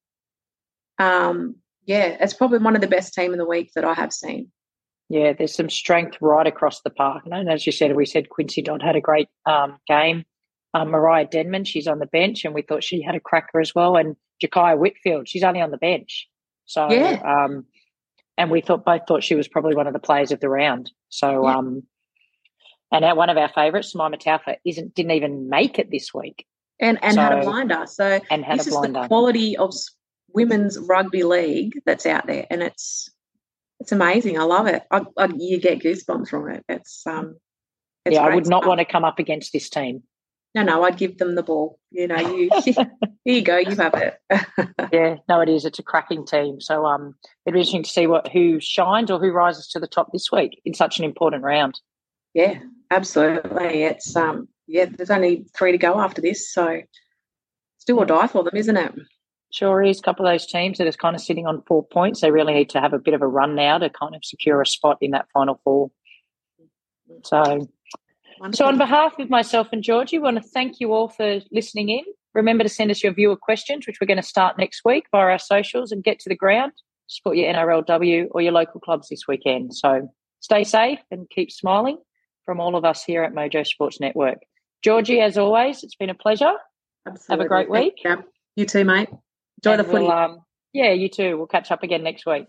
Um, 0.98 1.56
yeah, 1.86 2.18
it's 2.20 2.34
probably 2.34 2.60
one 2.60 2.76
of 2.76 2.82
the 2.82 2.88
best 2.88 3.14
team 3.14 3.32
in 3.32 3.40
the 3.40 3.46
week 3.46 3.72
that 3.76 3.86
I 3.86 3.94
have 3.94 4.14
seen. 4.14 4.52
Yeah, 5.12 5.34
there's 5.34 5.54
some 5.54 5.70
strength 5.70 6.18
right 6.22 6.48
across 6.48 6.82
the 6.82 6.90
park. 6.90 7.24
And 7.26 7.50
as 7.50 7.66
you 7.66 7.74
said, 7.74 7.98
we 7.98 8.06
said 8.06 8.30
Quincy 8.30 8.62
Dodd 8.62 8.82
had 8.82 8.96
a 8.96 9.02
great 9.02 9.28
um, 9.46 9.78
game. 9.86 10.24
Um, 10.74 10.90
Mariah 10.90 11.28
Denman, 11.30 11.66
she's 11.66 11.86
on 11.86 12.00
the 12.00 12.06
bench, 12.06 12.46
and 12.46 12.54
we 12.54 12.62
thought 12.62 12.82
she 12.82 13.02
had 13.02 13.14
a 13.14 13.20
cracker 13.20 13.60
as 13.60 13.76
well. 13.76 13.98
And 13.98 14.16
Jakiya 14.42 14.78
Whitfield, 14.78 15.28
she's 15.28 15.44
only 15.44 15.60
on 15.60 15.70
the 15.70 15.78
bench. 15.78 16.30
So, 16.66 16.90
yeah. 16.90 17.20
um, 17.26 17.66
and 18.38 18.50
we 18.50 18.62
thought 18.62 18.86
both 18.86 19.02
thought 19.06 19.22
she 19.22 19.36
was 19.36 19.50
probably 19.50 19.76
one 19.76 19.86
of 19.86 19.92
the 19.92 20.00
players 20.00 20.32
of 20.32 20.40
the 20.40 20.48
round. 20.48 20.90
So, 21.10 21.46
yeah. 21.46 21.58
um, 21.58 21.84
and 22.90 23.18
one 23.18 23.30
of 23.30 23.36
our 23.36 23.50
favourites, 23.50 23.92
Jemima 23.92 24.16
Taufa, 24.18 24.56
isn't 24.66 24.96
didn't 24.96 25.12
even 25.12 25.50
make 25.50 25.78
it 25.78 25.92
this 25.92 26.14
week, 26.14 26.46
and 26.80 26.98
and 27.04 27.16
so, 27.16 27.22
had 27.22 27.40
a 27.40 27.42
blinder. 27.42 27.86
So, 27.86 28.22
and 28.30 28.46
had 28.46 28.60
this 28.60 28.68
a 28.68 28.70
blinder. 28.70 29.00
is 29.00 29.04
the 29.04 29.08
quality 29.10 29.58
of 29.58 29.74
women's 30.34 30.80
rugby 30.80 31.24
league 31.24 31.82
that's 31.86 32.06
out 32.06 32.28
there, 32.28 32.48
and 32.50 32.64
it's 32.64 33.10
it's 33.82 33.92
amazing. 33.92 34.38
I 34.40 34.44
love 34.44 34.68
it. 34.68 34.84
I, 34.92 35.02
I, 35.18 35.28
you 35.36 35.60
get 35.60 35.80
goosebumps 35.80 36.30
from 36.30 36.50
it. 36.52 36.64
It's 36.70 37.06
um, 37.08 37.38
it's 38.06 38.16
yeah. 38.16 38.22
I 38.22 38.36
would 38.36 38.48
not 38.48 38.68
want 38.68 38.80
to 38.80 38.86
come 38.86 39.04
up 39.04 39.18
against 39.18 39.52
this 39.54 39.72
team. 39.72 40.04
No, 40.54 40.62
no, 40.62 40.84
I'd 40.84 40.98
give 40.98 41.18
them 41.18 41.34
the 41.34 41.42
ball. 41.42 41.80
You 41.90 42.08
know, 42.08 42.20
you 42.20 42.50
here 42.64 42.86
you 43.26 43.42
go, 43.42 43.58
you 43.58 43.76
have 43.76 43.96
it. 43.96 44.18
yeah, 44.94 45.16
no, 45.28 45.42
it 45.42 45.50
is. 45.50 45.66
It's 45.66 45.80
a 45.80 45.84
cracking 45.84 46.28
team. 46.28 46.62
So 46.62 46.86
um, 46.86 47.16
it'd 47.46 47.56
be 47.56 47.62
interesting 47.62 47.82
to 47.82 47.90
see 47.90 48.06
what 48.06 48.28
who 48.28 48.60
shines 48.60 49.10
or 49.10 49.20
who 49.20 49.32
rises 49.32 49.68
to 49.70 49.80
the 49.80 49.88
top 49.88 50.12
this 50.14 50.32
week 50.32 50.62
in 50.64 50.76
such 50.76 51.00
an 51.00 51.06
important 51.06 51.44
round. 51.44 51.80
Yeah, 52.36 52.60
absolutely. 52.92 53.82
It's 53.84 54.16
um, 54.16 54.48
yeah. 54.68 54.86
There's 54.86 55.10
only 55.10 55.48
three 55.58 55.72
to 55.72 55.80
go 55.80 56.00
after 56.00 56.22
this, 56.22 56.54
so 56.54 56.68
it's 56.68 57.86
do 57.88 57.98
or 57.98 58.06
die 58.06 58.28
for 58.28 58.44
them, 58.44 58.56
isn't 58.56 58.78
it? 58.78 58.94
Sure 59.52 59.84
is. 59.84 60.00
A 60.00 60.02
couple 60.02 60.26
of 60.26 60.34
those 60.34 60.46
teams 60.46 60.78
that 60.78 60.88
are 60.88 60.92
kind 60.94 61.16
of 61.16 61.22
sitting 61.22 61.46
on 61.46 61.62
four 61.68 61.86
points. 61.86 62.22
They 62.22 62.32
really 62.32 62.54
need 62.54 62.70
to 62.70 62.80
have 62.80 62.94
a 62.94 63.00
bit 63.00 63.14
of 63.14 63.22
a 63.22 63.28
run 63.28 63.54
now 63.54 63.78
to 63.78 63.90
kind 63.90 64.16
of 64.16 64.24
secure 64.24 64.62
a 64.62 64.66
spot 64.66 64.98
in 65.02 65.12
that 65.12 65.28
final 65.34 65.60
four. 65.64 65.92
So, 67.26 67.38
Wonderful. 67.38 68.54
so 68.54 68.66
on 68.66 68.78
behalf 68.78 69.20
of 69.20 69.30
myself 69.30 69.68
and 69.74 69.84
Georgie, 69.84 70.20
we 70.20 70.24
want 70.24 70.42
to 70.42 70.50
thank 70.50 70.80
you 70.80 70.94
all 70.94 71.10
for 71.10 71.42
listening 71.52 71.90
in. 71.90 72.04
Remember 72.34 72.64
to 72.64 72.70
send 72.70 72.92
us 72.92 73.04
your 73.04 73.14
viewer 73.14 73.36
questions, 73.36 73.86
which 73.86 73.98
we're 74.00 74.08
going 74.08 74.22
to 74.22 74.24
start 74.24 74.58
next 74.58 74.84
week 74.86 75.06
via 75.12 75.32
our 75.32 75.40
socials 75.40 75.92
and 75.92 76.02
get 76.02 76.20
to 76.20 76.30
the 76.30 76.36
ground. 76.36 76.72
Support 77.08 77.36
your 77.36 77.54
NRLW 77.54 78.28
or 78.32 78.42
your 78.42 78.54
local 78.54 78.80
clubs 78.80 79.10
this 79.10 79.28
weekend. 79.28 79.76
So 79.76 80.10
stay 80.40 80.64
safe 80.64 81.00
and 81.12 81.30
keep 81.30 81.52
smiling 81.52 81.98
from 82.46 82.62
all 82.62 82.78
of 82.78 82.86
us 82.86 83.04
here 83.04 83.24
at 83.24 83.34
Mojo 83.34 83.68
Sports 83.68 84.00
Network. 84.00 84.38
Georgie, 84.82 85.20
as 85.20 85.38
always, 85.38 85.84
it's 85.84 85.96
been 85.96 86.10
a 86.10 86.16
pleasure. 86.16 86.54
Absolutely. 87.06 87.34
Have 87.34 87.46
a 87.46 87.48
great 87.50 87.70
week. 87.70 87.96
Yeah. 88.06 88.22
You 88.56 88.66
too, 88.66 88.86
mate. 88.86 89.10
Enjoy 89.64 89.74
and 89.74 89.80
the 89.80 89.84
footy. 89.84 90.04
We'll, 90.06 90.12
um, 90.12 90.40
yeah, 90.74 90.92
you 90.92 91.10
too. 91.10 91.38
We'll 91.38 91.48
catch 91.48 91.72
up 91.72 91.84
again 91.84 92.04
next 92.04 92.26
week. 92.26 92.48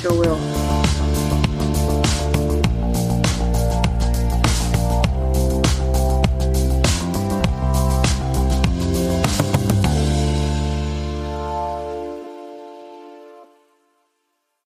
Sure 0.00 0.16
will. 0.16 0.57